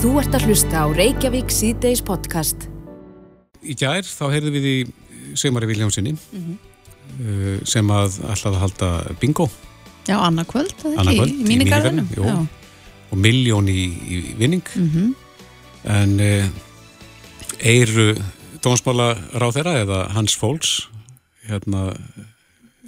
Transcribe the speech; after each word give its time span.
Þú 0.00 0.10
ert 0.20 0.34
að 0.36 0.46
hlusta 0.48 0.80
á 0.80 0.86
Reykjavík 0.96 1.50
síðdeis 1.52 2.00
podcast. 2.04 2.66
Í 3.60 3.74
gær 3.76 4.06
þá 4.06 4.22
heyrðum 4.32 4.54
við 4.56 4.68
í 4.70 4.76
Sigmari 5.38 5.68
Viljámsinni 5.68 6.14
mm 6.16 6.44
-hmm. 6.46 7.66
sem 7.68 7.90
að 7.92 8.16
ætlaði 8.32 8.56
að 8.56 8.60
halda 8.64 8.88
bingo. 9.20 9.48
Já, 10.08 10.16
annarkvöld, 10.24 10.72
það 10.80 10.96
Annað 10.98 11.12
ekki, 11.20 11.34
í 11.36 11.46
mínigarðinum. 11.48 12.08
jú. 12.16 12.46
og 13.10 13.18
miljón 13.18 13.68
í, 13.68 13.90
í 14.08 14.34
vinning 14.38 14.62
Mhm. 14.76 15.14
en 15.84 16.20
uh, 16.20 16.46
eiru 17.60 18.14
dómsmála 18.62 19.18
ráð 19.34 19.52
þeirra 19.56 19.74
eða 19.82 20.08
hans 20.12 20.36
fólks 20.36 20.86
hérna 21.48 21.96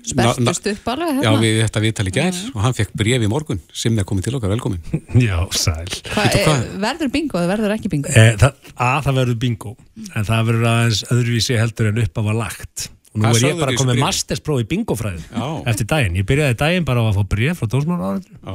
Spertust 0.03 0.67
upp 0.73 0.89
alveg 0.93 1.21
Já, 1.23 1.29
hérna. 1.29 1.41
við 1.43 1.59
þetta 1.63 1.83
viðtali 1.85 2.13
gær 2.17 2.39
og 2.53 2.59
hann 2.65 2.75
fekk 2.75 2.95
bref 2.99 3.23
í 3.23 3.29
morgun 3.31 3.61
sem 3.83 3.99
er 4.03 4.07
komið 4.09 4.27
til 4.27 4.35
okkar, 4.39 4.51
velkomin 4.51 4.81
Já, 5.23 5.37
sæl. 5.55 5.87
Hva, 6.11 6.25
Veitu 6.27 6.41
hvað? 6.47 6.65
e, 6.65 6.81
verður 6.83 7.13
bingo 7.15 7.39
eða 7.39 7.51
verður 7.53 7.75
ekki 7.77 7.93
bingo? 7.93 8.11
E, 8.11 8.25
það, 8.41 8.73
að 8.89 8.99
það 9.07 9.19
verður 9.21 9.39
bingo, 9.45 9.75
en 10.11 10.27
það 10.29 10.49
verður 10.51 10.69
aðeins 10.73 11.05
öðruvísi 11.15 11.59
heldur 11.61 11.91
en 11.93 12.03
upp 12.03 12.21
af 12.23 12.31
að 12.33 12.41
lagt. 12.43 12.87
Og 13.13 13.21
nú 13.21 13.27
Hvað 13.29 13.39
er 13.39 13.47
ég 13.47 13.59
bara 13.61 13.77
komið 13.77 13.99
masterspróf 14.03 14.63
í 14.63 14.69
bingofræðin 14.73 15.25
Já. 15.29 15.47
eftir 15.69 15.89
daginn. 15.93 16.15
Ég 16.17 16.27
byrjaði 16.31 16.57
daginn 16.63 16.87
bara 16.89 17.05
á 17.05 17.11
að 17.11 17.19
fá 17.21 17.25
bref 17.35 17.61
frá 17.61 17.69
dómsmálaráður, 17.75 18.39
Já, 18.41 18.55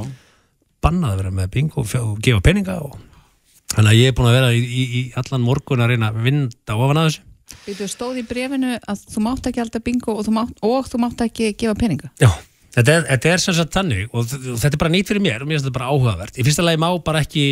bannað 0.87 1.13
að 1.13 1.21
vera 1.21 1.33
með 1.39 1.51
bingo 1.53 1.83
og 1.85 2.17
gefa 2.25 2.41
peninga 2.45 2.79
og 2.81 2.97
þannig 3.75 3.91
að 3.91 3.99
ég 4.01 4.11
er 4.11 4.15
búin 4.17 4.29
að 4.31 4.37
vera 4.39 4.49
í, 4.57 4.61
í, 4.65 4.83
í 4.97 5.01
allan 5.21 5.45
morgun 5.45 5.83
að 5.85 5.91
reyna 5.93 6.09
að 6.11 6.19
vinda 6.25 6.77
ofan 6.77 7.01
að 7.03 7.09
þessu. 7.11 7.23
Þú 7.67 7.87
stóð 7.91 8.21
í 8.21 8.27
brefinu 8.27 8.75
að 8.79 9.07
þú 9.13 9.23
mátt 9.23 9.49
ekki 9.49 9.63
halda 9.63 9.83
bingo 9.83 10.17
og 10.17 10.27
þú 10.27 10.35
mátt, 10.35 10.61
og 10.67 10.87
þú 10.91 11.01
mátt 11.03 11.23
ekki 11.27 11.53
gefa 11.59 11.75
peninga. 11.79 12.11
Já, 12.19 12.31
þetta 12.75 12.95
er, 12.95 13.09
þetta 13.13 13.33
er 13.33 13.43
sem 13.43 13.57
sagt 13.57 13.75
þannig 13.75 14.07
og, 14.11 14.27
þetta 14.27 14.73
er 14.73 14.81
bara 14.83 14.93
nýtt 14.95 15.11
fyrir 15.11 15.23
mér 15.23 15.43
og 15.43 15.49
mér 15.49 15.59
finnst 15.59 15.69
þetta 15.69 15.79
bara 15.79 15.91
áhugavert. 15.93 16.39
Í 16.39 16.47
fyrsta 16.47 16.65
lagi 16.67 16.81
má 16.83 16.89
bara 17.05 17.23
ekki 17.23 17.47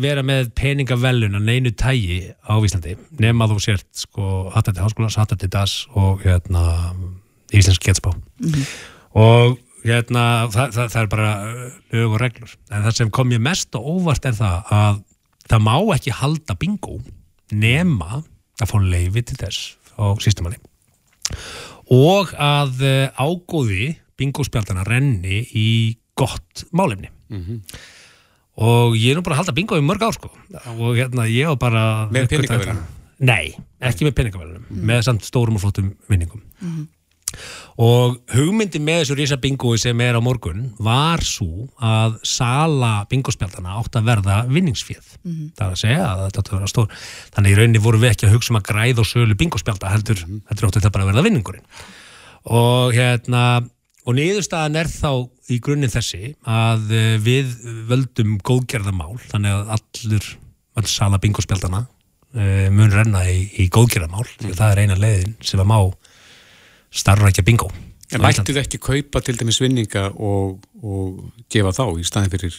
vera 0.00 0.24
með 0.26 0.50
peningavellun 0.56 1.38
að 1.38 1.46
neinu 1.48 1.72
tægi 1.72 2.18
á 2.44 2.54
Íslandi 2.60 2.96
nema 3.22 3.48
þú 3.48 3.60
sért 3.64 3.86
sko 3.96 4.50
hattandi 4.54 4.82
háskólas, 4.84 5.16
hattandi 5.16 5.48
das 5.52 5.86
og 5.96 6.24
hérna 6.26 6.92
íslensk 7.56 7.86
getspá 7.86 8.12
og 9.16 9.56
hérna 9.86 10.24
það, 10.52 10.74
það, 10.76 10.90
það 10.92 11.00
er 11.02 11.10
bara 11.14 11.30
lög 11.94 12.10
og 12.10 12.20
reglur 12.20 12.56
en 12.68 12.86
það 12.86 12.96
sem 12.98 13.12
kom 13.14 13.30
mér 13.32 13.44
mest 13.48 13.78
og 13.78 13.88
óvart 13.96 14.28
er 14.28 14.36
það 14.36 14.72
að 14.76 15.02
það 15.46 15.66
má 15.70 15.76
ekki 15.96 16.16
halda 16.20 16.58
bingo 16.60 16.98
nema 17.54 18.20
að 18.62 18.70
fá 18.72 18.76
leifi 18.82 19.22
til 19.28 19.38
þess 19.40 19.76
á 19.96 20.04
sístumanni 20.22 20.58
og 21.92 22.32
að 22.38 22.82
uh, 22.86 23.20
ágóði 23.20 23.94
bingospjaldana 24.16 24.84
renni 24.86 25.42
í 25.54 25.68
gott 26.16 26.64
málefni. 26.72 27.10
Og 28.56 28.94
ég 28.96 29.12
er 29.12 29.18
nú 29.18 29.22
bara 29.26 29.36
að 29.36 29.42
halda 29.42 29.52
bingo 29.58 29.76
í 29.76 29.84
mörg 29.84 30.06
ár 30.06 30.14
sko. 30.16 30.30
Og 30.78 30.96
hérna 30.96 31.26
ég 31.28 31.50
var 31.52 31.58
bara 31.60 31.82
Með 32.08 32.30
peningaverðlaunum? 32.32 32.86
Nei, 33.28 33.52
ekki 33.84 34.06
með 34.08 34.14
peningaverðunum 34.16 34.86
með 34.88 35.02
samt 35.04 35.26
stórum 35.28 35.58
og 35.58 35.62
flottum 35.66 35.92
vinningum 36.08 36.42
og 37.82 38.16
hugmyndi 38.32 38.80
með 38.82 39.02
þessu 39.02 39.18
risa 39.18 39.38
bingoi 39.40 39.76
sem 39.80 40.00
er 40.04 40.16
á 40.16 40.20
morgun 40.24 40.70
var 40.82 41.24
svo 41.26 41.68
að 41.76 42.18
sala 42.26 42.92
bingospjaldana 43.10 43.76
átt 43.80 43.98
að 43.98 44.08
verða 44.10 44.38
vinningsfjöð 44.48 45.12
það 45.56 45.66
er 45.66 45.74
að 45.74 45.80
segja 45.82 46.08
að 46.08 46.24
þetta 46.24 46.42
átti 46.42 46.52
að 46.52 46.58
vera 46.58 46.72
stór 46.72 47.06
þannig 47.36 47.52
í 47.52 47.60
rauninni 47.60 47.84
vorum 47.84 48.04
við 48.04 48.14
ekki 48.14 48.28
að 48.28 48.36
hugsa 48.36 48.52
um 48.52 48.60
að 48.60 48.68
græða 48.70 49.02
og 49.02 49.10
sölu 49.10 49.38
bingospjalda 49.38 49.92
heldur, 49.92 50.22
heldur 50.50 50.68
átti 50.68 50.80
þetta 50.80 50.92
bara 50.94 51.06
að 51.06 51.12
verða 51.12 51.26
vinningurinn. 51.26 51.66
Og 52.46 52.94
hérna 52.94 53.42
og 54.06 54.14
niðurstaðan 54.14 54.78
er 54.78 54.90
þá 54.90 55.10
í 55.50 55.58
grunninn 55.62 55.92
þessi 55.92 56.32
að 56.46 56.94
eh, 56.94 57.14
við 57.22 57.52
völdum 57.90 58.36
góðgerðamál 58.46 59.16
þannig 59.26 59.54
að 59.54 59.76
allur 59.76 60.32
öll 60.76 60.88
sala 60.90 61.18
bingospjaldana 61.22 61.86
uh, 61.86 62.66
mun 62.68 62.92
renna 62.92 63.22
í, 63.32 63.46
í 63.64 63.68
góðgerðamál 63.72 64.26
því 64.34 64.50
að 64.50 64.58
það 64.58 64.72
er 64.72 64.80
eina 64.82 64.98
leiðin 65.00 65.36
sem 65.40 65.62
að 65.62 65.70
má 65.70 65.78
starfrækja 66.96 67.44
bingo 67.46 67.70
En 68.14 68.22
mættu 68.22 68.54
þið 68.54 68.62
ekki 68.62 68.78
kaupa 68.82 69.22
til 69.24 69.34
dæmis 69.38 69.58
vinninga 69.58 70.08
og, 70.14 70.58
og 70.78 71.46
gefa 71.50 71.72
þá 71.74 71.84
í 71.98 72.04
staðin 72.06 72.32
fyrir 72.36 72.58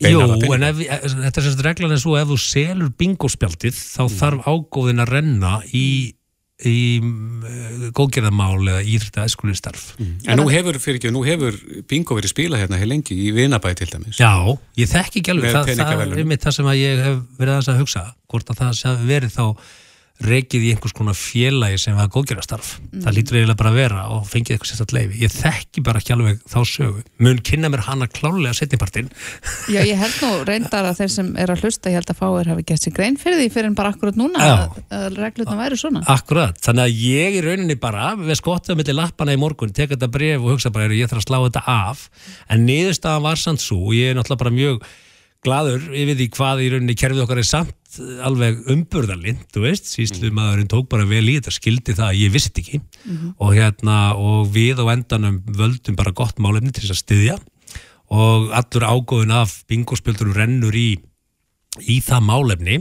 beinaða 0.00 0.34
Jú, 0.34 0.38
peninga? 0.40 0.56
en 0.56 0.64
ef, 0.66 0.80
eh, 0.86 1.10
þetta 1.26 1.42
er 1.42 1.46
semst 1.46 1.66
reglan 1.66 1.92
er 1.94 2.00
svo 2.02 2.16
ef 2.18 2.30
þú 2.30 2.38
selur 2.42 2.94
bingospjaldið 2.98 3.76
þá 3.78 4.00
þarf 4.16 4.48
ágóðin 4.50 5.04
að 5.04 5.12
renna 5.14 5.52
í, 5.70 5.84
í 6.66 6.78
uh, 6.98 7.84
góðgerðamál 7.94 8.64
eða 8.64 8.80
íþrita 8.82 9.26
eskulistarf 9.30 9.84
En 10.00 10.40
nú 10.40 10.48
hefur, 10.50 10.80
fyrir 10.82 10.98
ekki, 10.98 11.12
nú 11.14 11.22
hefur 11.28 11.60
bingo 11.90 12.16
verið 12.18 12.34
spilað 12.34 12.64
hérna 12.64 12.80
heil 12.80 12.90
lengi 12.90 13.14
í 13.14 13.30
vinabæði 13.36 13.84
til 13.84 13.92
dæmis. 13.92 14.18
Já, 14.18 14.34
ég 14.80 14.90
þekki 14.90 15.22
ekki 15.22 15.36
alveg. 15.36 15.54
Það, 15.54 15.70
það 15.84 16.18
er 16.18 16.26
mitt 16.32 16.42
það 16.42 16.56
sem 16.58 16.72
að 16.72 16.80
ég 16.80 17.04
hef 17.04 17.22
verið 17.38 17.54
aðeins 17.54 17.70
að 17.70 17.80
hugsa 17.84 18.04
hvort 18.26 18.50
að 18.50 18.64
það 18.64 18.82
að 18.90 19.06
verið 19.12 19.38
þá 19.38 19.44
reikið 20.20 20.64
í 20.66 20.70
einhvers 20.74 20.94
konar 20.96 21.16
félagi 21.16 21.78
sem 21.80 21.96
var 21.96 22.10
góðgerastarf 22.12 22.74
það 22.92 23.14
lítur 23.16 23.38
eiginlega 23.38 23.58
bara 23.60 23.70
að 23.72 23.78
vera 23.78 24.02
og 24.12 24.26
fengið 24.28 24.54
eitthvað 24.54 24.70
sérstætt 24.70 24.94
leifi 24.96 25.22
ég 25.24 25.32
þekki 25.32 25.84
bara 25.86 26.02
ekki 26.02 26.14
alveg 26.14 26.42
þá 26.50 26.58
sögu. 26.68 27.04
Mun 27.24 27.40
kynna 27.46 27.70
mér 27.72 27.84
hana 27.86 28.08
klálega 28.10 28.52
setnipartin 28.58 29.08
Já, 29.72 29.80
ég 29.80 29.96
held 30.00 30.18
nú 30.20 30.30
reyndar 30.48 30.90
að 30.90 31.00
þeir 31.00 31.12
sem 31.14 31.30
er 31.40 31.54
að 31.54 31.64
hlusta, 31.64 31.92
ég 31.92 32.00
held 32.00 32.12
að 32.12 32.20
fáir 32.20 32.52
hafi 32.52 32.66
gett 32.68 32.84
sér 32.84 32.96
grein 32.96 33.18
fyrir 33.20 33.40
því 33.40 33.48
fyrir 33.54 33.70
en 33.70 33.76
bara 33.80 33.92
akkurat 33.94 34.20
núna 34.20 34.44
Já. 34.44 34.56
að, 34.92 35.18
reglutna 35.20 35.58
væri 35.58 35.80
svona. 35.80 36.04
Akkurat, 36.10 36.58
þannig 36.64 36.86
að 36.86 37.04
ég 37.06 37.38
í 37.38 37.44
rauninni 37.44 37.78
bara 37.80 38.12
við 38.20 38.40
skottið 38.40 38.76
á 38.76 38.78
milli 38.80 38.96
lappana 38.96 39.36
í 39.36 39.40
morgun 39.40 39.72
tek 39.76 39.94
þetta 39.94 40.10
bref 40.12 40.40
og 40.44 40.54
hugsa 40.54 40.72
bara, 40.74 40.88
"Heyrðu, 40.88 41.00
ég 41.00 41.10
þarf 41.10 41.22
að 41.24 41.28
slá 41.28 41.38
þetta 41.46 41.62
af. 41.66 42.10
En 42.48 42.66
niðurstaðan 42.66 43.22
var 43.22 43.36
samt 43.36 43.60
svo 43.60 43.86
og 43.88 43.94
ég 43.94 44.10
er 44.10 44.14
náttúrulega 44.18 44.44
bara 44.44 44.50
mjög 44.50 44.82
gladur 45.44 45.80
yfir 45.96 46.16
því 46.18 46.26
hvað 46.36 46.62
í 46.64 46.70
rauninni 46.74 46.96
kerfið 47.00 47.24
okkar 47.24 47.40
er 47.40 47.48
samt 47.48 47.74
eh, 47.98 48.24
alveg 48.26 48.64
umburðarlind, 48.70 49.46
þú 49.54 49.64
veist, 49.66 49.88
síslu 49.90 50.30
maðurinn 50.36 50.70
tók 50.70 50.88
bara 50.92 51.06
vel 51.08 51.24
í 51.26 51.36
þetta, 51.38 51.54
skildi 51.56 51.96
það 51.98 52.08
að 52.08 52.20
ég 52.20 52.34
vissi 52.34 52.52
ekki. 52.54 52.80
Og 53.38 53.54
hérna 53.56 54.00
og 54.18 54.50
við 54.54 54.82
á 54.82 54.86
endanum 54.94 55.40
völdum 55.46 55.98
bara 55.98 56.14
gott 56.16 56.38
málefni 56.38 56.72
til 56.72 56.84
þess 56.84 56.96
að 56.96 57.02
styðja. 57.04 57.38
Og 58.10 58.50
allur 58.58 58.86
ágóðun 58.90 59.34
af 59.38 59.62
bingospjöldurum 59.70 60.34
rennur 60.34 60.74
í 60.74 60.90
í 61.86 62.00
það 62.02 62.24
málefni. 62.26 62.78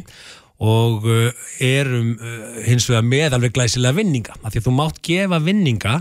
Og 0.60 1.06
uh, 1.08 1.30
erum 1.64 2.18
uh, 2.20 2.64
hins 2.66 2.90
vegar 2.90 3.06
með 3.08 3.38
alveg 3.38 3.54
glæsilega 3.56 3.96
vinninga. 3.96 4.34
Af 4.44 4.52
því 4.52 4.60
að 4.60 4.66
þú 4.66 4.74
mátt 4.76 4.98
gefa 5.08 5.40
vinninga 5.40 5.94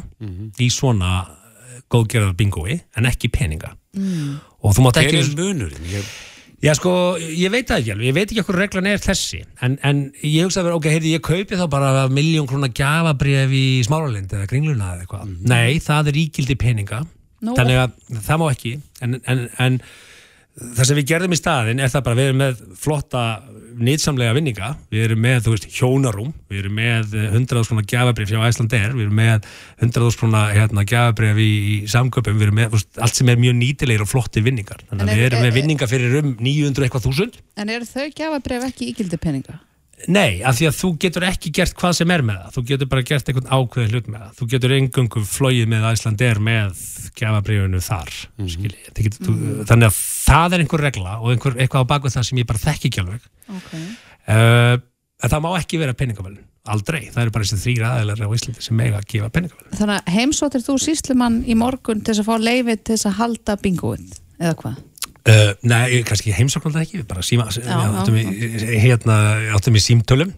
í 0.58 0.70
svona 0.74 1.12
uh, 1.22 1.76
góðgerðar 1.92 2.34
bingoi 2.40 2.80
en 2.98 3.06
ekki 3.06 3.30
peninga. 3.30 3.76
Mm. 3.98 4.34
og 4.62 4.74
þú 4.76 4.84
mátt 4.84 4.98
Hver 4.98 5.06
ekki 5.08 5.20
er 5.22 5.30
munurinn? 5.38 5.86
Ég, 5.90 6.08
Já 6.58 6.72
sko, 6.74 6.92
ég 7.22 7.52
veit 7.54 7.68
það 7.68 7.80
ekki 7.80 7.92
alveg, 7.94 8.06
ég 8.08 8.14
veit 8.16 8.32
ekki 8.32 8.42
okkur 8.42 8.56
reglan 8.58 8.88
er 8.90 8.98
þessi, 8.98 9.44
en, 9.62 9.76
en 9.86 10.00
ég 10.26 10.42
hugsa 10.42 10.58
að 10.58 10.66
vera, 10.66 10.78
ok, 10.80 10.88
heyrði, 10.90 11.12
ég 11.14 11.22
kaupi 11.22 11.58
þá 11.60 11.68
bara 11.70 11.90
miljón 12.10 12.48
krónar 12.50 12.72
gafabref 12.74 13.54
í 13.54 13.62
smáralind 13.86 14.34
eða 14.34 14.48
kringluna 14.50 14.88
eða 14.96 15.04
eitthvað. 15.04 15.36
Nei, 15.52 15.78
það 15.84 16.10
er 16.10 16.18
ígildi 16.24 16.56
peninga, 16.58 17.04
Nú. 17.46 17.54
þannig 17.54 17.78
að 17.84 17.94
það 18.26 18.42
má 18.42 18.46
ekki, 18.50 18.72
en, 19.06 19.14
en, 19.30 19.44
en 19.62 19.78
það 20.58 20.84
sem 20.90 20.98
við 20.98 21.06
gerðum 21.12 21.34
í 21.34 21.38
staðin 21.38 21.80
er 21.84 21.92
það 21.92 22.04
bara, 22.08 22.18
við 22.18 22.28
erum 22.32 22.42
með 22.42 22.60
flotta 22.82 23.22
nýtsamlega 23.78 24.34
vinninga, 24.34 24.68
við 24.90 25.04
erum 25.06 25.20
með, 25.22 25.36
þú 25.44 25.52
veist, 25.54 25.66
hjónarum, 25.76 26.32
við 26.50 26.64
erum 26.64 26.74
með 26.80 27.12
100.000 27.28 27.68
krónar 27.68 27.86
gafabref 27.92 28.32
hjá 28.32 28.40
Æslander, 28.48 28.88
við 28.96 29.04
erum 29.04 29.20
með 29.20 29.46
100.000 29.86 30.18
krónar 30.18 30.56
hérna, 30.56 30.82
gafabref 30.90 31.38
í, 31.38 31.46
í 31.70 31.76
samköpum, 31.92 32.40
við 32.40 32.48
erum 32.48 32.58
með, 32.58 32.72
veist, 32.74 32.90
allt 32.98 33.20
sem 33.20 33.30
er 33.30 33.38
mjög 33.38 33.54
nýtilegir 33.60 34.02
og 34.02 34.10
flotti 34.10 34.42
vinningar, 34.42 34.82
þannig 34.90 35.06
að 35.06 35.14
við 35.14 35.22
er- 35.28 35.30
erum 35.30 35.46
með 35.46 35.56
vinninga 35.60 35.90
fyrir 35.94 36.18
um 36.24 36.34
900 36.42 36.88
eitthvað 36.88 37.06
þúsund. 37.06 37.38
En 37.54 37.70
eru 37.76 37.86
þau 37.86 38.08
gjafabref 38.18 38.66
ekki 38.72 38.90
ígildi 38.90 39.20
peninga? 39.22 39.60
Nei, 40.06 40.40
af 40.46 40.58
því 40.58 40.68
að 40.68 40.76
þú 40.78 40.90
getur 41.02 41.26
ekki 41.26 41.50
gert 41.58 41.74
hvað 41.78 41.96
sem 41.98 42.12
er 42.14 42.22
með 42.22 42.36
það. 42.42 42.52
Þú 42.54 42.64
getur 42.70 42.90
bara 42.92 43.06
gert 43.08 43.30
einhvern 43.30 43.48
ákveðin 43.50 43.94
hlut 43.94 44.10
með 44.12 44.20
það. 44.22 44.34
Þú 44.38 44.48
getur 44.52 44.74
engungu 44.76 45.22
flóið 45.26 45.70
með 45.72 45.86
Æslander 45.90 46.42
með 46.48 46.82
gjafabriðinu 47.18 47.80
þar 47.82 48.12
mm 48.38 48.46
-hmm. 48.46 48.76
getur, 48.94 49.18
þú, 49.26 49.32
þannig 49.66 49.88
að 49.88 49.96
það 50.28 50.52
er 50.54 50.64
einhver 50.64 50.84
regla 50.86 51.16
og 51.18 51.32
einhver, 51.32 51.56
eitthvað 51.58 51.82
á 51.82 51.90
baku 51.90 52.12
það 52.14 52.28
sem 52.28 52.38
ég 52.38 52.46
bara 52.46 52.58
þekki 52.58 52.88
ekki 52.88 53.00
alveg. 53.02 53.22
Ok. 53.48 53.72
uh, 53.74 54.76
en 55.22 55.32
það 55.32 55.42
má 55.42 55.50
ekki 55.58 55.80
vera 55.82 55.96
peningavælun 55.98 56.44
aldrei, 56.68 57.08
það 57.12 57.22
eru 57.22 57.34
bara 57.34 57.46
þessi 57.48 57.62
þrýra 57.64 57.92
aðeinar 57.96 58.28
á 58.28 58.34
Íslandi 58.36 58.64
sem 58.64 58.82
eiga 58.84 59.00
að 59.00 59.08
gefa 59.12 59.30
peningavælun 59.34 59.78
Þannig 59.78 59.96
að 59.96 60.12
heimsóttir 60.18 60.64
þú 60.66 60.76
síslumann 60.84 61.38
í 61.48 61.56
morgun 61.58 62.02
til 62.04 62.16
að 62.18 62.28
fá 62.28 62.34
leifið 62.36 62.82
til 62.90 62.98
að 62.98 63.16
halda 63.22 63.56
bingoið, 63.62 64.18
eða 64.38 64.54
hvað? 64.62 64.82
Uh, 65.28 65.52
nei, 65.68 66.00
kannski 66.08 66.32
heimsóknaldið 66.36 66.86
ekki, 66.86 67.04
bara 67.08 67.24
síma, 67.26 67.48
já, 67.52 67.66
já, 67.68 67.84
áttum, 68.00 68.16
í, 68.16 68.48
hérna, 68.80 69.18
áttum 69.58 69.76
í 69.76 69.82
símtölum. 69.84 70.32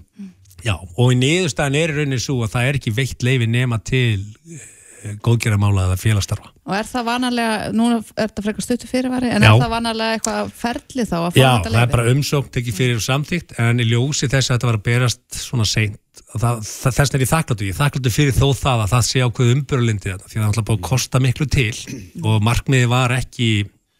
Já, 0.66 0.74
og 0.76 1.14
í 1.14 1.16
niðurstaðan 1.20 1.78
er 1.80 1.92
í 1.94 1.96
rauninni 2.00 2.20
svo 2.20 2.42
að 2.44 2.52
það 2.56 2.68
er 2.68 2.78
ekki 2.80 2.92
veitt 2.98 3.24
leifi 3.24 3.46
nema 3.48 3.78
til 3.86 4.18
uh, 4.20 5.14
góðgerðamála 5.24 5.86
eða 5.88 6.00
félagstarfa. 6.02 6.50
Og 6.66 6.74
er 6.76 6.90
það 6.90 7.06
vanalega, 7.06 7.70
nú 7.76 7.86
er 7.94 8.02
þetta 8.10 8.44
frekar 8.44 8.66
stuttu 8.66 8.90
fyrirvari, 8.90 9.30
en 9.30 9.46
Já. 9.46 9.52
er 9.54 9.62
það 9.62 9.72
vanalega 9.76 10.18
eitthvað 10.18 10.52
ferli 10.60 11.06
þá 11.08 11.16
að 11.20 11.30
fá 11.30 11.40
Já, 11.40 11.48
þetta 11.48 11.70
það 11.70 11.72
er 11.72 11.78
leifi? 11.78 11.94
bara 11.96 12.12
umsókn 12.16 12.60
ekki 12.60 12.76
fyrir 12.76 13.02
samþýtt, 13.06 13.56
en 13.64 13.80
í 13.80 13.88
ljósi 13.88 14.28
þess 14.28 14.50
að 14.50 14.58
þetta 14.58 14.70
var 14.70 14.80
að 14.80 14.86
berast 14.90 15.40
svona 15.40 15.66
seint, 15.70 15.98
þess 16.36 17.14
er 17.14 17.24
ég 17.24 17.30
þakkláttu, 17.32 17.70
ég 17.70 17.78
þakkláttu 17.78 18.12
fyrir 18.14 18.36
þó 18.36 18.48
það 18.58 18.84
að 18.84 18.92
það 18.92 19.04
sé 19.08 19.24
ákveð 19.24 19.52
umbyrulindi 19.56 20.12
þetta, 20.12 20.28
því 20.28 20.36
að 20.36 20.40
það 20.40 20.44
er 20.44 20.50
alltaf 20.52 20.68
búið 20.68 20.80
að 20.80 20.88
kosta 20.90 21.22
miklu 21.24 21.48
til 21.50 21.72
og 22.20 22.44
markmiði 22.44 22.90
var 22.92 23.16
ekki 23.16 23.50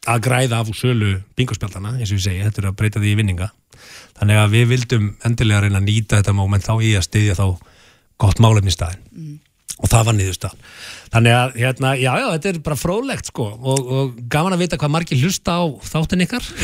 að 0.08 0.22
græða 0.24 0.60
af 0.62 0.70
úr 0.72 0.78
sölu 0.78 1.10
bingospjaldana, 1.36 1.96
eins 1.98 2.12
og 2.12 2.20
ég 2.20 2.24
segi, 2.24 2.44
þetta 2.46 2.62
er 2.62 2.70
að 2.70 2.78
breyta 2.80 3.02
því 3.02 3.12
í 3.12 3.18
vinninga. 3.18 3.50
Þannig 4.20 4.40
að 4.40 4.54
við 4.54 4.66
vildum 4.74 5.12
endilega 5.26 5.64
reyna 5.64 5.80
að 5.80 5.88
nýta 5.88 6.20
þetta 6.20 6.36
moment 6.36 6.64
þá 6.64 6.74
í 6.84 6.94
að 6.96 7.06
styðja 7.08 7.36
þá 7.38 7.46
gott 8.20 8.42
málefni 8.42 8.72
staðin 8.74 9.38
og 9.80 9.88
það 9.88 10.06
var 10.10 10.16
niðurstað 10.18 10.56
þannig 11.14 11.36
að, 11.36 11.54
hérna, 11.56 11.90
já, 11.96 12.10
já, 12.20 12.26
þetta 12.34 12.50
er 12.50 12.58
bara 12.66 12.76
fróðlegt 12.76 13.30
sko 13.30 13.46
og, 13.56 13.78
og 13.80 14.18
gaman 14.32 14.56
að 14.56 14.64
vita 14.66 14.78
hvað 14.80 14.92
margir 14.92 15.22
hlusta 15.22 15.56
á 15.56 15.64
þáttin 15.88 16.26
ykkar. 16.26 16.44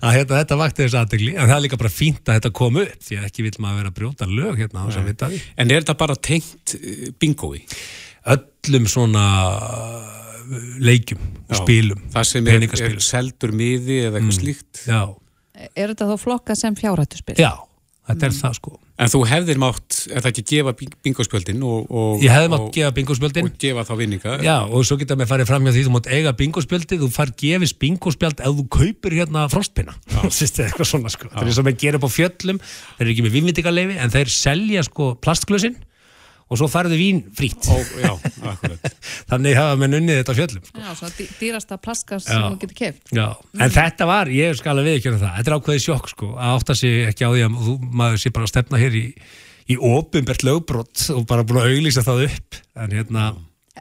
Að 0.00 0.14
hérna, 0.16 0.38
þetta 0.40 0.56
vakti 0.56 0.82
þessu 0.82 0.98
aðtegli 0.98 1.32
en 1.36 1.44
það 1.44 1.54
er 1.54 1.62
líka 1.66 1.78
bara 1.78 1.92
fínt 1.92 2.24
að 2.24 2.38
þetta 2.38 2.50
kom 2.56 2.78
upp 2.80 3.02
því 3.04 3.18
að 3.20 3.26
ekki 3.28 3.44
vil 3.44 3.52
maður 3.62 3.76
vera 3.78 3.90
að 3.92 3.98
brjóta 3.98 4.28
lög 4.30 4.62
hérna 4.62 4.86
þess 4.88 5.50
En 5.54 5.70
er 5.70 5.84
þetta 5.84 5.94
bara 6.00 6.16
tengt 6.16 6.74
eh, 6.80 7.10
bingói? 7.20 7.60
öllum 8.34 8.88
svona 8.90 9.24
leikjum 10.82 11.20
og 11.22 11.54
Já, 11.56 11.60
spilum 11.62 12.04
Það 12.14 12.28
sem 12.34 12.50
er, 12.52 12.68
er 12.90 13.00
seldur 13.04 13.52
miði 13.56 13.98
eða 14.08 14.20
eitthvað 14.20 14.38
slíkt? 14.42 14.84
já, 14.88 15.02
Er 15.76 15.90
þetta 15.92 16.08
þá 16.12 16.16
flokka 16.22 16.54
sem 16.56 16.76
fjárhættuspil? 16.78 17.36
já, 17.36 17.50
þetta 18.08 18.26
er 18.30 18.32
það 18.38 18.54
sko. 18.56 18.78
En 19.00 19.08
þú 19.08 19.18
hefðir 19.28 19.58
mátt, 19.60 19.96
er 20.12 20.20
það 20.20 20.28
ekki 20.30 20.42
gefa 20.50 20.72
bing- 20.76 20.96
bingóspjöldin 21.04 21.62
og, 21.64 21.86
og, 21.88 22.18
ég 22.20 22.32
hefði 22.34 22.48
mátt 22.52 22.64
og, 22.66 22.72
gefa 22.74 22.90
bingospjöldin. 22.96 23.46
og 23.48 23.54
gefa 23.62 23.84
þá 23.88 23.92
vinninga. 23.96 24.34
Já, 24.44 24.56
og 24.68 24.84
svo 24.84 24.98
geta 25.00 25.16
með 25.16 25.30
farið 25.30 25.48
fram 25.48 25.64
hjá 25.64 25.72
því 25.76 25.84
þú 25.86 25.92
mátt 25.94 26.08
eiga 26.12 26.32
bingospjöldið, 26.36 27.00
þú 27.04 27.08
far 27.14 27.32
gefis 27.40 27.72
bingospjöld 27.80 28.40
ef 28.44 28.56
þú 28.58 28.66
kaupir 28.76 29.16
hérna 29.16 29.46
frostpinna. 29.52 29.94
Sýstu, 30.28 30.64
eitthvað 30.66 30.90
svona 30.90 31.12
sko, 31.12 31.30
það 31.32 31.40
er 31.46 31.52
eins 31.52 31.60
og 31.62 31.68
með 31.70 31.78
gera 31.84 32.00
upp 32.00 32.08
á 32.08 32.10
fjöllum 32.12 32.60
þeir 32.64 33.04
eru 33.06 33.14
ekki 33.14 33.24
með 33.28 33.36
vinnvindingarleifi 33.38 33.96
en 34.04 34.12
þeir 34.16 34.32
selja 34.36 34.84
sko 34.88 35.14
plastglösin 35.24 35.76
og 36.50 36.58
svo 36.58 36.66
farið 36.70 36.96
vín 36.98 37.20
frýtt 37.38 37.68
Ó, 37.70 37.76
já, 38.02 38.12
þannig 39.30 39.54
hafa 39.58 39.76
menn 39.80 39.96
unnið 40.00 40.20
þetta 40.20 40.34
fjöllum 40.38 40.64
sko. 40.66 40.80
Já, 40.82 40.88
svona 40.98 41.12
dý- 41.18 41.28
dýrasta 41.40 41.78
plaskas 41.82 42.24
Já. 42.26 42.32
sem 42.32 42.46
þú 42.48 42.58
getur 42.64 42.78
keft 42.80 43.12
Já, 43.16 43.26
en 43.60 43.74
þetta 43.76 44.08
var, 44.10 44.32
ég 44.34 44.58
skal 44.58 44.74
alveg 44.74 44.88
viðkjöna 44.96 45.20
það 45.22 45.36
þetta 45.38 45.52
er 45.52 45.58
ákveðið 45.60 45.84
sjokk 45.86 46.10
sko, 46.14 46.30
að 46.36 46.56
átta 46.58 46.76
sig 46.80 47.04
ekki 47.10 47.28
á 47.28 47.30
því 47.30 47.44
að 47.46 47.60
þú, 47.68 47.76
maður 48.02 48.22
sé 48.24 48.32
bara 48.34 48.48
að 48.48 48.52
stefna 48.54 48.82
hér 48.82 48.98
í 49.00 49.04
í 49.70 49.76
ofinbært 49.86 50.42
lögbrott 50.42 51.04
og 51.14 51.22
bara 51.30 51.44
búin 51.46 51.60
að 51.62 51.68
auglýsa 51.76 52.02
það 52.02 52.24
upp. 52.26 52.56
En 52.82 52.90
hérna, 52.96 53.28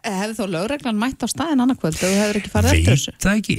Hefði 0.04 0.36
þó 0.38 0.44
lögreglan 0.54 1.00
mætt 1.02 1.24
á 1.26 1.28
staðin 1.28 1.64
annarkvöld 1.64 1.98
ef 1.98 2.04
þú 2.04 2.12
hefur 2.20 2.38
ekki 2.40 2.52
farið 2.54 2.70
eftir 2.76 2.86
veit 2.86 2.92
þessu? 2.94 3.14
það 3.26 3.40
ekki. 3.40 3.56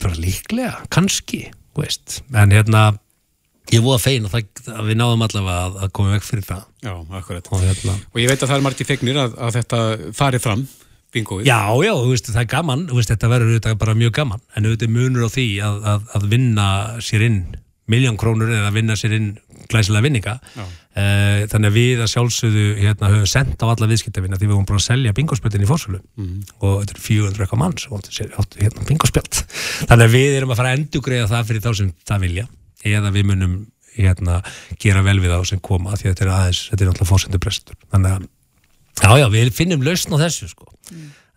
Bara 0.00 0.16
líklega, 0.24 0.70
kannski 0.96 1.40
þú 1.52 1.82
veist, 1.84 2.16
en 2.40 2.54
hérna 2.56 2.86
ég 3.74 3.84
voða 3.84 4.00
fein 4.02 4.26
að, 4.28 4.34
það, 4.34 4.74
að 4.74 4.90
við 4.90 4.98
náðum 5.00 5.24
allavega 5.26 5.62
að, 5.66 5.78
að 5.84 5.94
koma 5.98 6.16
vekk 6.16 6.26
fyrir 6.28 6.46
það. 6.48 6.66
Já, 6.84 6.92
akkurat. 7.20 7.48
Og 7.52 7.64
hérna 7.64 7.96
Og 8.12 8.20
ég 8.22 8.30
veit 8.30 8.42
að 8.42 8.50
það 8.50 8.58
er 8.58 8.66
margir 8.68 8.88
fegnir 8.88 9.22
að, 9.24 9.38
að 9.44 9.56
þetta 9.58 9.80
fari 10.18 10.42
fram 10.42 10.66
bingóið. 11.14 11.48
Já, 11.48 11.60
já, 11.84 11.94
veist, 12.08 12.28
það 12.32 12.42
er 12.42 12.50
gaman, 12.52 12.84
veist, 12.92 13.12
þetta 13.12 13.32
verður 13.32 13.54
auðvitað 13.54 13.78
bara 13.80 13.96
mjög 13.98 14.14
gaman, 14.18 14.44
en 14.54 14.68
auðvitað 14.68 14.92
munur 14.92 15.28
á 15.28 15.30
því 15.32 15.48
að, 15.64 15.78
að, 15.92 16.12
að 16.18 16.28
vinna 16.34 16.68
sér 17.04 17.24
inn 17.28 17.40
miljón 17.88 18.18
krónur 18.20 18.50
eða 18.52 18.72
vinna 18.74 18.96
sér 19.00 19.14
inn 19.16 19.30
glæsilega 19.68 20.04
vinninga. 20.04 20.34
Uh, 20.98 21.46
þannig 21.48 21.70
að 21.70 21.76
við 21.76 22.02
að 22.02 22.10
sjálfsögðu 22.12 22.66
hérna, 22.80 23.10
höfum 23.12 23.30
sendt 23.30 23.62
á 23.62 23.66
alla 23.68 23.88
viðskiptavinna 23.88 24.38
því 24.38 24.48
við 24.48 24.54
höfum 24.56 24.68
búin 24.68 24.80
að 24.80 24.86
selja 24.88 25.14
bingospjöldin 25.14 25.64
í 25.64 25.68
fórsölu 25.68 26.00
og 26.58 26.72
þetta 26.82 26.96
er 26.96 27.02
400 27.04 27.44
eitthvað 27.44 27.62
mann 27.62 27.76
sem 27.78 27.94
áttu 27.94 28.14
sér 28.16 28.32
hérna 28.34 28.86
bingospjöld. 28.88 29.42
Þannig 29.88 30.08
að 30.08 30.16
við 30.16 30.38
erum 30.40 30.52
að 30.52 30.60
fara 30.60 30.72
að 30.72 30.80
endugreiða 30.80 31.30
það 31.30 31.52
fyrir 31.52 31.64
þá 31.64 31.70
sem 31.78 31.92
það 32.08 32.24
vilja 32.26 32.46
eða 32.86 33.12
við 33.14 33.30
munum 33.32 33.54
hérna, 33.98 34.42
gera 34.78 35.02
vel 35.02 35.18
við 35.18 35.32
þá 35.34 35.52
sem 35.52 35.62
koma 35.64 35.96
því 35.98 36.06
að 36.06 36.12
þetta 36.12 36.26
er 36.26 36.34
aðeins, 36.34 36.60
þetta 36.70 36.84
er 36.84 36.90
náttúrulega 36.90 37.12
fórsendur 37.12 37.42
prestur 37.42 37.78
þannig 37.90 38.12
að 38.18 38.28
Já, 38.98 39.12
já, 39.14 39.28
við 39.30 39.52
finnum 39.54 39.84
lausn 39.86 40.14
á 40.14 40.18
þessu 40.26 40.48
sko. 40.50 40.72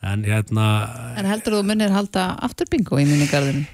En 0.01 0.23
hérna, 0.25 0.65
En 1.13 1.27
heldur 1.29 1.59
þú 1.59 1.65
munir 1.69 1.91
halda 1.93 2.31
aftur 2.41 2.65
bingo 2.71 2.97
í 2.97 3.05
minningarðinu? 3.05 3.67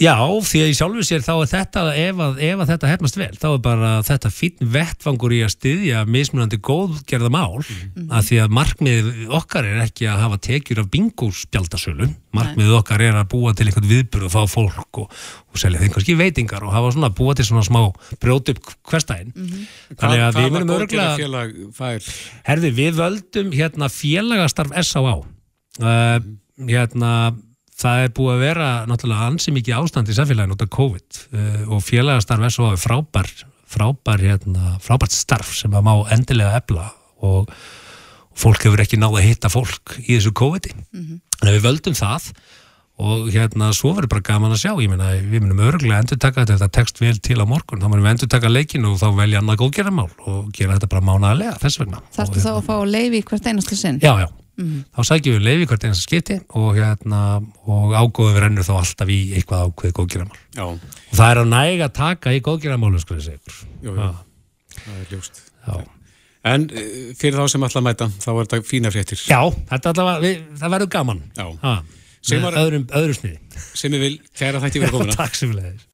Já, 0.00 0.14
því 0.46 0.60
að 0.62 0.70
í 0.70 0.76
sjálfu 0.78 1.04
sér 1.06 1.24
þá 1.24 1.32
er 1.34 1.50
þetta, 1.50 1.82
ef 1.98 2.22
að, 2.24 2.38
ef 2.46 2.62
að 2.62 2.70
þetta 2.70 2.90
hefnast 2.90 3.18
vel, 3.18 3.30
þá 3.40 3.46
er 3.50 3.60
bara 3.64 3.90
þetta 4.06 4.30
fínn 4.34 4.70
vettfangur 4.76 5.34
í 5.34 5.40
að 5.44 5.52
styðja 5.56 6.04
mismunandi 6.08 6.60
góðgerða 6.64 7.30
mál, 7.34 7.60
að 8.08 8.28
því 8.28 8.40
að 8.44 8.54
markmiðið 8.60 9.34
okkar 9.40 9.68
er 9.68 9.82
ekki 9.84 10.08
að 10.10 10.22
hafa 10.24 10.40
tekjur 10.46 10.82
af 10.84 10.90
bingospjaldasölu, 10.94 12.08
markmiðið 12.36 12.78
okkar 12.78 13.04
er 13.08 13.18
að 13.20 13.28
búa 13.34 13.54
til 13.56 13.66
einhvern 13.68 13.90
viðburð 13.90 14.28
og 14.28 14.34
fá 14.36 14.54
fólk 14.54 15.02
og, 15.02 15.20
og 15.50 15.60
selja 15.60 15.82
þeim 15.82 15.94
kannski 15.96 16.16
veitingar 16.20 16.66
og 16.66 16.74
hafa 16.74 16.94
svona, 16.94 17.12
búa 17.20 17.34
til 17.34 17.48
svona 17.48 17.66
smá 17.66 17.82
brjót 18.22 18.54
upp 18.54 18.72
hverstæðin. 18.90 19.34
Þannig 19.96 20.24
að 20.28 20.40
við 20.40 20.54
munum 20.54 20.74
örgulega... 20.78 21.18
félag 21.18 21.54
fær? 21.76 22.10
Herði, 22.46 22.72
við 22.78 23.02
völdum 23.02 23.54
hérna 23.54 23.90
félagastarf 23.90 24.74
S.A.A. 24.84 25.18
Uh, 25.80 26.18
hérna, 26.68 27.12
það 27.80 28.04
er 28.04 28.14
búið 28.16 28.34
að 28.34 28.44
vera 28.44 28.70
náttúrulega 28.90 29.28
ansi 29.30 29.54
mikið 29.56 29.78
ástand 29.80 30.10
í 30.10 30.16
samfélaginu 30.16 30.56
út 30.56 30.64
af 30.66 30.72
COVID 30.76 31.20
uh, 31.32 31.60
og 31.76 31.84
félagastarf 31.84 32.48
er 32.48 32.80
frábær, 32.80 33.30
frábær, 33.70 34.24
hérna, 34.24 34.76
frábært 34.84 35.16
starf 35.16 35.54
sem 35.56 35.72
að 35.74 35.86
má 35.88 35.94
endilega 36.14 36.60
efla 36.60 36.90
og, 37.24 37.50
fólk 38.40 38.64
hefur 38.64 38.82
ekki 38.84 38.98
náð 39.00 39.20
að 39.20 39.28
hitta 39.28 39.50
fólk 39.52 39.98
í 40.06 40.14
þessu 40.14 40.32
COVID-i. 40.36 40.72
Þannig 40.94 41.50
að 41.50 41.56
við 41.56 41.66
völdum 41.66 41.96
það 41.98 42.30
og 43.00 43.30
hérna 43.32 43.70
svo 43.72 43.94
verður 43.96 44.10
bara 44.12 44.24
gaman 44.26 44.52
að 44.52 44.60
sjá 44.60 44.72
ég 44.76 44.90
meina 44.92 45.14
við 45.16 45.40
munum 45.40 45.62
örgulega 45.70 46.02
endur 46.02 46.18
taka 46.20 46.44
þetta 46.48 46.68
tekst 46.76 47.00
vel 47.00 47.14
til 47.16 47.38
á 47.40 47.48
morgun, 47.48 47.80
þá 47.80 47.88
munum 47.88 48.04
við 48.04 48.12
endur 48.12 48.30
taka 48.34 48.50
leikin 48.52 48.84
og 48.88 48.98
þá 49.00 49.06
velja 49.16 49.40
annað 49.40 49.62
góðgerðarmál 49.62 50.10
og 50.28 50.50
gera 50.56 50.76
þetta 50.76 50.90
bara 50.92 51.06
mánaðarlega 51.08 51.54
þess 51.62 51.80
vegna 51.80 52.02
Þarftu 52.12 52.44
þá 52.44 52.50
að 52.52 52.60
fá 52.68 52.74
leifi 52.84 53.22
í 53.22 53.24
hvert 53.30 53.48
einasta 53.48 53.78
sinn? 53.80 54.02
Já, 54.04 54.12
já. 54.20 54.28
Þá 54.60 55.00
sækjum 55.10 55.36
við 55.38 55.44
leiði 55.46 55.66
hvert 55.70 55.84
einasta 55.88 56.04
skipti 56.06 56.36
og, 56.58 56.68
hérna, 56.76 57.20
og 57.66 57.94
ágóðum 57.96 58.34
við 58.36 58.42
rennur 58.44 58.66
þá 58.66 58.72
alltaf 58.80 59.12
í 59.14 59.18
eitthvað 59.38 59.70
ákveði 59.70 59.96
góðgerðamál. 60.00 60.40
Já, 60.56 60.64
Og 61.10 61.14
það 61.18 61.30
er 61.34 61.40
að 61.42 61.48
næga 61.54 61.86
að 61.88 61.94
taka 62.00 62.34
í 62.36 62.42
góðgerðamálum, 62.48 63.00
sko 63.02 63.16
segja 63.20 63.38
ykkur. 63.40 63.56
Það 64.80 64.98
er 64.98 65.08
ljóst 65.14 65.40
já. 65.66 65.80
En 66.50 66.62
eh, 66.72 66.92
fyrir 67.20 67.36
þá 67.36 67.48
sem 67.52 67.64
ætla 67.66 67.80
að 67.82 67.86
mæta 67.90 68.06
þá 68.16 68.28
er 68.32 68.46
þetta 68.46 68.60
fína 68.64 68.90
fréttir 68.94 69.20
já, 69.28 69.40
þetta 69.68 69.90
allavega, 69.92 70.22
við, 70.24 70.38
það 70.62 70.72
verður 70.76 70.90
gaman. 70.94 71.18
Já. 71.36 71.46
Ha, 71.64 71.74
Sem 72.24 72.42
var- 72.44 72.56
öðrum, 72.60 72.86
öðrum 72.96 73.16
sniði. 73.16 73.38
sem 73.76 73.92
ég 73.96 74.00
vil, 74.06 74.14
kæra 74.36 74.60
þætti 74.64 74.80
verið 74.82 74.94
komuna 74.96 75.16
Takk 75.20 75.36
sem 75.36 75.52
við 75.52 75.60
leiðis. 75.62 75.84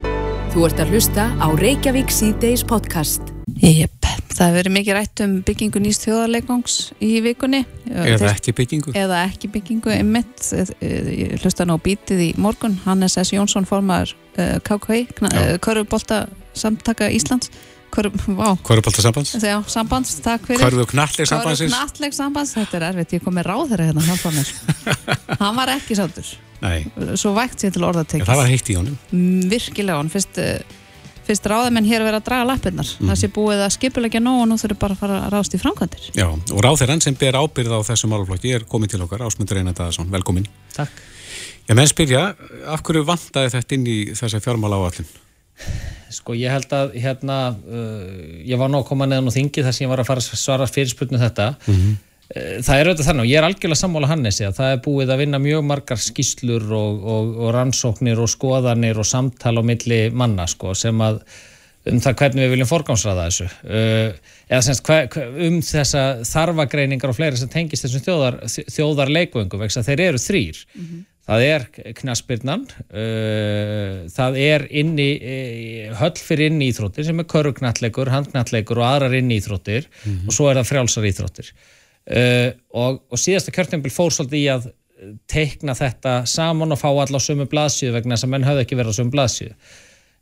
Þú 0.53 0.63
ert 0.69 0.79
að 0.85 0.93
hlusta 0.95 1.25
á 1.35 1.47
Reykjavík 1.59 2.11
C-Days 2.15 2.63
podcast. 2.67 3.33
Jep, 3.59 3.96
það 4.37 4.49
hefur 4.49 4.57
verið 4.59 4.75
mikið 4.75 4.97
rætt 4.97 5.23
um 5.25 5.37
byggingu 5.47 5.81
nýst 5.81 6.05
þjóðarleikongs 6.05 6.75
í 7.03 7.11
vikunni. 7.25 7.63
Eða 7.89 8.33
ekki 8.33 8.53
byggingu. 8.57 8.93
Eða 8.97 9.21
ekki 9.27 9.49
byggingu 9.53 9.93
einmitt. 9.95 10.35
Eh, 10.53 10.73
eh, 10.81 11.09
ég 11.23 11.39
hlusta 11.41 11.65
nú 11.67 11.79
bítið 11.81 12.27
í 12.27 12.29
morgun. 12.41 12.77
Hannes 12.85 13.17
S. 13.17 13.33
Jónsson 13.33 13.65
formar 13.69 14.13
uh, 14.37 14.59
KKI, 14.61 15.07
Já. 15.07 15.57
Körfubolta 15.63 16.27
samtaka 16.57 17.09
Íslands. 17.13 17.51
Hvorubólta 17.97 19.01
sambands 19.01 19.31
já, 19.41 19.55
sambands, 19.65 20.17
takk 20.21 20.43
fyrir. 20.45 20.59
Hvorðu 20.61 20.85
knalleg 20.91 21.29
sambandsins. 21.29 21.71
Körfuknattleik 21.71 22.13
sambands, 22.13 22.51
þetta 22.57 22.77
er 22.77 22.85
erfitt, 22.91 23.15
ég 23.15 23.23
kom 23.23 23.33
með 23.37 23.47
ráð 23.47 23.71
þeirra 23.71 23.87
hérna 23.87 24.03
hann, 24.05 24.35
mér. 24.35 24.51
hann 25.41 25.55
var 25.57 25.71
ekki 25.77 25.97
sáttur. 25.97 26.33
Nei, 26.61 26.83
svo 27.17 27.31
vægt 27.37 27.63
sér 27.63 27.73
til 27.73 27.85
orða 27.87 28.03
tekið. 28.03 28.27
Það 28.27 28.41
var 28.41 28.51
heitt 28.51 28.69
í 28.69 28.75
honum. 28.77 28.99
Virkilega, 29.49 29.97
hann 30.01 30.11
fyrst 30.13 30.41
uh, 30.43 30.77
fyrst 31.27 31.45
ráðamenn 31.51 31.85
hér 31.89 32.01
að 32.01 32.07
vera 32.09 32.19
að 32.21 32.25
draga 32.29 32.47
lappirnar 32.51 32.87
Mhm. 32.97 33.09
það 33.11 33.19
sé 33.21 33.27
búið 33.35 33.61
að 33.65 33.75
skipulegja 33.77 34.21
nóg 34.23 34.41
og 34.41 34.47
nú 34.49 34.55
þurfum 34.61 34.79
bara 34.79 34.93
að 34.95 35.01
fara 35.03 35.19
að 35.25 35.29
ráðast 35.35 35.53
í 35.55 35.61
framkvæmdir 35.61 36.09
Já, 36.15 36.27
og 36.31 36.61
ráþerann 36.65 37.01
sem 37.03 37.13
ber 37.19 37.33
ábyrð 37.37 37.75
á 37.75 37.79
þessum 37.91 38.11
málflokki 38.15 38.55
er 38.55 38.65
komin 38.65 38.89
til 38.89 39.01
okkar, 39.05 39.19
Ásmundur 39.27 39.57
Einar 39.59 39.73
Daðarsson, 39.77 40.09
velkomin 40.11 40.47
Takk. 40.73 40.89
Já, 41.67 41.75
menn 41.75 41.87
spyrja, 41.87 42.33
af 42.67 42.81
hverju 42.83 43.03
vantaði 43.05 43.51
þetta 43.51 43.73
inn 43.75 43.85
í 43.87 43.97
þessa 44.15 44.39
fjármála 44.39 44.79
áallin? 44.79 45.05
Sko 46.09 46.31
ég 46.37 46.49
held 46.53 46.69
að 46.71 46.93
hérna, 46.95 47.37
uh, 47.67 48.43
ég 48.47 48.57
var 48.57 48.69
nú 48.71 48.79
að 48.79 48.85
koma 48.87 49.05
neðan 49.09 49.27
á 49.27 49.35
þingi 49.35 49.63
þar 49.65 49.73
sem 49.75 49.83
ég 49.87 49.89
var 49.91 49.99
að 49.99 50.07
fara 50.07 50.21
að 50.21 50.37
svara 50.39 50.67
fyrirspurnu 50.69 51.19
þetta. 51.19 51.47
Mhm. 51.67 51.89
Uh, 51.91 52.06
Það 52.27 52.73
er 52.75 52.89
auðvitað 52.89 53.07
þannig 53.07 53.23
og 53.23 53.29
ég 53.29 53.37
er 53.39 53.45
algjörlega 53.47 53.79
sammála 53.79 54.07
Hannesi 54.11 54.43
að 54.43 54.57
það 54.57 54.71
er 54.73 54.79
búið 54.83 55.11
að 55.13 55.21
vinna 55.21 55.39
mjög 55.39 55.61
margar 55.63 56.01
skýslur 56.03 56.65
og, 56.75 57.05
og, 57.13 57.29
og 57.39 57.53
rannsóknir 57.55 58.19
og 58.19 58.31
skoðanir 58.33 58.99
og 58.99 59.07
samtal 59.07 59.55
á 59.55 59.63
milli 59.63 60.01
manna 60.11 60.47
sko 60.51 60.73
sem 60.75 60.99
að 61.05 61.21
um 61.87 62.01
það 62.03 62.17
hvernig 62.19 62.43
við 62.43 62.53
viljum 62.53 62.69
forgámsraða 62.69 63.27
þessu. 63.29 63.45
Uh, 63.63 64.33
eða 64.47 64.63
semst 64.65 64.87
hver, 64.87 65.19
um 65.47 65.61
þessa 65.65 66.03
þarfagreiningar 66.27 67.13
og 67.13 67.17
fleira 67.17 67.39
sem 67.39 67.51
tengist 67.51 67.85
þessum 67.85 68.03
þjóðar, 68.05 68.41
þjóðar 68.75 69.13
leikvöngum 69.19 69.63
vegna 69.63 69.85
þeir 69.87 70.03
eru 70.09 70.21
þrýr 70.21 70.59
það 71.27 71.43
er 71.43 71.65
knaspirnan 71.99 72.67
uh, 72.67 74.05
það 74.13 74.37
er 74.43 74.67
inni 74.83 75.09
uh, 75.17 75.97
höll 75.99 76.13
fyrir 76.19 76.53
inni 76.53 76.69
íþróttir 76.71 77.07
sem 77.07 77.19
er 77.19 77.27
köruknallegur, 77.31 78.11
handknallegur 78.13 78.83
og 78.83 78.87
aðrar 78.87 79.17
inni 79.19 79.41
íþróttir 79.41 79.89
og 80.25 80.31
svo 80.35 80.47
er 80.51 80.61
það 80.61 80.71
frjálsar 80.71 81.09
íþróttir 81.11 81.51
uh, 82.11 82.49
og, 82.73 83.01
og 83.11 83.21
síðasta 83.21 83.53
kjörtempil 83.55 83.93
fór 83.93 84.13
svolítið 84.15 84.39
í 84.39 84.47
að 84.53 84.69
teikna 85.29 85.75
þetta 85.77 86.23
saman 86.29 86.73
og 86.73 86.79
fá 86.81 86.87
alla 86.89 87.21
á 87.21 87.21
sömu 87.21 87.45
blaðsíðu 87.49 87.93
vegna 87.93 88.15
þess 88.15 88.25
að 88.25 88.33
menn 88.33 88.47
höfðu 88.47 88.63
ekki 88.63 88.79
verið 88.79 88.95
á 88.95 88.97
sömu 88.97 89.13
blaðsíðu. 89.13 89.53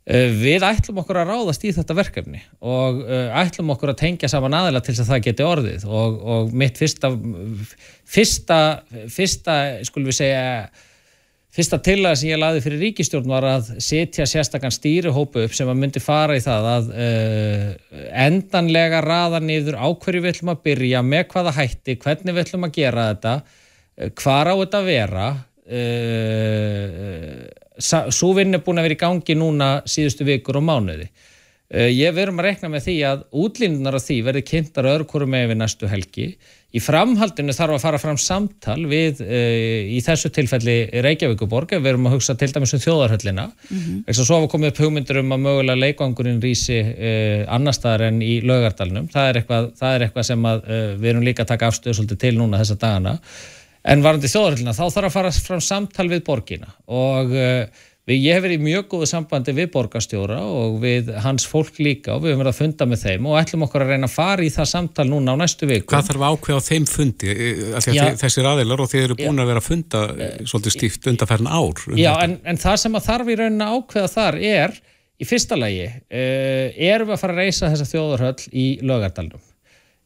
Uh, 0.06 0.26
Við 0.38 0.66
ætlum 0.68 1.00
okkur 1.02 1.20
að 1.22 1.32
ráðast 1.32 1.64
í 1.66 1.72
þetta 1.74 1.96
verkefni 1.98 2.42
og 2.62 3.00
uh, 3.06 3.30
ætlum 3.40 3.72
okkur 3.74 3.94
að 3.94 4.02
tengja 4.04 4.30
saman 4.30 4.54
aðila 4.54 4.82
til 4.84 4.94
þess 4.94 5.06
að 5.06 5.14
það 5.14 5.24
geti 5.28 5.46
orðið. 5.46 5.86
Og, 5.90 6.18
og 6.34 6.52
mitt 6.54 6.78
fyrsta, 6.78 7.10
fyrsta, 8.16 8.60
fyrsta, 9.10 9.56
skulum 9.88 10.12
við 10.12 10.20
segja, 10.20 10.44
fyrsta 11.56 11.78
tillaga 11.80 12.18
sem 12.20 12.30
ég 12.30 12.40
laði 12.40 12.60
fyrir 12.64 12.82
ríkistjórn 12.84 13.30
var 13.32 13.46
að 13.48 13.68
setja 13.82 14.26
sérstakann 14.28 14.74
stýrihópu 14.74 15.46
upp 15.46 15.54
sem 15.56 15.68
að 15.72 15.78
myndi 15.80 16.02
fara 16.04 16.36
í 16.36 16.42
það 16.44 16.68
að 16.72 16.90
uh, 16.92 17.68
endanlega 18.26 19.00
raða 19.04 19.40
niður 19.40 19.78
á 19.80 19.88
hverju 19.88 20.20
við 20.24 20.34
ætlum 20.34 20.52
að 20.52 20.64
byrja, 20.68 21.00
með 21.06 21.24
hvaða 21.32 21.54
hætti, 21.56 21.96
hvernig 22.02 22.36
við 22.36 22.42
ætlum 22.44 22.66
að 22.68 22.74
gera 22.76 23.06
þetta, 23.10 23.34
uh, 23.40 24.10
hvar 24.20 24.52
á 24.52 24.54
þetta 24.54 24.82
að 24.82 24.90
vera. 24.90 25.28
Uh, 25.66 27.40
svo 27.80 28.30
vinn 28.36 28.56
er 28.56 28.62
búin 28.64 28.78
að 28.80 28.86
vera 28.90 28.98
í 28.98 29.00
gangi 29.00 29.34
núna 29.36 29.70
síðustu 29.88 30.28
vikur 30.28 30.60
og 30.60 30.68
mánuði. 30.68 31.08
Uh, 31.66 31.88
ég 31.90 32.12
verum 32.14 32.38
að 32.38 32.46
rekna 32.46 32.68
með 32.70 32.84
því 32.84 32.92
að 33.08 33.22
útlýndunar 33.42 33.96
af 33.98 34.04
því 34.04 34.16
verði 34.22 34.42
kynntar 34.46 34.86
öðru 34.86 35.06
hverju 35.10 35.26
með 35.32 35.48
við 35.50 35.56
næstu 35.58 35.88
helgi. 35.90 36.26
Í 36.70 36.82
framhaldinu 36.82 37.54
þarf 37.56 37.74
að 37.74 37.82
fara 37.82 37.98
fram 37.98 38.18
samtal 38.22 38.76
við 38.86 39.22
uh, 39.24 39.80
í 39.90 39.98
þessu 40.06 40.30
tilfelli 40.36 40.76
Reykjavíkuborg, 41.02 41.74
við 41.74 41.88
verum 41.88 42.06
að 42.06 42.14
hugsa 42.14 42.36
til 42.38 42.52
dæmis 42.54 42.76
um 42.76 42.82
þjóðarhöllina. 42.84 43.48
Mm 43.50 43.80
-hmm. 43.80 44.04
Þess 44.06 44.22
að 44.22 44.28
svo 44.28 44.38
hafa 44.38 44.52
komið 44.52 44.70
upp 44.70 44.82
hugmyndur 44.84 45.18
um 45.24 45.34
að 45.34 45.42
mögulega 45.48 45.82
leikvangurinn 45.82 46.38
rýsi 46.44 46.78
uh, 46.84 47.42
annar 47.58 47.74
staðar 47.74 48.06
en 48.12 48.22
í 48.22 48.38
lögardalunum. 48.46 49.10
Það 49.10 49.28
er 49.32 49.40
eitthvað, 49.42 49.68
það 49.82 49.96
er 49.96 50.06
eitthvað 50.06 50.30
sem 50.30 50.48
að, 50.52 50.62
við 51.02 51.10
erum 51.10 51.26
líka 51.26 51.42
að 51.42 51.50
taka 51.56 51.72
afstöðu 51.72 52.14
til 52.14 52.34
núna 52.38 52.62
þessa 52.62 52.78
dagana. 52.78 53.18
En 53.82 54.06
varandi 54.06 54.30
þjóðarhöllina 54.30 54.74
þá 54.74 54.86
þarf 54.86 55.10
að 55.10 55.18
fara 55.18 55.34
fram 55.50 55.60
samtal 55.60 56.08
við 56.10 56.22
borgina 56.26 56.70
og 56.86 57.34
Við, 58.06 58.20
ég 58.22 58.36
hef 58.36 58.44
verið 58.44 58.60
í 58.60 58.62
mjög 58.62 58.84
góðu 58.92 59.06
sambandi 59.10 59.52
við 59.56 59.66
borgastjóra 59.74 60.36
og 60.46 60.76
við 60.78 61.08
hans 61.24 61.42
fólk 61.50 61.80
líka 61.82 62.12
og 62.14 62.20
við 62.22 62.36
höfum 62.36 62.42
verið 62.44 62.52
að 62.52 62.60
funda 62.60 62.86
með 62.86 63.00
þeim 63.02 63.24
og 63.26 63.38
ætlum 63.40 63.64
okkur 63.66 63.82
að 63.82 63.90
reyna 63.90 64.06
að 64.06 64.12
fara 64.14 64.44
í 64.46 64.50
það 64.54 64.68
samtal 64.70 65.06
núna 65.10 65.34
á 65.34 65.36
næstu 65.40 65.66
viku. 65.66 65.88
Hvað 65.90 66.12
þarf 66.12 66.22
að 66.22 66.36
ákveða 66.36 66.60
á 66.62 66.68
þeim 66.68 66.86
fundi? 66.86 67.32
Já, 67.96 68.04
Þessir 68.20 68.46
aðeilar 68.52 68.84
og 68.84 68.92
þeir 68.92 69.02
eru 69.08 69.16
búin 69.18 69.42
að 69.42 69.50
vera 69.50 69.64
að 69.64 69.66
funda 69.66 70.04
svolítið 70.46 70.76
stíft 70.76 71.10
undarferðin 71.10 71.50
ár. 71.50 71.82
Um 71.90 71.98
já, 71.98 72.12
en, 72.22 72.38
en 72.46 72.62
það 72.62 72.78
sem 72.84 73.00
að 73.00 73.08
þarf 73.08 73.32
í 73.34 73.38
raunin 73.42 73.66
að 73.66 73.74
ákveða 73.74 74.12
þar 74.14 74.38
er, 74.52 74.78
í 75.18 75.26
fyrsta 75.26 75.58
lagi, 75.58 75.90
uh, 75.90 76.78
erum 76.92 77.10
við 77.10 77.16
að 77.16 77.22
fara 77.24 77.34
að 77.34 77.42
reysa 77.42 77.72
þessa 77.74 77.90
þjóðarhöll 77.90 78.46
í 78.54 78.68
lögardalunum. 78.86 79.42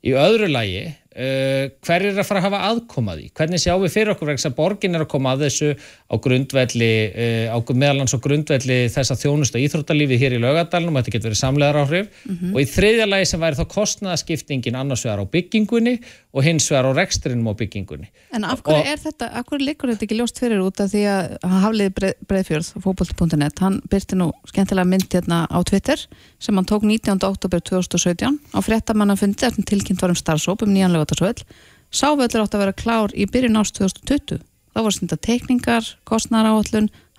Í 0.01 0.17
öðru 0.17 0.49
lagi, 0.49 0.87
uh, 1.11 1.65
hver 1.87 2.05
er 2.07 2.19
að 2.21 2.27
fara 2.29 2.41
að 2.41 2.47
hafa 2.47 2.61
aðkomaði? 2.71 3.27
Hvernig 3.37 3.63
sjáum 3.63 3.83
við 3.85 3.95
fyrir 3.97 4.13
okkur 4.15 4.31
vegna 4.31 4.51
að 4.51 4.57
borgin 4.59 4.95
er 4.97 5.05
að 5.05 5.11
koma 5.11 5.35
að 5.35 5.45
þessu 5.47 5.71
á 5.77 6.15
grundvelli, 6.23 6.93
uh, 7.11 7.55
á 7.55 7.59
meðalans 7.71 8.15
á 8.15 8.19
grundvelli 8.23 8.79
þess 8.93 9.15
að 9.15 9.23
þjónusta 9.25 9.63
íþróttalífi 9.63 10.21
hér 10.21 10.37
í 10.39 10.43
lögadalunum, 10.43 11.01
þetta 11.01 11.15
getur 11.17 11.31
verið 11.31 11.43
samlegar 11.43 11.81
áhrif 11.83 12.09
mm 12.11 12.37
-hmm. 12.37 12.55
og 12.55 12.61
í 12.61 12.67
þriðja 12.75 13.09
lagi 13.11 13.31
sem 13.31 13.41
væri 13.41 13.61
þá 13.61 13.67
kostnaðaskiptingin 13.75 14.79
annars 14.79 15.05
vegar 15.05 15.23
á 15.23 15.27
byggingunni 15.35 15.97
og 16.33 16.45
hins 16.47 16.71
vegar 16.71 16.91
á 16.91 16.93
rekstrinum 16.95 17.51
á 17.51 17.55
byggingunni. 17.59 18.11
En 18.33 18.45
af 18.45 18.63
hverju 18.63 18.87
er 18.87 18.99
þetta, 19.03 19.31
af 19.35 19.47
hverju 19.47 19.67
likur 19.67 19.91
þetta 19.91 20.07
ekki 20.07 20.19
ljóst 20.21 20.39
fyrir 20.39 20.63
út 20.63 20.81
af 20.81 20.93
því 20.93 21.03
að 21.11 21.37
Haflið 21.43 21.91
Breðfjörð, 22.31 22.71
fókbalt.net, 22.85 23.59
hann 23.59 23.81
byrti 23.91 24.19
nú 24.19 24.31
skemmtilega 24.47 24.87
mynd 24.87 25.09
hérna 25.11 25.47
á 25.51 25.59
Twitter 25.67 25.99
sem 26.39 26.55
hann 26.55 26.69
tók 26.69 26.87
19. 26.87 27.19
oktober 27.27 27.61
2017 27.61 28.39
á 28.55 28.59
fréttamannafundi 28.63 29.47
eftir 29.49 29.67
tilkynnt 29.67 30.03
varum 30.03 30.19
starfsóp 30.19 30.63
um 30.63 30.71
nýjan 30.71 30.95
lögatarsvöld 31.01 31.45
Sávöldur 31.91 32.45
átt 32.45 32.55
að 32.55 32.63
vera 32.63 32.77
klár 32.79 33.15
í 33.19 33.27
byrjun 33.27 33.59
ást 33.59 33.75
2020 33.81 34.45
þá 34.71 34.83
var 34.85 34.95
þetta 34.95 35.17
tekningar, 35.27 35.89
kostnæra 36.07 36.53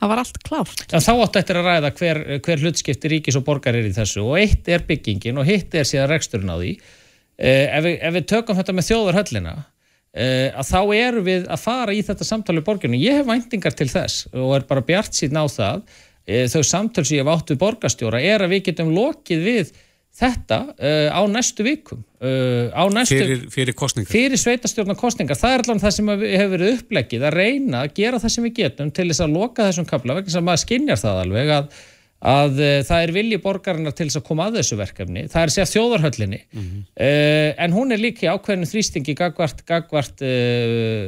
það 0.01 0.09
var 0.09 0.21
allt 0.23 0.39
klárt. 0.47 0.85
Já, 0.89 0.97
þá 1.03 1.11
átt 1.13 1.38
eftir 1.41 1.59
að 1.59 1.67
ræða 1.67 1.91
hver, 2.00 2.19
hver 2.41 2.63
hlutskipti 2.63 3.11
ríkis 3.11 3.38
og 3.38 3.45
borgar 3.45 3.77
er 3.77 3.85
í 3.85 3.93
þessu 3.93 4.23
og 4.23 4.39
eitt 4.39 4.69
er 4.71 4.85
byggingin 4.88 5.38
og 5.38 5.45
hitt 5.45 5.75
er 5.77 5.85
síðan 5.88 6.09
reksturinn 6.09 6.50
á 6.50 6.57
því. 6.57 6.71
Eh, 7.38 7.67
ef, 7.67 7.83
við, 7.85 7.97
ef 8.07 8.15
við 8.17 8.25
tökum 8.31 8.57
þetta 8.57 8.75
með 8.77 8.88
þjóðarhöllina 8.88 9.53
eh, 9.57 10.47
að 10.50 10.71
þá 10.71 10.79
erum 10.97 11.27
við 11.27 11.45
að 11.53 11.61
fara 11.61 11.93
í 11.93 12.01
þetta 12.07 12.27
samtali 12.31 12.63
í 12.63 12.65
borgarnu, 12.65 13.01
ég 13.01 13.19
hef 13.19 13.29
væntingar 13.29 13.77
til 13.77 13.89
þess 13.91 14.25
og 14.33 14.55
er 14.57 14.65
bara 14.69 14.85
bjart 14.89 15.17
síðan 15.17 15.43
á 15.43 15.47
það. 15.53 15.85
Eh, 16.25 16.47
þau 16.50 16.61
samtöl 16.65 17.05
sem 17.05 17.19
ég 17.19 17.25
hef 17.25 17.33
átt 17.35 17.53
við 17.53 17.61
borgarstjóra 17.61 18.21
er 18.25 18.45
að 18.45 18.55
við 18.55 18.65
getum 18.71 18.93
lokið 18.95 19.47
við 19.51 19.73
þetta 20.18 20.58
uh, 20.75 21.08
á 21.13 21.22
næstu 21.32 21.65
vikum. 21.65 22.01
Uh, 22.22 22.68
á 22.75 22.84
næstu, 22.94 23.18
fyrir, 23.18 23.46
fyrir 23.53 23.77
kostningar 23.77 24.12
fyrir 24.12 24.41
sveitastjórnar 24.41 25.00
kostningar, 25.00 25.39
það 25.39 25.56
er 25.56 25.63
allavega 25.63 25.86
það 25.86 25.96
sem 25.96 26.12
hefur 26.12 26.51
verið 26.56 26.75
upplegið, 26.75 27.25
að 27.25 27.39
reyna 27.39 27.86
að 27.86 27.96
gera 27.98 28.20
það 28.22 28.36
sem 28.36 28.46
við 28.46 28.60
getum 28.60 28.91
til 28.94 29.08
þess 29.08 29.25
að 29.25 29.39
loka 29.39 29.65
þessum 29.70 29.89
kabla 29.89 30.20
vegna 30.20 30.36
sem 30.36 30.46
maður 30.46 30.63
skinnjar 30.65 31.01
það 31.01 31.24
alveg 31.24 31.53
að, 31.56 31.82
að 32.36 32.62
uh, 32.62 32.75
það 32.91 33.08
er 33.08 33.15
vilji 33.18 33.41
borgarinnar 33.48 33.98
til 33.98 34.10
þess 34.10 34.22
að 34.22 34.27
koma 34.30 34.48
að 34.50 34.62
þessu 34.62 34.80
verkefni, 34.84 35.25
það 35.32 35.48
er 35.48 35.56
sér 35.56 35.74
þjóðarhöllinni. 35.74 36.41
Mm 36.51 36.70
-hmm. 36.70 36.86
en 37.65 37.75
hún 37.80 37.96
er 37.96 38.06
líka 38.06 38.36
ákveðinu 38.36 38.70
þrýstingi 38.70 39.18
gagvart, 39.18 39.65
gagvart 39.65 40.22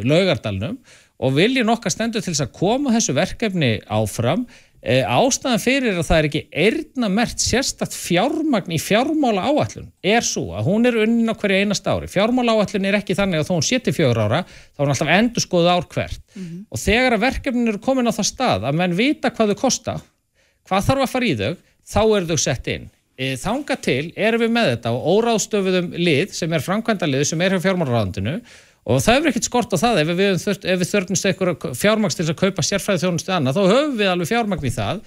laugardalnum 0.07 0.79
og 1.23 1.35
vilji 1.37 1.63
nokkar 1.63 1.93
stendur 1.93 2.23
til 2.23 2.33
þess 2.33 2.47
að 2.47 2.55
koma 2.57 2.93
þessu 2.95 3.13
verkefni 3.15 3.75
áfram 3.85 4.47
ástæðan 4.83 5.61
fyrir 5.63 5.95
að 5.95 6.07
það 6.09 6.17
er 6.17 6.25
ekki 6.27 6.41
erðna 6.65 7.09
mert 7.11 7.39
sérstatt 7.39 7.93
fjármagn 7.95 8.73
í 8.75 8.79
fjármála 8.83 9.45
áallun 9.47 9.85
er 10.03 10.25
svo 10.27 10.49
að 10.57 10.67
hún 10.67 10.89
er 10.89 10.97
unnin 11.05 11.31
á 11.31 11.39
hverju 11.39 11.59
einast 11.61 11.87
ári. 11.87 12.09
Fjármála 12.11 12.57
áallun 12.57 12.87
er 12.89 12.97
ekki 12.99 13.15
þannig 13.15 13.39
að 13.39 13.47
þó 13.47 13.53
hún 13.53 13.63
seti 13.63 13.93
fjögur 13.95 14.19
ára, 14.25 14.41
þá 14.43 14.81
er 14.81 14.83
hún 14.83 14.95
alltaf 14.95 15.13
endur 15.15 15.45
skoðið 15.45 15.71
ár 15.71 15.87
hvert. 15.93 16.19
Mm 16.35 16.41
-hmm. 16.43 16.65
Og 16.67 16.83
þegar 16.83 17.15
að 17.15 17.23
verkefnin 17.23 17.71
eru 17.71 17.79
komin 17.79 18.11
á 18.11 18.17
það 18.17 18.27
stað 18.27 18.67
að 18.67 18.79
menn 18.81 18.97
vita 18.97 19.31
hvað 19.31 19.53
þau 19.53 19.61
kosta, 19.61 19.95
hvað 20.67 20.85
þarf 20.89 21.05
að 21.07 21.13
fara 21.13 21.25
í 21.25 21.35
þau, 21.39 21.55
þá 21.87 22.01
eru 22.17 22.27
þau 22.27 22.37
sett 22.37 22.67
inn. 22.67 22.89
E, 23.15 23.35
þanga 23.37 23.75
til 23.77 24.11
erum 24.17 24.41
við 24.41 24.51
með 24.51 24.69
þetta 24.73 24.91
og 24.91 25.03
óráðstöfuðum 25.13 25.91
lið 25.95 26.31
sem 26.33 26.53
er 26.53 26.63
framkvæmda 26.65 27.07
lið 27.07 27.27
sem 27.29 27.41
er 27.41 27.53
hjá 27.53 27.61
fjármálaráðandinu 27.61 28.39
og 28.83 29.03
það 29.03 29.17
hefur 29.17 29.31
ekkert 29.31 29.49
skort 29.49 29.75
á 29.75 29.77
það. 29.79 29.99
Ef 30.03 30.13
við, 30.19 30.31
við 30.67 30.87
þörfumst 30.91 31.27
eitthvað 31.29 31.67
fjármagn 31.79 32.15
til 32.17 32.29
að 32.29 32.39
kaupa 32.39 32.65
sérfræði 32.67 33.03
þjónustu 33.05 33.35
annað, 33.35 33.59
þá 33.59 33.73
höfum 33.73 33.99
við 33.99 34.11
alveg 34.11 34.31
fjármagn 34.31 34.67
í 34.67 34.73
það. 34.73 35.03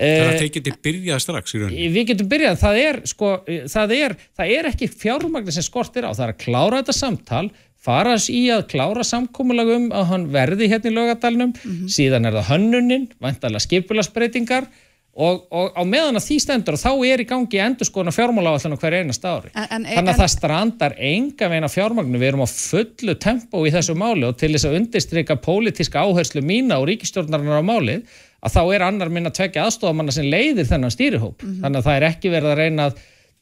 Það 0.00 0.14
er 0.16 0.28
að 0.28 0.38
þeir 0.40 0.52
geti 0.54 0.72
byrjað 0.86 1.24
strax 1.24 1.52
í 1.52 1.58
rauninni. 1.60 1.88
Við 1.92 2.06
getum 2.12 2.28
byrjað, 2.30 2.60
það 2.60 2.78
er, 2.80 2.98
sko, 3.10 3.32
það 3.68 3.96
er, 3.96 4.14
það 4.38 4.52
er 4.54 4.68
ekki 4.70 4.88
fjármagn 4.92 5.50
sem 5.52 5.66
skortir 5.66 6.06
á, 6.06 6.10
það 6.14 6.24
er 6.26 6.32
að 6.32 6.44
klára 6.44 6.78
þetta 6.80 6.94
samtal, 6.96 7.42
fara 7.80 8.14
í 8.30 8.42
að 8.54 8.62
klára 8.70 9.04
samkómulag 9.04 9.72
um 9.74 9.88
að 9.96 10.06
hann 10.12 10.28
verði 10.32 10.70
hérna 10.70 10.92
í 10.92 10.94
lögadalunum, 10.96 11.52
mm 11.52 11.74
-hmm. 11.74 11.90
síðan 11.92 12.28
er 12.28 12.38
það 12.38 12.48
hönnunin, 12.54 13.06
vantalega 13.20 13.64
skipulasbreytingar 13.66 14.70
Og, 15.10 15.40
og 15.50 15.74
á 15.74 15.82
meðan 15.82 16.20
að 16.20 16.26
því 16.28 16.36
stendur 16.44 16.76
þá 16.78 16.90
er 17.10 17.22
í 17.24 17.26
gangi 17.26 17.58
endur 17.60 17.88
skoðan 17.88 18.14
fjármáláallinu 18.14 18.78
hver 18.78 18.94
einast 19.00 19.24
ári. 19.26 19.50
En, 19.58 19.66
en, 19.82 19.86
Þannig 19.90 20.12
að 20.14 20.20
það 20.22 20.32
strandar 20.36 20.94
enga 20.96 21.48
veina 21.50 21.70
fjármagnu, 21.70 22.20
við 22.20 22.28
erum 22.28 22.44
á 22.46 22.48
fullu 22.48 23.16
tempo 23.18 23.64
í 23.66 23.72
þessu 23.74 23.96
máli 23.98 24.28
og 24.28 24.38
til 24.38 24.52
þess 24.54 24.68
að 24.70 24.78
undirstryka 24.78 25.36
pólitíska 25.42 26.06
áherslu 26.06 26.44
mína 26.46 26.78
og 26.78 26.86
ríkistjórnarinnar 26.92 27.58
á 27.58 27.64
málið, 27.66 28.06
að 28.40 28.54
þá 28.54 28.62
er 28.62 28.86
annar 28.86 29.10
minna 29.12 29.34
tvekja 29.34 29.66
aðstofamanna 29.66 30.14
sem 30.14 30.30
leiðir 30.30 30.70
þennan 30.70 30.94
stýrihóp. 30.94 31.42
Mm 31.42 31.48
-hmm. 31.50 31.60
Þannig 31.64 31.82
að 31.82 31.88
það 31.90 31.98
er 31.98 32.08
ekki 32.12 32.34
verið 32.36 32.52
að 32.54 32.60
reyna 32.62 32.86
að 32.88 32.94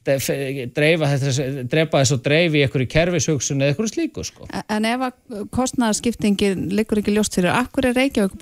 dreifa 0.08 1.08
þess, 1.20 2.12
og 2.16 2.22
dreifi 2.24 2.58
í 2.58 2.62
einhverju 2.64 2.88
kerfishugsun 2.88 3.60
eða 3.60 3.74
einhverju 3.74 3.92
slíku 3.92 4.24
sko. 4.24 4.48
En 4.72 4.84
ef 4.88 5.00
að 5.10 5.42
kostnæðarskiptingin 5.52 6.70
liggur 6.72 7.02
ekki 7.02 7.12
ljóst 7.12 7.36
fyrir, 7.36 7.52
akkur 7.52 7.90
er 7.90 7.98
Reykjavík 7.98 8.38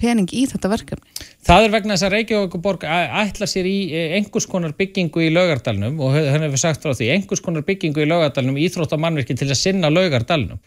pening 0.00 0.30
í 0.34 0.44
þetta 0.50 0.70
verkefni? 0.70 1.26
Það 1.46 1.66
er 1.66 1.74
vegna 1.74 1.94
þess 1.94 2.06
að 2.06 2.14
Reykjavíkuborg 2.14 2.86
ætla 2.86 3.48
sér 3.50 3.68
í 3.68 3.76
e, 3.90 4.02
einhvers 4.18 4.48
konar 4.50 4.74
byggingu 4.78 5.24
í 5.24 5.32
laugardalnum 5.32 6.00
og 6.04 6.16
henni 6.16 6.48
hefur 6.48 6.62
sagt 6.62 6.84
frá 6.84 6.94
því 6.96 7.10
einhvers 7.14 7.44
konar 7.44 7.66
byggingu 7.66 8.04
í 8.04 8.08
laugardalnum 8.10 8.58
íþróttamannverki 8.66 9.36
til 9.38 9.50
að 9.50 9.60
sinna 9.60 9.92
laugardalnum. 9.92 10.62